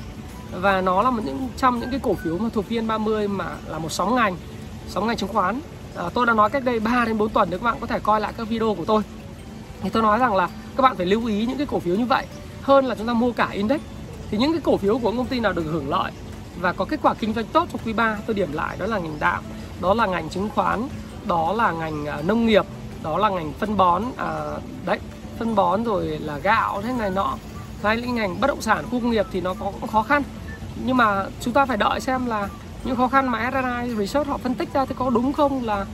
và 0.53 0.81
nó 0.81 1.03
là 1.03 1.11
một 1.11 1.23
những 1.25 1.49
trong 1.57 1.81
những 1.81 1.91
cái 1.91 2.01
cổ 2.03 2.15
phiếu 2.15 2.39
mà 2.39 2.49
thuộc 2.53 2.65
VN30 2.69 3.29
mà 3.29 3.47
là 3.67 3.79
một 3.79 3.93
sóng 3.93 4.15
ngành 4.15 4.37
sóng 4.89 5.07
ngành 5.07 5.17
chứng 5.17 5.29
khoán. 5.29 5.61
À, 5.97 6.05
tôi 6.15 6.27
đã 6.27 6.35
nói 6.35 6.51
cách 6.51 6.65
đây 6.65 6.81
3 6.81 7.05
đến 7.05 7.19
4 7.19 7.29
tuần 7.29 7.49
nếu 7.51 7.59
các 7.59 7.65
bạn 7.65 7.77
có 7.81 7.87
thể 7.87 7.99
coi 8.01 8.21
lại 8.21 8.33
các 8.37 8.49
video 8.49 8.75
của 8.75 8.85
tôi 8.85 9.03
thì 9.83 9.91
tôi 9.91 10.03
nói 10.03 10.19
rằng 10.19 10.37
là 10.37 10.49
các 10.77 10.83
bạn 10.83 10.97
phải 10.97 11.07
lưu 11.07 11.27
ý 11.27 11.47
những 11.47 11.59
cái 11.59 11.67
cổ 11.67 11.79
phiếu 11.79 11.97
như 11.97 12.07
vậy. 12.07 12.27
Hơn 12.63 12.85
là 12.85 12.95
chúng 12.95 13.07
ta 13.07 13.13
mua 13.13 13.33
cả 13.33 13.49
index 13.49 13.81
thì 14.31 14.39
những 14.39 14.53
cái 14.53 14.61
cổ 14.65 14.77
phiếu 14.77 14.99
của 14.99 15.13
công 15.13 15.27
ty 15.27 15.41
nào 15.41 15.53
được 15.53 15.63
hưởng 15.63 15.89
lợi 15.89 16.13
và 16.61 16.73
có 16.73 16.85
kết 16.85 17.01
quả 17.03 17.15
kinh 17.15 17.35
doanh 17.35 17.47
tốt 17.47 17.69
trong 17.73 17.81
quý 17.85 17.93
3 17.93 18.19
tôi 18.27 18.35
điểm 18.35 18.53
lại 18.53 18.77
đó 18.79 18.87
là 18.87 18.99
ngành 18.99 19.17
đạm 19.21 19.45
đó 19.81 19.95
là 19.95 20.07
ngành 20.07 20.29
chứng 20.29 20.49
khoán 20.55 20.89
đó 21.27 21.53
là 21.53 21.73
ngành 21.73 22.07
à, 22.07 22.23
nông 22.27 22.47
nghiệp 22.47 22.65
đó 23.03 23.19
là 23.19 23.29
ngành 23.29 23.53
phân 23.53 23.77
bón 23.77 24.05
à, 24.17 24.59
đấy 24.87 24.99
phân 25.39 25.55
bón 25.55 25.85
rồi 25.85 26.05
là 26.07 26.39
gạo 26.39 26.83
thế 26.83 26.93
này 26.99 27.11
nọ 27.11 27.37
hay 27.83 27.97
lĩnh 27.97 28.15
ngành 28.15 28.41
bất 28.41 28.47
động 28.47 28.63
sản 28.63 28.85
khu 28.91 29.01
công 29.01 29.11
nghiệp 29.11 29.27
thì 29.33 29.41
nó 29.41 29.55
có 29.55 29.73
khó 29.93 30.03
khăn. 30.03 30.23
Nhưng 30.85 30.97
mà 30.97 31.25
chúng 31.41 31.55
ta 31.55 31.67
phải 31.67 31.77
đợi 31.77 32.01
xem 32.01 32.27
là 32.27 32.49
những 32.85 32.97
khó 32.97 33.09
khăn 33.09 33.29
mà 33.29 33.51
SRI 33.53 33.95
Research 33.95 34.29
họ 34.29 34.39
phân 34.39 34.55
tích 34.55 34.73
ra 34.73 34.85
thì 34.85 34.95
có 34.99 35.11
đúng 35.11 35.33
không 35.33 35.65
là 35.65 35.87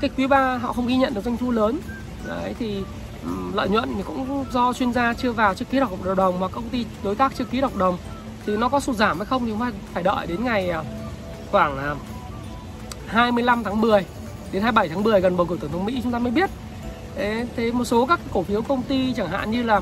cái 0.00 0.10
quý 0.16 0.26
3 0.26 0.56
họ 0.56 0.72
không 0.72 0.86
ghi 0.86 0.96
nhận 0.96 1.14
được 1.14 1.24
doanh 1.24 1.36
thu 1.36 1.50
lớn. 1.50 1.80
Đấy 2.26 2.54
thì 2.58 2.82
lợi 3.54 3.68
nhuận 3.68 3.94
thì 3.96 4.02
cũng 4.06 4.44
do 4.52 4.72
chuyên 4.72 4.92
gia 4.92 5.14
chưa 5.14 5.32
vào 5.32 5.54
chưa 5.54 5.64
ký 5.64 5.78
hợp 5.78 6.14
đồng 6.16 6.40
mà 6.40 6.48
công 6.48 6.68
ty 6.68 6.86
đối 7.02 7.14
tác 7.14 7.32
chưa 7.38 7.44
ký 7.44 7.60
hợp 7.60 7.76
đồng. 7.76 7.98
Thì 8.46 8.56
nó 8.56 8.68
có 8.68 8.80
sụt 8.80 8.96
giảm 8.96 9.18
hay 9.18 9.26
không 9.26 9.44
thì 9.44 9.50
chúng 9.50 9.60
ta 9.60 9.72
phải 9.92 10.02
đợi 10.02 10.26
đến 10.26 10.44
ngày 10.44 10.70
à, 10.70 10.82
khoảng 11.50 11.78
à, 11.78 11.94
25 13.06 13.64
tháng 13.64 13.80
10 13.80 14.04
đến 14.52 14.62
27 14.62 14.88
tháng 14.88 15.02
10 15.02 15.20
gần 15.20 15.36
bầu 15.36 15.46
cử 15.46 15.58
tổng 15.60 15.72
thống 15.72 15.84
Mỹ 15.84 16.00
chúng 16.02 16.12
ta 16.12 16.18
mới 16.18 16.32
biết. 16.32 16.50
Thế, 17.14 17.46
thế 17.56 17.72
một 17.72 17.84
số 17.84 18.06
các 18.06 18.20
cổ 18.32 18.42
phiếu 18.42 18.62
công 18.62 18.82
ty 18.82 19.12
chẳng 19.12 19.28
hạn 19.28 19.50
như 19.50 19.62
là 19.62 19.80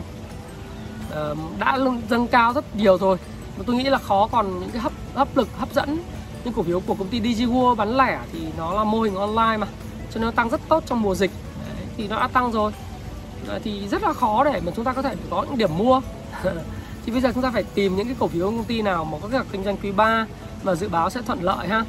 đã 1.59 1.79
dâng 2.11 2.29
cao 2.29 2.53
rất 2.53 2.77
nhiều 2.77 2.99
rồi. 2.99 3.17
Mà 3.59 3.65
tôi 3.67 3.77
nghĩ 3.77 3.85
là 3.85 3.99
khó 3.99 4.29
còn 4.33 4.61
những 4.61 4.71
cái 4.71 4.83
hấp 4.83 4.93
hấp 5.15 5.37
lực 5.37 5.49
hấp 5.59 5.75
dẫn. 5.75 5.99
Những 6.45 6.55
cổ 6.55 6.63
phiếu 6.63 6.81
của 6.81 6.95
công 6.95 7.09
ty 7.09 7.21
DigiWorld 7.21 7.75
bán 7.75 7.97
lẻ 7.97 8.19
thì 8.33 8.39
nó 8.59 8.75
là 8.75 8.85
mô 8.85 9.01
hình 9.01 9.15
online 9.15 9.57
mà 9.57 9.67
cho 10.11 10.21
nên 10.21 10.23
nó 10.23 10.31
tăng 10.31 10.49
rất 10.49 10.61
tốt 10.69 10.83
trong 10.87 11.03
mùa 11.03 11.15
dịch. 11.15 11.31
Đấy, 11.67 11.87
thì 11.97 12.09
nó 12.09 12.21
đã 12.21 12.29
tăng 12.29 12.53
rồi. 12.53 12.73
Đấy, 13.47 13.61
thì 13.65 13.89
rất 13.89 14.03
là 14.03 14.13
khó 14.13 14.45
để 14.45 14.61
mà 14.67 14.73
chúng 14.77 14.85
ta 14.85 14.93
có 14.93 15.03
thể 15.03 15.15
có 15.31 15.43
những 15.43 15.59
điểm 15.59 15.79
mua. 15.79 16.01
Thì 17.07 17.13
bây 17.13 17.21
giờ 17.21 17.31
chúng 17.35 17.43
ta 17.43 17.51
phải 17.51 17.63
tìm 17.63 17.97
những 17.97 18.07
cái 18.07 18.17
cổ 18.19 18.29
phiếu 18.29 18.47
công 18.47 18.65
ty 18.65 18.83
nào 18.83 19.05
mà 19.05 19.19
có 19.23 19.29
cái 19.29 19.41
kinh 19.53 19.65
doanh 19.65 19.77
quý 19.77 19.93
3 19.93 20.27
mà 20.63 20.75
dự 20.75 20.89
báo 20.89 21.11
sẽ 21.11 21.23
thuận 21.23 21.43
lợi 21.43 21.69
ha. 21.69 21.85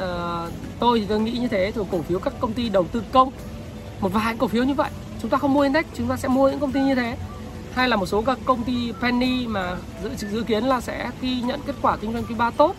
À, 0.00 0.46
tôi 0.78 1.00
thì 1.00 1.06
tôi 1.06 1.20
nghĩ 1.20 1.32
như 1.32 1.48
thế 1.48 1.72
từ 1.74 1.84
cổ 1.90 2.02
phiếu 2.02 2.18
các 2.18 2.32
công 2.40 2.52
ty 2.52 2.68
đầu 2.68 2.86
tư 2.92 3.02
công 3.12 3.30
một 4.00 4.08
vài 4.08 4.36
cổ 4.38 4.48
phiếu 4.48 4.64
như 4.64 4.74
vậy 4.74 4.90
chúng 5.22 5.30
ta 5.30 5.38
không 5.38 5.54
mua 5.54 5.62
index 5.62 5.84
chúng 5.94 6.08
ta 6.08 6.16
sẽ 6.16 6.28
mua 6.28 6.50
những 6.50 6.60
công 6.60 6.72
ty 6.72 6.80
như 6.80 6.94
thế 6.94 7.16
hay 7.76 7.88
là 7.88 7.96
một 7.96 8.06
số 8.06 8.22
các 8.22 8.38
công 8.44 8.64
ty 8.64 8.92
penny 9.02 9.46
mà 9.46 9.76
dự 10.02 10.28
dự 10.30 10.42
kiến 10.42 10.64
là 10.64 10.80
sẽ 10.80 11.10
ghi 11.20 11.40
nhận 11.40 11.60
kết 11.66 11.74
quả 11.82 11.96
kinh 11.96 12.12
doanh 12.12 12.24
quý 12.24 12.34
3 12.34 12.50
tốt. 12.50 12.76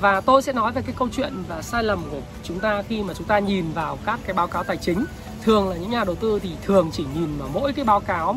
Và 0.00 0.20
tôi 0.20 0.42
sẽ 0.42 0.52
nói 0.52 0.72
về 0.72 0.82
cái 0.82 0.94
câu 0.98 1.08
chuyện 1.12 1.32
và 1.48 1.62
sai 1.62 1.84
lầm 1.84 2.02
của 2.10 2.20
chúng 2.44 2.60
ta 2.60 2.82
khi 2.88 3.02
mà 3.02 3.14
chúng 3.14 3.26
ta 3.26 3.38
nhìn 3.38 3.72
vào 3.72 3.98
các 4.06 4.20
cái 4.24 4.34
báo 4.34 4.46
cáo 4.46 4.64
tài 4.64 4.76
chính. 4.76 5.04
Thường 5.42 5.68
là 5.68 5.76
những 5.76 5.90
nhà 5.90 6.04
đầu 6.04 6.14
tư 6.14 6.38
thì 6.42 6.50
thường 6.64 6.90
chỉ 6.92 7.04
nhìn 7.14 7.38
vào 7.38 7.48
mỗi 7.52 7.72
cái 7.72 7.84
báo 7.84 8.00
cáo 8.00 8.36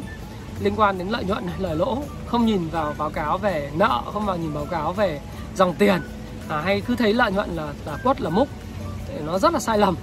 liên 0.62 0.74
quan 0.78 0.98
đến 0.98 1.08
lợi 1.10 1.24
nhuận 1.24 1.44
lời 1.60 1.76
lỗ 1.76 2.04
không 2.26 2.46
nhìn 2.46 2.70
vào 2.70 2.94
báo 2.98 3.10
cáo 3.10 3.38
về 3.38 3.72
nợ 3.74 4.02
không 4.14 4.26
vào 4.26 4.38
nhìn 4.38 4.54
báo 4.54 4.66
cáo 4.66 4.94
về 4.94 5.22
dòng 5.56 5.74
tiền. 5.74 6.02
À, 6.50 6.62
hay 6.62 6.82
cứ 6.82 6.96
thấy 6.96 7.14
lợi 7.14 7.32
nhuận 7.32 7.50
là 7.56 7.74
là 7.86 7.98
quất 8.04 8.22
là 8.22 8.30
múc. 8.30 8.48
Thì 9.08 9.14
nó 9.26 9.40
rất 9.40 9.54
là 9.54 9.60
sai 9.60 9.78
lầm. 9.78 9.96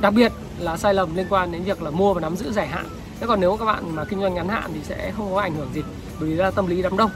Đặc 0.00 0.14
biệt 0.14 0.32
là 0.58 0.76
sai 0.76 0.94
lầm 0.94 1.16
liên 1.16 1.26
quan 1.30 1.52
đến 1.52 1.62
việc 1.62 1.82
là 1.82 1.90
mua 1.90 2.14
và 2.14 2.20
nắm 2.20 2.36
giữ 2.36 2.52
dài 2.52 2.66
hạn 2.66 2.86
thế 3.20 3.26
còn 3.26 3.40
nếu 3.40 3.56
các 3.56 3.64
bạn 3.64 3.94
mà 3.94 4.04
kinh 4.04 4.20
doanh 4.20 4.34
ngắn 4.34 4.48
hạn 4.48 4.70
thì 4.74 4.80
sẽ 4.82 5.12
không 5.16 5.34
có 5.34 5.40
ảnh 5.40 5.54
hưởng 5.54 5.70
gì 5.74 5.82
bởi 6.20 6.28
vì 6.28 6.34
là 6.34 6.50
tâm 6.50 6.66
lý 6.66 6.82
đám 6.82 6.96
đông. 6.96 7.10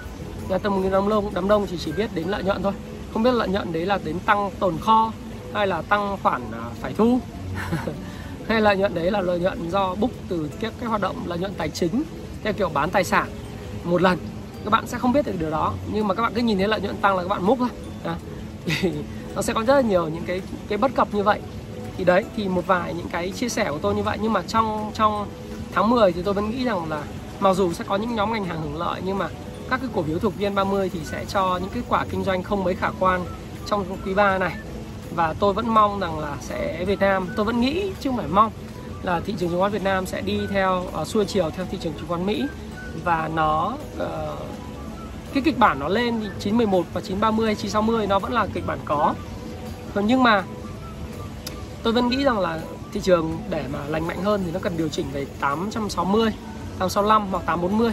Là 0.49 0.59
tâm 0.59 0.83
lý 0.83 0.91
đám 0.91 1.09
đông 1.09 1.31
đám 1.35 1.49
đông 1.49 1.67
thì 1.67 1.79
chỉ 1.85 1.93
biết 1.93 2.11
đến 2.15 2.29
lợi 2.29 2.43
nhuận 2.43 2.63
thôi. 2.63 2.73
Không 3.13 3.23
biết 3.23 3.33
lợi 3.33 3.49
nhuận 3.49 3.73
đấy 3.73 3.87
là 3.87 3.99
đến 4.05 4.19
tăng 4.21 4.51
tồn 4.59 4.79
kho 4.81 5.13
hay 5.55 5.67
là 5.67 5.83
tăng 5.83 6.17
khoản 6.23 6.43
à, 6.53 6.65
phải 6.81 6.93
thu. 6.97 7.21
Hay 8.49 8.61
lợi 8.61 8.77
nhuận 8.77 8.95
đấy 8.95 9.11
là 9.11 9.21
lợi 9.21 9.41
nhuận 9.41 9.71
do 9.71 9.95
book 9.95 10.11
từ 10.29 10.51
các 10.61 10.73
cái 10.81 10.89
hoạt 10.89 11.01
động 11.01 11.17
lợi 11.27 11.39
nhuận 11.39 11.55
tài 11.55 11.69
chính 11.69 12.03
theo 12.43 12.53
kiểu 12.53 12.69
bán 12.69 12.91
tài 12.91 13.05
sản 13.05 13.29
một 13.85 14.03
lần. 14.03 14.19
Các 14.65 14.71
bạn 14.71 14.87
sẽ 14.87 14.99
không 14.99 15.13
biết 15.13 15.27
được 15.27 15.33
điều 15.39 15.51
đó 15.51 15.75
nhưng 15.93 16.09
mà 16.09 16.15
các 16.15 16.23
bạn 16.23 16.33
cứ 16.35 16.41
nhìn 16.41 16.59
thấy 16.59 16.69
lợi 16.69 16.81
nhuận 16.81 16.97
tăng 16.97 17.17
là 17.17 17.23
các 17.23 17.29
bạn 17.29 17.45
múc 17.45 17.59
thôi. 17.59 17.69
À, 18.05 18.17
thì 18.67 18.93
nó 19.35 19.43
sẽ 19.43 19.53
có 19.53 19.65
rất 19.65 19.75
là 19.75 19.81
nhiều 19.81 20.09
những 20.09 20.25
cái 20.27 20.43
cái 20.69 20.79
bất 20.79 20.95
cập 20.95 21.15
như 21.15 21.23
vậy. 21.23 21.41
Thì 21.97 22.05
đấy 22.05 22.25
thì 22.37 22.49
một 22.49 22.67
vài 22.67 22.95
những 22.95 23.09
cái 23.09 23.31
chia 23.31 23.49
sẻ 23.49 23.71
của 23.71 23.79
tôi 23.79 23.95
như 23.95 24.03
vậy. 24.03 24.19
Nhưng 24.23 24.33
mà 24.33 24.43
trong 24.43 24.91
trong 24.95 25.27
tháng 25.79 25.91
10 25.91 26.12
thì 26.12 26.23
tôi 26.23 26.35
vẫn 26.35 26.51
nghĩ 26.51 26.64
rằng 26.64 26.91
là 26.91 27.03
mặc 27.41 27.55
dù 27.55 27.73
sẽ 27.73 27.85
có 27.88 27.97
những 27.97 28.14
nhóm 28.14 28.33
ngành 28.33 28.45
hàng 28.45 28.61
hưởng 28.61 28.79
lợi 28.79 29.01
nhưng 29.05 29.19
mà 29.19 29.29
các 29.71 29.81
cái 29.81 29.91
cổ 29.95 30.03
phiếu 30.03 30.19
thuộc 30.19 30.33
VN30 30.38 30.88
thì 30.93 31.01
sẽ 31.05 31.25
cho 31.29 31.59
những 31.62 31.71
kết 31.75 31.81
quả 31.88 32.05
kinh 32.11 32.25
doanh 32.25 32.43
không 32.43 32.64
mấy 32.64 32.75
khả 32.75 32.91
quan 33.01 33.21
trong 33.67 33.85
quý 34.05 34.14
3 34.14 34.38
này. 34.38 34.57
Và 35.14 35.35
tôi 35.41 35.53
vẫn 35.53 35.69
mong 35.69 36.01
rằng 36.01 36.19
là 36.19 36.37
sẽ 36.41 36.85
Việt 36.85 37.01
Nam 37.01 37.29
tôi 37.37 37.45
vẫn 37.45 37.61
nghĩ 37.61 37.93
chứ 38.01 38.11
không 38.11 38.17
phải 38.17 38.29
mong 38.29 38.53
là 39.03 39.21
thị 39.21 39.35
trường 39.38 39.51
chứng 39.51 39.61
khoán 39.61 39.73
Việt 39.73 39.83
Nam 39.83 40.07
sẽ 40.07 40.21
đi 40.21 40.41
theo 40.51 40.85
uh, 41.01 41.07
xuôi 41.07 41.25
chiều 41.25 41.51
theo 41.51 41.67
thị 41.71 41.79
trường 41.81 41.93
chứng 41.93 42.09
khoán 42.09 42.27
Mỹ. 42.27 42.45
Và 43.05 43.31
nó 43.35 43.73
uh, 43.97 44.38
cái 45.35 45.43
kịch 45.43 45.59
bản 45.59 45.79
nó 45.79 45.88
lên 45.88 46.21
911 46.41 46.87
và 46.93 47.01
930 47.01 47.55
960 47.55 48.07
nó 48.07 48.19
vẫn 48.19 48.33
là 48.33 48.47
kịch 48.55 48.67
bản 48.67 48.79
có. 48.85 49.14
Còn 49.95 50.07
nhưng 50.07 50.23
mà 50.23 50.45
tôi 51.83 51.93
vẫn 51.93 52.09
nghĩ 52.09 52.25
rằng 52.25 52.38
là 52.38 52.61
thị 52.99 53.05
trường 53.05 53.39
để 53.51 53.65
mà 53.73 53.79
lành 53.89 54.07
mạnh 54.07 54.23
hơn 54.23 54.43
thì 54.45 54.53
nó 54.53 54.61
cần 54.63 54.77
điều 54.77 54.89
chỉnh 54.89 55.07
về 55.13 55.27
860 55.41 56.31
865 56.79 57.27
hoặc 57.31 57.43
840 57.47 57.93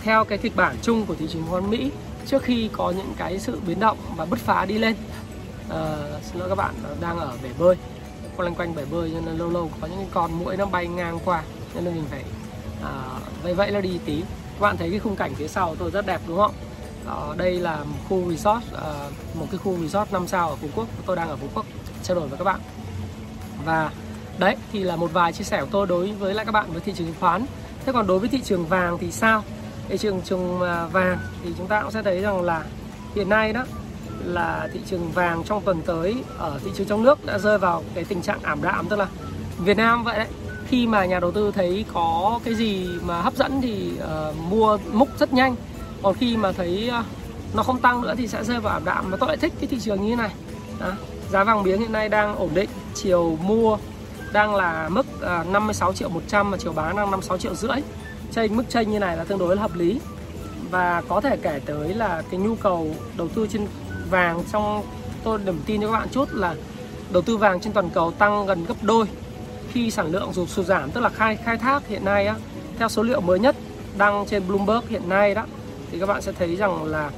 theo 0.00 0.24
cái 0.24 0.38
kịch 0.38 0.56
bản 0.56 0.76
chung 0.82 1.06
của 1.06 1.14
thị 1.14 1.26
trường 1.28 1.42
chứng 1.42 1.50
khoán 1.50 1.70
Mỹ 1.70 1.90
trước 2.26 2.42
khi 2.42 2.70
có 2.72 2.90
những 2.90 3.12
cái 3.16 3.38
sự 3.38 3.60
biến 3.66 3.80
động 3.80 3.98
và 4.16 4.24
bứt 4.24 4.38
phá 4.38 4.64
đi 4.64 4.78
lên. 4.78 4.96
À, 5.70 5.96
xin 6.22 6.40
lỗi 6.40 6.48
các 6.48 6.54
bạn 6.54 6.74
đang 7.00 7.18
ở 7.18 7.32
bể 7.42 7.48
bơi 7.58 7.76
quanh 8.36 8.54
quanh 8.54 8.54
quanh 8.54 8.74
bể 8.74 8.84
bơi 8.90 9.10
nên 9.10 9.24
nên 9.24 9.36
lâu 9.36 9.50
lâu 9.50 9.70
có 9.80 9.86
những 9.86 10.06
con 10.12 10.32
mũi 10.32 10.56
nó 10.56 10.66
bay 10.66 10.86
ngang 10.86 11.18
qua 11.24 11.42
nên 11.74 11.84
là 11.84 11.90
mình 11.90 12.04
phải 12.10 12.24
ờ, 12.82 12.90
à, 12.90 13.20
vậy 13.42 13.54
vậy 13.54 13.70
nó 13.70 13.80
đi 13.80 13.98
tí. 14.04 14.20
Các 14.54 14.60
bạn 14.60 14.76
thấy 14.76 14.90
cái 14.90 14.98
khung 14.98 15.16
cảnh 15.16 15.34
phía 15.34 15.48
sau 15.48 15.76
tôi 15.78 15.90
rất 15.90 16.06
đẹp 16.06 16.20
đúng 16.28 16.38
không? 16.38 16.54
À, 17.06 17.14
đây 17.36 17.54
là 17.54 17.76
một 17.76 17.98
khu 18.08 18.30
resort 18.30 18.72
à, 18.74 19.10
một 19.34 19.46
cái 19.50 19.58
khu 19.58 19.76
resort 19.82 20.12
5 20.12 20.26
sao 20.26 20.48
ở 20.48 20.56
Phú 20.56 20.68
Quốc 20.74 20.88
tôi 21.06 21.16
đang 21.16 21.28
ở 21.28 21.36
Phú 21.36 21.46
Quốc 21.54 21.66
trao 22.02 22.14
đổi 22.14 22.28
với 22.28 22.38
các 22.38 22.44
bạn. 22.44 22.60
Và 23.64 23.90
đấy 24.38 24.56
thì 24.72 24.82
là 24.84 24.96
một 24.96 25.12
vài 25.12 25.32
chia 25.32 25.44
sẻ 25.44 25.60
của 25.60 25.68
tôi 25.70 25.86
đối 25.86 26.12
với 26.12 26.34
lại 26.34 26.44
các 26.44 26.52
bạn 26.52 26.66
với 26.72 26.80
thị 26.80 26.92
trường 26.96 27.06
chứng 27.06 27.16
khoán. 27.20 27.46
Thế 27.86 27.92
còn 27.92 28.06
đối 28.06 28.18
với 28.18 28.28
thị 28.28 28.40
trường 28.44 28.66
vàng 28.66 28.98
thì 28.98 29.10
sao? 29.10 29.42
Thị 29.88 29.98
trường 29.98 30.20
trường 30.22 30.60
à, 30.60 30.86
vàng 30.86 31.18
thì 31.44 31.50
chúng 31.58 31.66
ta 31.66 31.82
cũng 31.82 31.90
sẽ 31.90 32.02
thấy 32.02 32.20
rằng 32.20 32.42
là 32.42 32.64
hiện 33.14 33.28
nay 33.28 33.52
đó 33.52 33.64
là 34.24 34.68
thị 34.72 34.80
trường 34.86 35.10
vàng 35.10 35.44
trong 35.44 35.62
tuần 35.62 35.82
tới 35.82 36.16
ở 36.38 36.60
thị 36.64 36.70
trường 36.74 36.86
trong 36.86 37.02
nước 37.02 37.26
đã 37.26 37.38
rơi 37.38 37.58
vào 37.58 37.82
cái 37.94 38.04
tình 38.04 38.22
trạng 38.22 38.38
ảm 38.42 38.62
đạm. 38.62 38.88
Tức 38.88 38.96
là 38.96 39.06
Việt 39.58 39.76
Nam 39.76 40.04
vậy 40.04 40.18
đấy 40.18 40.26
khi 40.68 40.86
mà 40.86 41.04
nhà 41.04 41.20
đầu 41.20 41.30
tư 41.30 41.52
thấy 41.54 41.84
có 41.92 42.40
cái 42.44 42.54
gì 42.54 42.88
mà 43.02 43.20
hấp 43.22 43.36
dẫn 43.36 43.60
thì 43.60 43.92
uh, 43.98 44.36
mua 44.50 44.78
múc 44.92 45.08
rất 45.18 45.32
nhanh. 45.32 45.56
Còn 46.02 46.14
khi 46.14 46.36
mà 46.36 46.52
thấy 46.52 46.90
uh, 47.00 47.04
nó 47.54 47.62
không 47.62 47.80
tăng 47.80 48.02
nữa 48.02 48.14
thì 48.18 48.26
sẽ 48.28 48.44
rơi 48.44 48.60
vào 48.60 48.72
ảm 48.72 48.84
đạm. 48.84 49.10
Mà 49.10 49.16
tôi 49.16 49.28
lại 49.28 49.36
thích 49.36 49.52
cái 49.60 49.66
thị 49.66 49.80
trường 49.80 50.02
như 50.02 50.10
thế 50.10 50.16
này. 50.16 50.30
Đó. 50.80 50.92
giá 51.30 51.44
vàng 51.44 51.62
miếng 51.62 51.80
hiện 51.80 51.92
nay 51.92 52.08
đang 52.08 52.36
ổn 52.36 52.50
định 52.54 52.70
chiều 52.94 53.38
mua 53.42 53.78
đang 54.34 54.54
là 54.54 54.88
mức 54.88 55.06
à, 55.22 55.44
56 55.44 55.92
triệu 55.92 56.08
100 56.08 56.50
và 56.50 56.56
chiều 56.56 56.72
bán 56.72 56.96
đang 56.96 57.10
56 57.10 57.38
triệu 57.38 57.54
rưỡi. 57.54 57.76
Chênh 58.32 58.56
mức 58.56 58.64
chênh 58.68 58.90
như 58.90 58.98
này 58.98 59.16
là 59.16 59.24
tương 59.24 59.38
đối 59.38 59.56
là 59.56 59.62
hợp 59.62 59.74
lý. 59.74 60.00
Và 60.70 61.02
có 61.08 61.20
thể 61.20 61.36
kể 61.36 61.60
tới 61.66 61.94
là 61.94 62.22
cái 62.30 62.40
nhu 62.40 62.54
cầu 62.54 62.94
đầu 63.16 63.28
tư 63.28 63.46
trên 63.50 63.66
vàng 64.10 64.42
trong 64.52 64.82
tôi 65.24 65.38
điểm 65.44 65.60
tin 65.66 65.80
cho 65.80 65.86
các 65.86 65.92
bạn 65.92 66.08
chút 66.08 66.28
là 66.32 66.54
đầu 67.12 67.22
tư 67.22 67.36
vàng 67.36 67.60
trên 67.60 67.72
toàn 67.72 67.90
cầu 67.90 68.10
tăng 68.10 68.46
gần 68.46 68.64
gấp 68.64 68.74
đôi 68.82 69.06
khi 69.72 69.90
sản 69.90 70.06
lượng 70.12 70.32
dù 70.32 70.46
sụt 70.46 70.66
giảm 70.66 70.90
tức 70.90 71.00
là 71.00 71.08
khai 71.08 71.36
khai 71.36 71.58
thác 71.58 71.86
hiện 71.88 72.04
nay 72.04 72.26
á. 72.26 72.34
Theo 72.78 72.88
số 72.88 73.02
liệu 73.02 73.20
mới 73.20 73.38
nhất 73.38 73.56
đăng 73.98 74.24
trên 74.26 74.48
Bloomberg 74.48 74.86
hiện 74.88 75.08
nay 75.08 75.34
đó 75.34 75.44
thì 75.90 75.98
các 76.00 76.06
bạn 76.06 76.22
sẽ 76.22 76.32
thấy 76.32 76.56
rằng 76.56 76.84
là 76.84 77.10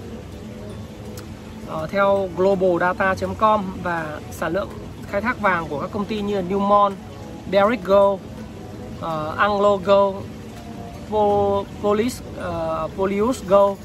uh, 1.74 1.90
theo 1.90 2.28
globaldata.com 2.36 3.64
và 3.82 4.20
sản 4.30 4.52
lượng 4.52 4.68
khai 5.10 5.20
thác 5.20 5.40
vàng 5.40 5.66
của 5.68 5.80
các 5.80 5.90
công 5.92 6.04
ty 6.04 6.20
như 6.20 6.42
Newmont, 6.42 6.92
Barrick 7.52 7.84
Gold, 7.84 8.20
uh, 8.98 9.36
Anglo 9.36 9.76
Gold, 9.76 10.16
Polis, 11.82 12.22
uh, 12.38 12.90
Polius 12.96 13.42
Gold, 13.48 13.78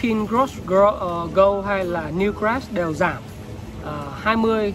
Kinross 0.00 0.54
ờ, 0.68 1.28
Gold 1.34 1.66
hay 1.66 1.84
là 1.84 2.10
Newcrest 2.10 2.60
đều 2.70 2.92
giảm 2.92 3.22
uh, 3.82 3.88
20 4.20 4.74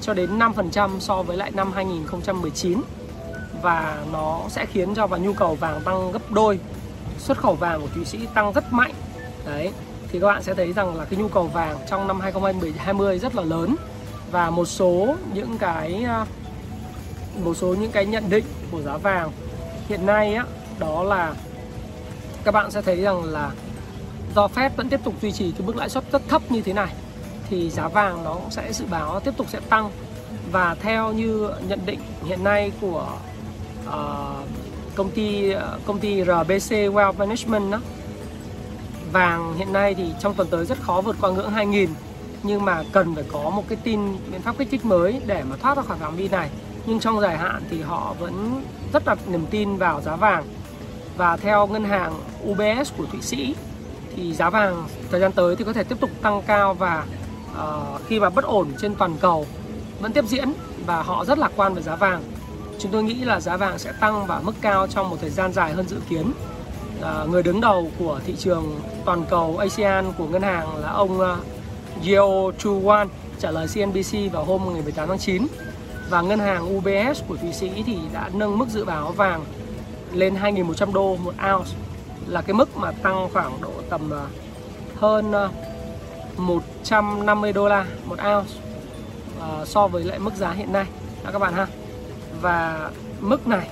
cho 0.00 0.14
đến 0.14 0.38
5% 0.38 0.98
so 1.00 1.22
với 1.22 1.36
lại 1.36 1.50
năm 1.54 1.72
2019 1.72 2.80
và 3.62 4.04
nó 4.12 4.40
sẽ 4.48 4.66
khiến 4.66 4.94
cho 4.94 5.06
và 5.06 5.18
nhu 5.18 5.32
cầu 5.32 5.54
vàng 5.54 5.80
tăng 5.84 6.12
gấp 6.12 6.30
đôi 6.30 6.58
xuất 7.18 7.38
khẩu 7.38 7.54
vàng 7.54 7.80
của 7.80 7.88
Thụy 7.94 8.04
Sĩ 8.04 8.18
tăng 8.34 8.52
rất 8.52 8.72
mạnh. 8.72 8.92
Đấy 9.46 9.70
thì 10.12 10.20
các 10.20 10.26
bạn 10.26 10.42
sẽ 10.42 10.54
thấy 10.54 10.72
rằng 10.72 10.96
là 10.96 11.04
cái 11.04 11.20
nhu 11.20 11.28
cầu 11.28 11.46
vàng 11.46 11.78
trong 11.90 12.06
năm 12.06 12.20
2020 12.20 13.18
rất 13.18 13.34
là 13.34 13.42
lớn 13.42 13.76
và 14.30 14.50
một 14.50 14.64
số 14.64 15.16
những 15.34 15.58
cái 15.58 16.04
à, 16.04 16.26
một 17.44 17.54
số 17.54 17.74
những 17.74 17.90
cái 17.90 18.06
nhận 18.06 18.30
định 18.30 18.44
của 18.70 18.82
giá 18.82 18.96
vàng. 18.96 19.30
Hiện 19.88 20.06
nay 20.06 20.34
á 20.34 20.44
đó 20.78 21.02
là 21.02 21.34
các 22.44 22.54
bạn 22.54 22.70
sẽ 22.70 22.82
thấy 22.82 22.96
rằng 22.96 23.24
là 23.24 23.50
do 24.34 24.48
Fed 24.54 24.70
vẫn 24.76 24.88
tiếp 24.88 25.00
tục 25.04 25.14
duy 25.22 25.32
trì 25.32 25.50
cái 25.50 25.66
mức 25.66 25.76
lãi 25.76 25.88
suất 25.88 26.04
rất 26.12 26.22
thấp 26.28 26.42
như 26.50 26.62
thế 26.62 26.72
này 26.72 26.94
thì 27.50 27.70
giá 27.70 27.88
vàng 27.88 28.24
nó 28.24 28.36
sẽ 28.50 28.72
dự 28.72 28.84
báo 28.90 29.20
tiếp 29.20 29.34
tục 29.36 29.46
sẽ 29.50 29.60
tăng. 29.60 29.90
Và 30.52 30.76
theo 30.80 31.12
như 31.12 31.50
nhận 31.68 31.80
định 31.86 32.00
hiện 32.24 32.44
nay 32.44 32.72
của 32.80 33.08
uh, 33.88 34.48
công 34.94 35.10
ty 35.10 35.50
à, 35.50 35.62
công 35.86 35.98
ty 35.98 36.22
RBC 36.22 36.72
Wealth 36.72 37.12
Management 37.12 37.72
đó, 37.72 37.80
vàng 39.12 39.54
hiện 39.54 39.72
nay 39.72 39.94
thì 39.94 40.12
trong 40.20 40.34
tuần 40.34 40.48
tới 40.50 40.66
rất 40.66 40.80
khó 40.80 41.00
vượt 41.00 41.16
qua 41.20 41.30
ngưỡng 41.30 41.50
2000 41.50 41.88
nhưng 42.44 42.64
mà 42.64 42.82
cần 42.92 43.14
phải 43.14 43.24
có 43.32 43.50
một 43.50 43.64
cái 43.68 43.78
tin 43.84 44.00
biện 44.30 44.42
pháp 44.42 44.58
kích 44.58 44.68
thích 44.70 44.84
mới 44.84 45.20
để 45.26 45.42
mà 45.50 45.56
thoát 45.56 45.76
ra 45.76 45.82
khỏi 45.82 45.98
phạm 45.98 46.16
vi 46.16 46.28
này. 46.28 46.50
Nhưng 46.86 47.00
trong 47.00 47.20
dài 47.20 47.38
hạn 47.38 47.62
thì 47.70 47.82
họ 47.82 48.14
vẫn 48.18 48.62
rất 48.92 49.04
đặt 49.04 49.18
niềm 49.28 49.46
tin 49.50 49.76
vào 49.76 50.00
giá 50.00 50.16
vàng. 50.16 50.44
Và 51.16 51.36
theo 51.36 51.66
ngân 51.66 51.84
hàng 51.84 52.14
UBS 52.50 52.92
của 52.98 53.06
Thụy 53.12 53.20
Sĩ 53.20 53.54
thì 54.16 54.34
giá 54.34 54.50
vàng 54.50 54.86
thời 55.10 55.20
gian 55.20 55.32
tới 55.32 55.56
thì 55.56 55.64
có 55.64 55.72
thể 55.72 55.84
tiếp 55.84 56.00
tục 56.00 56.10
tăng 56.22 56.42
cao 56.46 56.74
và 56.74 57.06
uh, 57.52 58.00
khi 58.08 58.20
mà 58.20 58.30
bất 58.30 58.44
ổn 58.44 58.68
trên 58.78 58.94
toàn 58.94 59.16
cầu 59.20 59.46
vẫn 60.00 60.12
tiếp 60.12 60.24
diễn 60.28 60.52
và 60.86 61.02
họ 61.02 61.24
rất 61.24 61.38
lạc 61.38 61.52
quan 61.56 61.74
về 61.74 61.82
giá 61.82 61.96
vàng. 61.96 62.22
Chúng 62.78 62.92
tôi 62.92 63.02
nghĩ 63.02 63.14
là 63.14 63.40
giá 63.40 63.56
vàng 63.56 63.78
sẽ 63.78 63.92
tăng 64.00 64.26
và 64.26 64.40
mức 64.40 64.54
cao 64.60 64.86
trong 64.86 65.10
một 65.10 65.16
thời 65.20 65.30
gian 65.30 65.52
dài 65.52 65.72
hơn 65.72 65.88
dự 65.88 66.00
kiến. 66.08 66.32
Uh, 66.98 67.30
người 67.30 67.42
đứng 67.42 67.60
đầu 67.60 67.90
của 67.98 68.20
thị 68.26 68.34
trường 68.38 68.80
toàn 69.04 69.24
cầu 69.30 69.56
ASEAN 69.56 70.12
của 70.18 70.26
ngân 70.26 70.42
hàng 70.42 70.76
là 70.76 70.88
ông 70.88 71.20
uh, 71.20 71.38
Yeo 72.02 72.52
Chu 72.58 72.80
Wan 72.80 73.08
trả 73.38 73.50
lời 73.50 73.66
CNBC 73.74 74.32
vào 74.32 74.44
hôm 74.44 74.64
18 74.64 75.08
tháng 75.08 75.18
9 75.18 75.46
và 76.10 76.22
ngân 76.22 76.38
hàng 76.38 76.76
UBS 76.76 77.22
của 77.28 77.36
Thụy 77.36 77.52
Sĩ 77.52 77.82
thì 77.86 77.98
đã 78.12 78.30
nâng 78.34 78.58
mức 78.58 78.68
dự 78.68 78.84
báo 78.84 79.12
vàng 79.12 79.44
lên 80.12 80.34
2.100 80.34 80.92
đô 80.92 81.16
một 81.16 81.34
ounce 81.52 81.70
là 82.26 82.42
cái 82.42 82.54
mức 82.54 82.76
mà 82.76 82.92
tăng 82.92 83.28
khoảng 83.32 83.60
độ 83.60 83.72
tầm 83.90 84.10
à, 84.12 84.26
hơn 84.96 85.32
à, 85.32 85.48
150 86.36 87.52
đô 87.52 87.68
la 87.68 87.86
một 88.04 88.18
ounce 88.34 88.52
à, 89.40 89.64
so 89.64 89.86
với 89.86 90.04
lại 90.04 90.18
mức 90.18 90.34
giá 90.34 90.50
hiện 90.50 90.72
nay. 90.72 90.86
Đó 91.24 91.30
các 91.32 91.38
bạn 91.38 91.54
ha. 91.54 91.66
Và 92.40 92.90
mức 93.20 93.46
này 93.46 93.68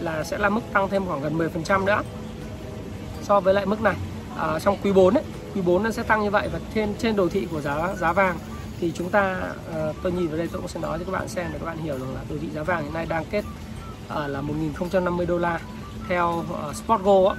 là 0.00 0.24
sẽ 0.24 0.38
là 0.38 0.48
mức 0.48 0.60
tăng 0.72 0.88
thêm 0.88 1.06
khoảng 1.06 1.22
gần 1.22 1.38
10% 1.38 1.84
nữa 1.84 2.02
so 3.22 3.40
với 3.40 3.54
lại 3.54 3.66
mức 3.66 3.80
này 3.82 3.96
à, 4.38 4.58
trong 4.58 4.76
quý 4.82 4.92
4 4.92 5.14
ấy 5.14 5.24
quý 5.54 5.60
4 5.60 5.82
nó 5.82 5.90
sẽ 5.90 6.02
tăng 6.02 6.22
như 6.22 6.30
vậy 6.30 6.48
và 6.52 6.60
trên 6.74 6.94
trên 6.98 7.16
đồ 7.16 7.28
thị 7.28 7.46
của 7.50 7.60
giá 7.60 7.94
giá 7.94 8.12
vàng. 8.12 8.38
Thì 8.80 8.92
chúng 8.94 9.10
ta 9.10 9.52
uh, 9.90 9.96
tôi 10.02 10.12
nhìn 10.12 10.28
vào 10.28 10.36
đây 10.36 10.48
tôi 10.52 10.60
cũng 10.60 10.68
sẽ 10.68 10.80
nói 10.80 10.98
cho 10.98 11.04
các 11.04 11.12
bạn 11.12 11.28
xem 11.28 11.46
để 11.52 11.58
các 11.58 11.66
bạn 11.66 11.78
hiểu 11.78 11.98
rằng 11.98 12.14
là 12.14 12.20
đồ 12.30 12.36
thị 12.40 12.48
giá 12.54 12.62
vàng 12.62 12.82
hiện 12.82 12.92
nay 12.92 13.06
đang 13.06 13.24
kết 13.24 13.44
uh, 14.06 14.30
là 14.30 14.42
1.050 14.80 15.26
đô 15.26 15.38
la 15.38 15.60
theo 16.08 16.44
ờ, 16.52 16.68
uh, 16.68 16.76
Spotgo 16.76 17.28
á. 17.28 17.36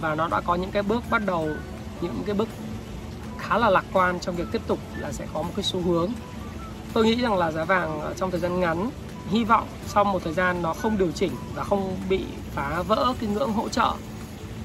Và 0.00 0.14
nó 0.14 0.28
đã 0.28 0.40
có 0.40 0.54
những 0.54 0.70
cái 0.70 0.82
bước 0.82 1.02
bắt 1.10 1.22
đầu 1.26 1.48
những 2.00 2.22
cái 2.26 2.34
bước 2.34 2.48
khá 3.38 3.58
là 3.58 3.70
lạc 3.70 3.84
quan 3.92 4.20
trong 4.20 4.36
việc 4.36 4.46
tiếp 4.52 4.62
tục 4.66 4.78
là 4.98 5.12
sẽ 5.12 5.26
có 5.34 5.42
một 5.42 5.50
cái 5.56 5.64
xu 5.64 5.80
hướng. 5.80 6.12
Tôi 6.92 7.04
nghĩ 7.04 7.22
rằng 7.22 7.36
là 7.36 7.52
giá 7.52 7.64
vàng 7.64 8.12
trong 8.16 8.30
thời 8.30 8.40
gian 8.40 8.60
ngắn 8.60 8.90
hy 9.30 9.44
vọng 9.44 9.68
sau 9.86 10.04
một 10.04 10.22
thời 10.24 10.32
gian 10.32 10.62
nó 10.62 10.74
không 10.74 10.98
điều 10.98 11.12
chỉnh 11.12 11.32
và 11.54 11.64
không 11.64 11.96
bị 12.08 12.24
phá 12.54 12.82
vỡ 12.82 13.14
cái 13.20 13.30
ngưỡng 13.30 13.52
hỗ 13.52 13.68
trợ 13.68 13.92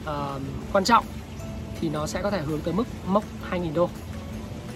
uh, 0.03 0.41
quan 0.73 0.83
trọng 0.83 1.05
thì 1.81 1.89
nó 1.89 2.07
sẽ 2.07 2.21
có 2.21 2.31
thể 2.31 2.41
hướng 2.41 2.61
tới 2.61 2.73
mức 2.73 2.87
mốc 3.07 3.23
2.000 3.51 3.73
đô. 3.73 3.89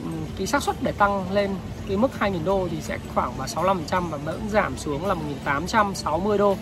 Ừ, 0.03 0.09
cái 0.37 0.47
xác 0.47 0.63
suất 0.63 0.75
để 0.83 0.91
tăng 0.91 1.31
lên 1.31 1.55
cái 1.87 1.97
mức 1.97 2.11
2.000 2.19 2.43
đô 2.45 2.67
thì 2.71 2.81
sẽ 2.81 2.97
khoảng 3.15 3.33
vào 3.37 3.47
65% 3.47 4.09
và 4.09 4.17
vẫn 4.17 4.49
giảm 4.51 4.77
xuống 4.77 5.05
là 5.05 5.15
1.860 5.45 6.37
đô. 6.37 6.57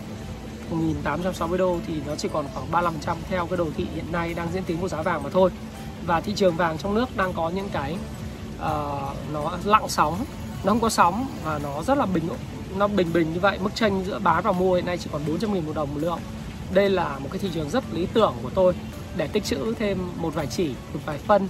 1.860 1.04 1.56
đô 1.56 1.78
thì 1.86 1.94
nó 2.06 2.16
chỉ 2.16 2.28
còn 2.32 2.46
khoảng 2.54 2.84
35% 3.06 3.16
theo 3.28 3.46
cái 3.46 3.56
đồ 3.56 3.66
thị 3.76 3.86
hiện 3.94 4.12
nay 4.12 4.34
đang 4.34 4.48
diễn 4.52 4.64
tiến 4.64 4.80
của 4.80 4.88
giá 4.88 5.02
vàng 5.02 5.22
mà 5.22 5.30
thôi. 5.30 5.50
Và 6.06 6.20
thị 6.20 6.32
trường 6.36 6.56
vàng 6.56 6.78
trong 6.78 6.94
nước 6.94 7.16
đang 7.16 7.32
có 7.32 7.48
những 7.48 7.68
cái 7.72 7.96
uh, 8.56 9.32
nó 9.32 9.58
lặng 9.64 9.88
sóng 9.88 10.24
nó 10.64 10.72
không 10.72 10.80
có 10.80 10.88
sóng 10.88 11.26
và 11.44 11.58
nó 11.62 11.82
rất 11.82 11.98
là 11.98 12.06
bình 12.06 12.24
nó 12.76 12.88
bình 12.88 13.12
bình 13.12 13.32
như 13.32 13.40
vậy. 13.40 13.58
Mức 13.62 13.74
tranh 13.74 14.04
giữa 14.04 14.18
bán 14.18 14.42
và 14.42 14.52
mua 14.52 14.74
hiện 14.74 14.86
nay 14.86 14.98
chỉ 14.98 15.10
còn 15.12 15.22
400.000 15.26 15.62
một 15.62 15.72
đồng 15.74 15.94
một 15.94 16.00
lượng. 16.00 16.18
Đây 16.74 16.90
là 16.90 17.18
một 17.18 17.28
cái 17.32 17.38
thị 17.38 17.48
trường 17.54 17.70
rất 17.70 17.84
lý 17.92 18.06
tưởng 18.14 18.34
của 18.42 18.50
tôi 18.54 18.74
để 19.16 19.26
tích 19.26 19.44
trữ 19.44 19.74
thêm 19.74 19.98
một 20.16 20.34
vài 20.34 20.46
chỉ 20.46 20.74
một 20.94 21.00
vài 21.06 21.18
phân. 21.18 21.48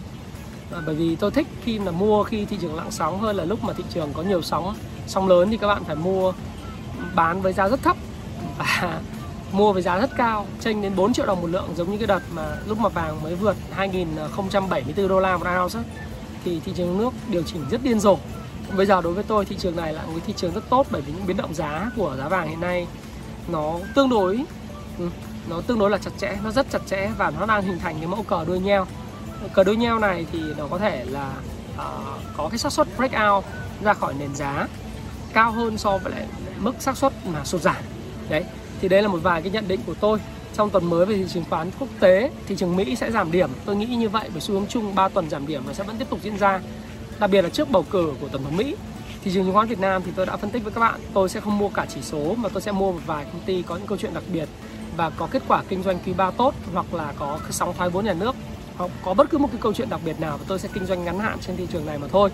À, 0.72 0.79
bởi 0.87 0.94
vì 0.94 1.16
tôi 1.16 1.31
thích 1.31 1.46
khi 1.64 1.79
là 1.79 1.90
mua 1.90 2.25
khi 2.25 2.44
thị 2.44 2.59
trường 2.61 2.75
lặng 2.75 2.90
sóng 2.90 3.20
hơn 3.20 3.37
là 3.37 3.44
lúc 3.44 3.64
mà 3.64 3.72
thị 3.72 3.85
trường 3.94 4.12
có 4.12 4.22
nhiều 4.22 4.42
sóng 4.42 4.75
sóng 5.07 5.29
lớn 5.29 5.48
thì 5.51 5.57
các 5.57 5.66
bạn 5.66 5.85
phải 5.85 5.96
mua 5.96 6.33
bán 7.14 7.42
với 7.42 7.53
giá 7.53 7.68
rất 7.68 7.83
thấp 7.83 7.96
và 8.59 9.01
mua 9.53 9.72
với 9.72 9.83
giá 9.83 9.98
rất 9.98 10.11
cao 10.16 10.46
tranh 10.61 10.83
đến 10.83 10.92
4 10.96 11.12
triệu 11.12 11.27
đồng 11.27 11.40
một 11.40 11.46
lượng 11.46 11.68
giống 11.77 11.90
như 11.90 11.98
cái 11.98 12.07
đợt 12.07 12.20
mà 12.35 12.57
lúc 12.66 12.79
mà 12.79 12.88
vàng 12.88 13.22
mới 13.22 13.35
vượt 13.35 13.57
2074 13.70 15.09
đô 15.09 15.20
la 15.20 15.37
một 15.37 15.46
ounce 15.62 15.79
thì 16.44 16.61
thị 16.64 16.72
trường 16.77 16.98
nước 16.98 17.11
điều 17.29 17.42
chỉnh 17.42 17.64
rất 17.70 17.83
điên 17.83 18.01
rồ. 18.01 18.18
Bây 18.77 18.87
giờ 18.87 19.01
đối 19.01 19.12
với 19.12 19.25
tôi 19.25 19.44
thị 19.44 19.57
trường 19.59 19.77
này 19.77 19.92
là 19.92 20.03
một 20.03 20.18
thị 20.27 20.33
trường 20.37 20.53
rất 20.53 20.70
tốt 20.70 20.87
bởi 20.90 21.03
vì 21.03 21.12
những 21.12 21.27
biến 21.27 21.37
động 21.37 21.55
giá 21.55 21.90
của 21.96 22.16
giá 22.18 22.29
vàng 22.29 22.48
hiện 22.48 22.61
nay 22.61 22.87
nó 23.48 23.79
tương 23.94 24.09
đối 24.09 24.44
ừ, 24.98 25.09
nó 25.48 25.61
tương 25.61 25.78
đối 25.78 25.90
là 25.90 25.98
chặt 25.98 26.11
chẽ 26.18 26.37
nó 26.44 26.50
rất 26.50 26.66
chặt 26.70 26.83
chẽ 26.87 27.11
và 27.18 27.33
nó 27.40 27.46
đang 27.46 27.62
hình 27.62 27.78
thành 27.78 27.96
cái 27.98 28.07
mẫu 28.07 28.22
cờ 28.22 28.44
đuôi 28.44 28.61
nheo. 28.61 28.87
Cờ 29.52 29.64
đuôi 29.64 29.76
nheo 29.76 29.98
này 29.98 30.26
thì 30.33 30.40
nó 30.59 30.66
có 30.66 30.78
thể 30.78 31.05
là 31.05 31.33
uh, 31.74 32.37
có 32.37 32.48
cái 32.48 32.59
xác 32.59 32.72
suất 32.72 32.87
break 32.96 33.12
out 33.33 33.44
ra 33.83 33.94
khỏi 33.94 34.14
nền 34.18 34.35
giá 34.35 34.68
cao 35.33 35.52
hơn 35.52 35.78
so 35.78 35.98
với 35.98 36.12
lại 36.12 36.26
mức 36.59 36.74
xác 36.78 36.96
suất 36.96 37.12
mà 37.26 37.44
sụt 37.44 37.61
giảm. 37.61 37.83
Đấy 38.28 38.44
thì 38.81 38.88
đây 38.88 39.02
là 39.02 39.09
một 39.09 39.18
vài 39.22 39.42
cái 39.42 39.50
nhận 39.50 39.68
định 39.68 39.81
của 39.87 39.94
tôi. 39.94 40.18
Trong 40.55 40.70
tuần 40.70 40.90
mới 40.90 41.07
về 41.07 41.16
thị 41.16 41.24
trường 41.28 41.44
khoán 41.50 41.70
quốc 41.78 41.88
tế 42.00 42.31
thị 42.46 42.57
trường 42.57 42.76
Mỹ 42.76 42.96
sẽ 42.96 43.11
giảm 43.11 43.33
điểm. 43.33 43.50
Tôi 43.64 43.76
nghĩ 43.76 43.87
như 43.87 44.09
vậy 44.09 44.28
với 44.32 44.40
xu 44.40 44.55
hướng 44.55 44.66
chung 44.66 44.95
3 44.95 45.09
tuần 45.09 45.30
giảm 45.30 45.47
điểm 45.47 45.62
và 45.66 45.74
sẽ 45.74 45.84
vẫn 45.84 45.97
tiếp 45.99 46.11
tục 46.11 46.18
diễn 46.22 46.36
ra. 46.36 46.61
Đặc 47.18 47.30
biệt 47.30 47.43
là 47.43 47.49
trước 47.49 47.70
bầu 47.70 47.84
cử 47.90 48.12
của 48.20 48.28
tổng 48.28 48.45
thống 48.45 48.57
Mỹ 48.57 48.76
thị 49.24 49.30
trường 49.34 49.45
chứng 49.45 49.55
khoán 49.55 49.68
Việt 49.68 49.80
Nam 49.80 50.03
thì 50.05 50.12
tôi 50.16 50.26
đã 50.26 50.36
phân 50.36 50.51
tích 50.51 50.64
với 50.64 50.72
các 50.72 50.80
bạn 50.80 51.01
tôi 51.14 51.28
sẽ 51.28 51.40
không 51.40 51.59
mua 51.59 51.68
cả 51.68 51.86
chỉ 51.88 52.03
số 52.03 52.34
mà 52.34 52.49
tôi 52.49 52.62
sẽ 52.62 52.72
mua 52.72 52.93
một 52.93 53.01
vài 53.07 53.24
công 53.24 53.40
ty 53.47 53.62
có 53.62 53.76
những 53.76 53.86
câu 53.86 53.99
chuyện 53.99 54.14
đặc 54.14 54.24
biệt 54.32 54.49
và 54.97 55.11
có 55.11 55.28
kết 55.30 55.43
quả 55.49 55.62
kinh 55.68 55.82
doanh 55.82 55.99
quý 56.07 56.12
3 56.12 56.30
tốt 56.30 56.55
hoặc 56.72 56.95
là 56.95 57.12
có 57.18 57.38
sóng 57.51 57.74
thoái 57.76 57.90
vốn 57.90 58.05
nhà 58.05 58.12
nước. 58.12 58.34
Hoặc 58.76 58.90
có 59.05 59.14
bất 59.14 59.30
cứ 59.30 59.38
một 59.38 59.49
cái 59.53 59.61
câu 59.61 59.72
chuyện 59.72 59.90
đặc 59.90 60.01
biệt 60.05 60.20
nào 60.20 60.38
và 60.38 60.45
tôi 60.49 60.59
sẽ 60.59 60.68
kinh 60.72 60.86
doanh 60.86 61.05
ngắn 61.05 61.18
hạn 61.18 61.38
trên 61.40 61.57
thị 61.57 61.66
trường 61.72 61.86
này 61.86 61.99
mà 61.99 62.09
thôi. 62.09 62.30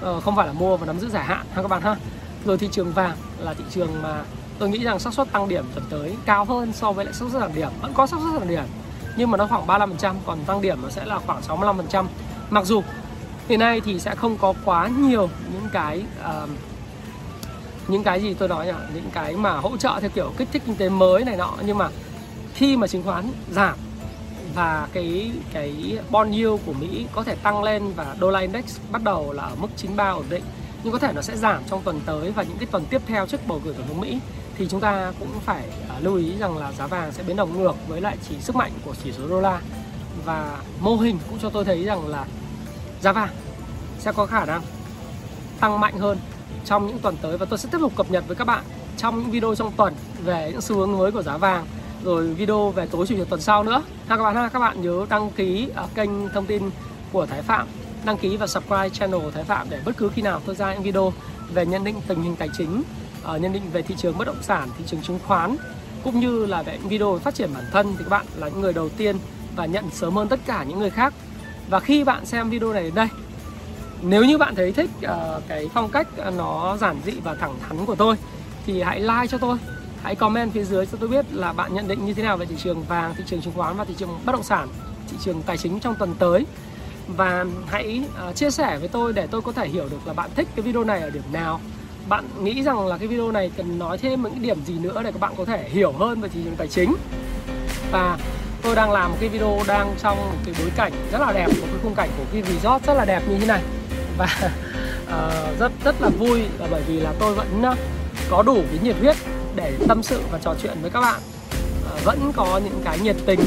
Ờ, 0.00 0.20
không 0.20 0.36
phải 0.36 0.46
là 0.46 0.52
mua 0.52 0.76
và 0.76 0.86
nắm 0.86 0.98
giữ 0.98 1.08
dài 1.08 1.24
hạn 1.24 1.46
ha 1.54 1.62
các 1.62 1.68
bạn 1.68 1.82
ha. 1.82 1.96
Rồi 2.44 2.58
thị 2.58 2.68
trường 2.72 2.92
vàng 2.92 3.16
là 3.38 3.54
thị 3.54 3.64
trường 3.70 4.02
mà 4.02 4.24
tôi 4.58 4.68
nghĩ 4.68 4.84
rằng 4.84 4.98
xác 4.98 5.14
suất 5.14 5.32
tăng 5.32 5.48
điểm 5.48 5.64
tuần 5.74 5.84
tới 5.90 6.16
cao 6.26 6.44
hơn 6.44 6.72
so 6.72 6.92
với 6.92 7.04
lại 7.04 7.14
xác 7.14 7.26
suất 7.30 7.42
giảm 7.42 7.54
điểm. 7.54 7.68
Vẫn 7.82 7.92
có 7.94 8.06
xác 8.06 8.16
suất 8.20 8.40
giảm 8.40 8.48
điểm 8.48 8.64
nhưng 9.16 9.30
mà 9.30 9.36
nó 9.36 9.46
khoảng 9.46 9.66
35% 9.66 10.14
còn 10.26 10.38
tăng 10.46 10.62
điểm 10.62 10.78
nó 10.82 10.88
sẽ 10.90 11.04
là 11.04 11.18
khoảng 11.18 11.40
65% 11.48 12.04
mặc 12.50 12.64
dù 12.66 12.82
hiện 13.48 13.60
nay 13.60 13.80
thì 13.80 14.00
sẽ 14.00 14.14
không 14.14 14.38
có 14.38 14.54
quá 14.64 14.88
nhiều 14.88 15.28
những 15.52 15.68
cái 15.72 16.02
uh, 16.20 16.48
những 17.88 18.02
cái 18.02 18.22
gì 18.22 18.34
tôi 18.34 18.48
nói 18.48 18.66
nhỉ? 18.66 18.72
Những 18.94 19.10
cái 19.12 19.36
mà 19.36 19.56
hỗ 19.56 19.76
trợ 19.76 19.98
theo 20.00 20.10
kiểu 20.10 20.32
kích 20.36 20.48
thích 20.52 20.62
kinh 20.66 20.76
tế 20.76 20.88
mới 20.88 21.24
này 21.24 21.36
nọ. 21.36 21.54
Nhưng 21.66 21.78
mà 21.78 21.88
khi 22.54 22.76
mà 22.76 22.86
chứng 22.86 23.02
khoán 23.02 23.32
giảm 23.50 23.78
và 24.54 24.88
cái 24.92 25.32
cái 25.52 25.98
bond 26.10 26.34
yield 26.34 26.60
của 26.66 26.72
Mỹ 26.72 27.06
có 27.12 27.24
thể 27.24 27.34
tăng 27.34 27.62
lên 27.62 27.92
và 27.96 28.16
đô 28.20 28.30
la 28.30 28.40
index 28.40 28.78
bắt 28.90 29.02
đầu 29.02 29.32
là 29.32 29.42
ở 29.42 29.54
mức 29.54 29.68
93 29.76 30.10
ổn 30.10 30.24
định, 30.30 30.42
nhưng 30.84 30.92
có 30.92 30.98
thể 30.98 31.12
nó 31.12 31.22
sẽ 31.22 31.36
giảm 31.36 31.62
trong 31.70 31.82
tuần 31.82 32.00
tới 32.06 32.30
và 32.30 32.42
những 32.42 32.58
cái 32.58 32.66
tuần 32.70 32.84
tiếp 32.90 33.02
theo 33.06 33.26
trước 33.26 33.46
bầu 33.46 33.60
cử 33.64 33.72
tổng 33.72 33.88
thống 33.88 34.00
Mỹ, 34.00 34.18
thì 34.58 34.68
chúng 34.68 34.80
ta 34.80 35.12
cũng 35.18 35.28
phải 35.44 35.64
à, 35.88 35.96
lưu 36.00 36.16
ý 36.16 36.38
rằng 36.38 36.58
là 36.58 36.72
giá 36.72 36.86
vàng 36.86 37.12
sẽ 37.12 37.22
biến 37.22 37.36
động 37.36 37.62
ngược 37.62 37.74
với 37.88 38.00
lại 38.00 38.16
chỉ 38.28 38.34
sức 38.40 38.56
mạnh 38.56 38.72
của 38.84 38.94
chỉ 39.04 39.12
số 39.12 39.28
đô 39.28 39.40
la. 39.40 39.60
Và 40.24 40.58
mô 40.80 40.96
hình 40.96 41.18
cũng 41.30 41.38
cho 41.38 41.50
tôi 41.50 41.64
thấy 41.64 41.84
rằng 41.84 42.06
là 42.06 42.26
giá 43.00 43.12
vàng 43.12 43.30
sẽ 43.98 44.12
có 44.12 44.26
khả 44.26 44.44
năng 44.44 44.62
tăng 45.60 45.80
mạnh 45.80 45.98
hơn 45.98 46.18
trong 46.64 46.86
những 46.86 46.98
tuần 46.98 47.16
tới. 47.22 47.38
Và 47.38 47.46
tôi 47.46 47.58
sẽ 47.58 47.68
tiếp 47.72 47.78
tục 47.80 47.92
cập 47.96 48.10
nhật 48.10 48.24
với 48.26 48.36
các 48.36 48.44
bạn 48.44 48.64
trong 48.96 49.20
những 49.20 49.30
video 49.30 49.54
trong 49.54 49.72
tuần 49.72 49.94
về 50.24 50.48
những 50.52 50.60
xu 50.60 50.76
hướng 50.76 50.98
mới 50.98 51.12
của 51.12 51.22
giá 51.22 51.36
vàng, 51.36 51.66
rồi 52.04 52.26
video 52.26 52.70
về 52.70 52.86
tối 52.86 53.06
chủ 53.06 53.16
nhật 53.16 53.28
tuần 53.28 53.40
sau 53.40 53.64
nữa. 53.64 53.82
Ha 54.08 54.16
các 54.16 54.22
bạn 54.22 54.34
ha, 54.34 54.48
các 54.48 54.58
bạn 54.58 54.82
nhớ 54.82 55.06
đăng 55.08 55.30
ký 55.30 55.68
ở 55.74 55.88
kênh 55.94 56.28
thông 56.34 56.46
tin 56.46 56.70
của 57.12 57.26
Thái 57.26 57.42
Phạm, 57.42 57.66
đăng 58.04 58.16
ký 58.16 58.36
và 58.36 58.46
subscribe 58.46 58.88
channel 58.88 59.20
của 59.20 59.30
Thái 59.30 59.44
Phạm 59.44 59.66
để 59.70 59.80
bất 59.84 59.96
cứ 59.96 60.10
khi 60.14 60.22
nào 60.22 60.40
tôi 60.46 60.54
ra 60.54 60.74
những 60.74 60.82
video 60.82 61.12
về 61.54 61.66
nhận 61.66 61.84
định 61.84 62.00
tình 62.06 62.22
hình 62.22 62.36
tài 62.36 62.48
chính 62.58 62.82
ờ, 63.22 63.38
nhận 63.38 63.52
định 63.52 63.62
về 63.72 63.82
thị 63.82 63.94
trường 63.98 64.18
bất 64.18 64.26
động 64.26 64.42
sản, 64.42 64.68
thị 64.78 64.84
trường 64.86 65.02
chứng 65.02 65.18
khoán, 65.26 65.56
cũng 66.04 66.20
như 66.20 66.46
là 66.46 66.62
về 66.62 66.78
những 66.78 66.88
video 66.88 67.12
về 67.12 67.18
phát 67.18 67.34
triển 67.34 67.54
bản 67.54 67.64
thân, 67.72 67.94
thì 67.98 68.04
các 68.04 68.10
bạn 68.10 68.26
là 68.36 68.48
những 68.48 68.60
người 68.60 68.72
đầu 68.72 68.88
tiên 68.88 69.16
và 69.56 69.66
nhận 69.66 69.84
sớm 69.92 70.14
hơn 70.14 70.28
tất 70.28 70.40
cả 70.46 70.64
những 70.68 70.78
người 70.78 70.90
khác. 70.90 71.14
Và 71.70 71.80
khi 71.80 72.04
bạn 72.04 72.26
xem 72.26 72.50
video 72.50 72.72
này 72.72 72.82
đến 72.82 72.94
đây 72.94 73.08
nếu 74.02 74.24
như 74.24 74.38
bạn 74.38 74.54
thấy 74.54 74.72
thích 74.72 74.90
uh, 75.04 75.42
cái 75.48 75.68
phong 75.74 75.90
cách 75.90 76.06
ờ, 76.16 76.30
nó 76.30 76.76
giản 76.80 76.96
dị 77.04 77.12
và 77.24 77.34
thẳng 77.34 77.54
thắn 77.68 77.86
của 77.86 77.94
tôi 77.94 78.16
thì 78.66 78.82
hãy 78.82 79.00
like 79.00 79.26
cho 79.30 79.38
tôi 79.38 79.58
hãy 80.02 80.14
comment 80.14 80.52
phía 80.52 80.64
dưới 80.64 80.86
cho 80.86 80.98
tôi 81.00 81.08
biết 81.08 81.24
là 81.32 81.52
bạn 81.52 81.74
nhận 81.74 81.88
định 81.88 82.06
như 82.06 82.14
thế 82.14 82.22
nào 82.22 82.36
về 82.36 82.46
thị 82.46 82.54
trường 82.58 82.82
vàng 82.82 83.14
thị 83.14 83.24
trường 83.26 83.40
chứng 83.40 83.54
khoán 83.56 83.76
và 83.76 83.84
thị 83.84 83.94
trường 83.98 84.20
bất 84.24 84.32
động 84.32 84.42
sản 84.42 84.68
thị 85.12 85.18
trường 85.20 85.42
tài 85.42 85.56
chính 85.56 85.80
trong 85.80 85.94
tuần 85.94 86.14
tới. 86.18 86.46
Và 87.06 87.44
hãy 87.66 88.02
uh, 88.28 88.36
chia 88.36 88.50
sẻ 88.50 88.78
với 88.78 88.88
tôi 88.88 89.12
để 89.12 89.26
tôi 89.26 89.42
có 89.42 89.52
thể 89.52 89.68
hiểu 89.68 89.88
được 89.90 90.06
là 90.06 90.12
bạn 90.12 90.30
thích 90.34 90.48
cái 90.56 90.62
video 90.62 90.84
này 90.84 91.00
ở 91.00 91.10
điểm 91.10 91.22
nào. 91.32 91.60
Bạn 92.08 92.24
nghĩ 92.42 92.62
rằng 92.62 92.86
là 92.86 92.98
cái 92.98 93.08
video 93.08 93.32
này 93.32 93.50
cần 93.56 93.78
nói 93.78 93.98
thêm 93.98 94.22
những 94.22 94.42
điểm 94.42 94.64
gì 94.64 94.74
nữa 94.78 95.02
để 95.04 95.12
các 95.12 95.20
bạn 95.20 95.32
có 95.36 95.44
thể 95.44 95.68
hiểu 95.68 95.92
hơn 95.92 96.20
về 96.20 96.28
thị 96.28 96.40
trường 96.44 96.56
tài 96.56 96.68
chính. 96.68 96.94
Và 97.90 98.18
tôi 98.62 98.74
đang 98.74 98.90
làm 98.90 99.10
một 99.10 99.16
cái 99.20 99.28
video 99.28 99.58
đang 99.66 99.94
trong 100.02 100.18
một 100.18 100.38
cái 100.44 100.54
bối 100.58 100.70
cảnh 100.76 100.92
rất 101.12 101.20
là 101.20 101.32
đẹp 101.32 101.46
một 101.46 101.66
cái 101.66 101.80
khung 101.82 101.94
cảnh 101.94 102.08
của 102.18 102.24
cái 102.32 102.42
resort 102.42 102.86
rất 102.86 102.94
là 102.94 103.04
đẹp 103.04 103.22
như 103.28 103.38
thế 103.38 103.46
này 103.46 103.62
và 104.16 104.50
uh, 105.04 105.58
rất 105.58 105.72
rất 105.84 106.00
là 106.00 106.08
vui 106.08 106.40
là 106.58 106.66
bởi 106.70 106.82
vì 106.86 107.00
là 107.00 107.12
tôi 107.18 107.34
vẫn 107.34 107.62
có 108.30 108.42
đủ 108.42 108.54
cái 108.54 108.78
nhiệt 108.82 108.96
huyết 109.00 109.16
để 109.56 109.78
tâm 109.88 110.02
sự 110.02 110.20
và 110.30 110.38
trò 110.38 110.54
chuyện 110.62 110.78
với 110.82 110.90
các 110.90 111.00
bạn. 111.00 111.20
Uh, 111.94 112.04
vẫn 112.04 112.32
có 112.36 112.60
những 112.64 112.80
cái 112.84 112.98
nhiệt 112.98 113.16
tình 113.26 113.40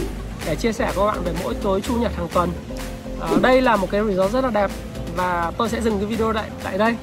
để 0.46 0.56
chia 0.56 0.72
sẻ 0.72 0.92
với 0.96 1.08
các 1.08 1.12
bạn 1.12 1.24
về 1.24 1.34
mỗi 1.44 1.56
tối 1.56 1.82
chủ 1.82 1.96
nhật 1.96 2.12
hàng 2.18 2.28
tuần. 2.34 2.52
Uh, 3.34 3.42
đây 3.42 3.62
là 3.62 3.76
một 3.76 3.88
cái 3.92 4.02
resort 4.08 4.34
rất 4.34 4.44
là 4.44 4.50
đẹp 4.50 4.72
và 5.16 5.52
tôi 5.58 5.70
sẽ 5.70 5.82
dừng 5.82 5.98
cái 5.98 6.06
video 6.06 6.34
tại 6.34 6.50
tại 6.64 6.78
đây 6.78 6.96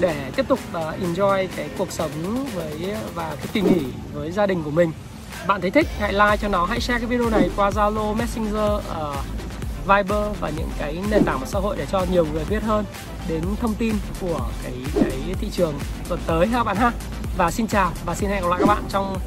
để 0.00 0.30
tiếp 0.36 0.48
tục 0.48 0.58
uh, 0.70 1.02
enjoy 1.02 1.46
cái 1.56 1.68
cuộc 1.78 1.92
sống 1.92 2.46
với 2.54 2.94
và 3.14 3.36
cái 3.36 3.46
kỳ 3.52 3.60
nghỉ 3.60 3.82
với 4.12 4.32
gia 4.32 4.46
đình 4.46 4.62
của 4.62 4.70
mình. 4.70 4.92
Bạn 5.46 5.60
thấy 5.60 5.70
thích 5.70 5.86
hãy 5.98 6.12
like 6.12 6.36
cho 6.36 6.48
nó 6.48 6.64
hãy 6.64 6.80
share 6.80 6.98
cái 6.98 7.06
video 7.06 7.30
này 7.30 7.50
qua 7.56 7.70
Zalo 7.70 8.14
Messenger 8.14 8.72
uh, 8.98 9.16
Viber 9.88 10.36
và 10.40 10.50
những 10.56 10.70
cái 10.78 10.98
nền 11.10 11.24
tảng 11.24 11.40
mạng 11.40 11.48
xã 11.48 11.58
hội 11.58 11.76
để 11.76 11.86
cho 11.92 12.04
nhiều 12.10 12.26
người 12.32 12.44
biết 12.44 12.62
hơn 12.62 12.84
đến 13.28 13.42
thông 13.60 13.74
tin 13.74 13.94
của 14.20 14.40
cái 14.62 14.74
cái 14.94 15.34
thị 15.40 15.50
trường 15.52 15.74
tuần 16.08 16.20
tới 16.26 16.46
ha 16.46 16.58
các 16.58 16.64
bạn 16.64 16.76
ha. 16.76 16.92
Và 17.36 17.50
xin 17.50 17.66
chào 17.66 17.92
và 18.04 18.14
xin 18.14 18.30
hẹn 18.30 18.42
gặp 18.42 18.48
lại 18.48 18.60
các 18.60 18.66
bạn 18.66 18.82
trong 18.88 19.18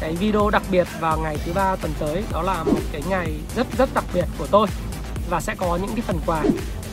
cái 0.00 0.12
video 0.12 0.50
đặc 0.50 0.62
biệt 0.70 0.86
vào 1.00 1.18
ngày 1.18 1.36
thứ 1.44 1.52
ba 1.52 1.76
tuần 1.76 1.92
tới. 1.98 2.24
Đó 2.32 2.42
là 2.42 2.64
một 2.64 2.80
cái 2.92 3.02
ngày 3.08 3.32
rất 3.56 3.66
rất 3.78 3.94
đặc 3.94 4.04
biệt 4.14 4.24
của 4.38 4.46
tôi 4.50 4.66
và 5.30 5.40
sẽ 5.40 5.54
có 5.54 5.76
những 5.76 5.90
cái 5.94 6.00
phần 6.00 6.20
quà 6.26 6.42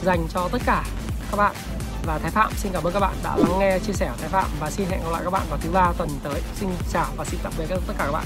dành 0.03 0.27
cho 0.33 0.49
tất 0.51 0.61
cả 0.65 0.83
các 1.31 1.37
bạn. 1.37 1.55
Và 2.05 2.17
Thái 2.17 2.31
Phạm, 2.31 2.51
xin 2.57 2.71
cảm 2.71 2.83
ơn 2.83 2.93
các 2.93 2.99
bạn 2.99 3.13
đã 3.23 3.37
lắng 3.37 3.59
nghe, 3.59 3.79
chia 3.79 3.93
sẻ 3.93 4.09
của 4.11 4.17
Thái 4.19 4.29
Phạm 4.29 4.49
và 4.59 4.71
xin 4.71 4.87
hẹn 4.89 5.03
gặp 5.03 5.11
lại 5.11 5.21
các 5.23 5.29
bạn 5.29 5.43
vào 5.49 5.59
thứ 5.61 5.71
ba 5.71 5.93
tuần 5.97 6.09
tới. 6.23 6.41
Xin 6.55 6.69
chào 6.93 7.07
và 7.17 7.25
xin 7.25 7.39
tạm 7.43 7.53
biệt 7.57 7.65
tất 7.69 7.93
cả 7.97 8.05
các 8.05 8.11
bạn. 8.11 8.25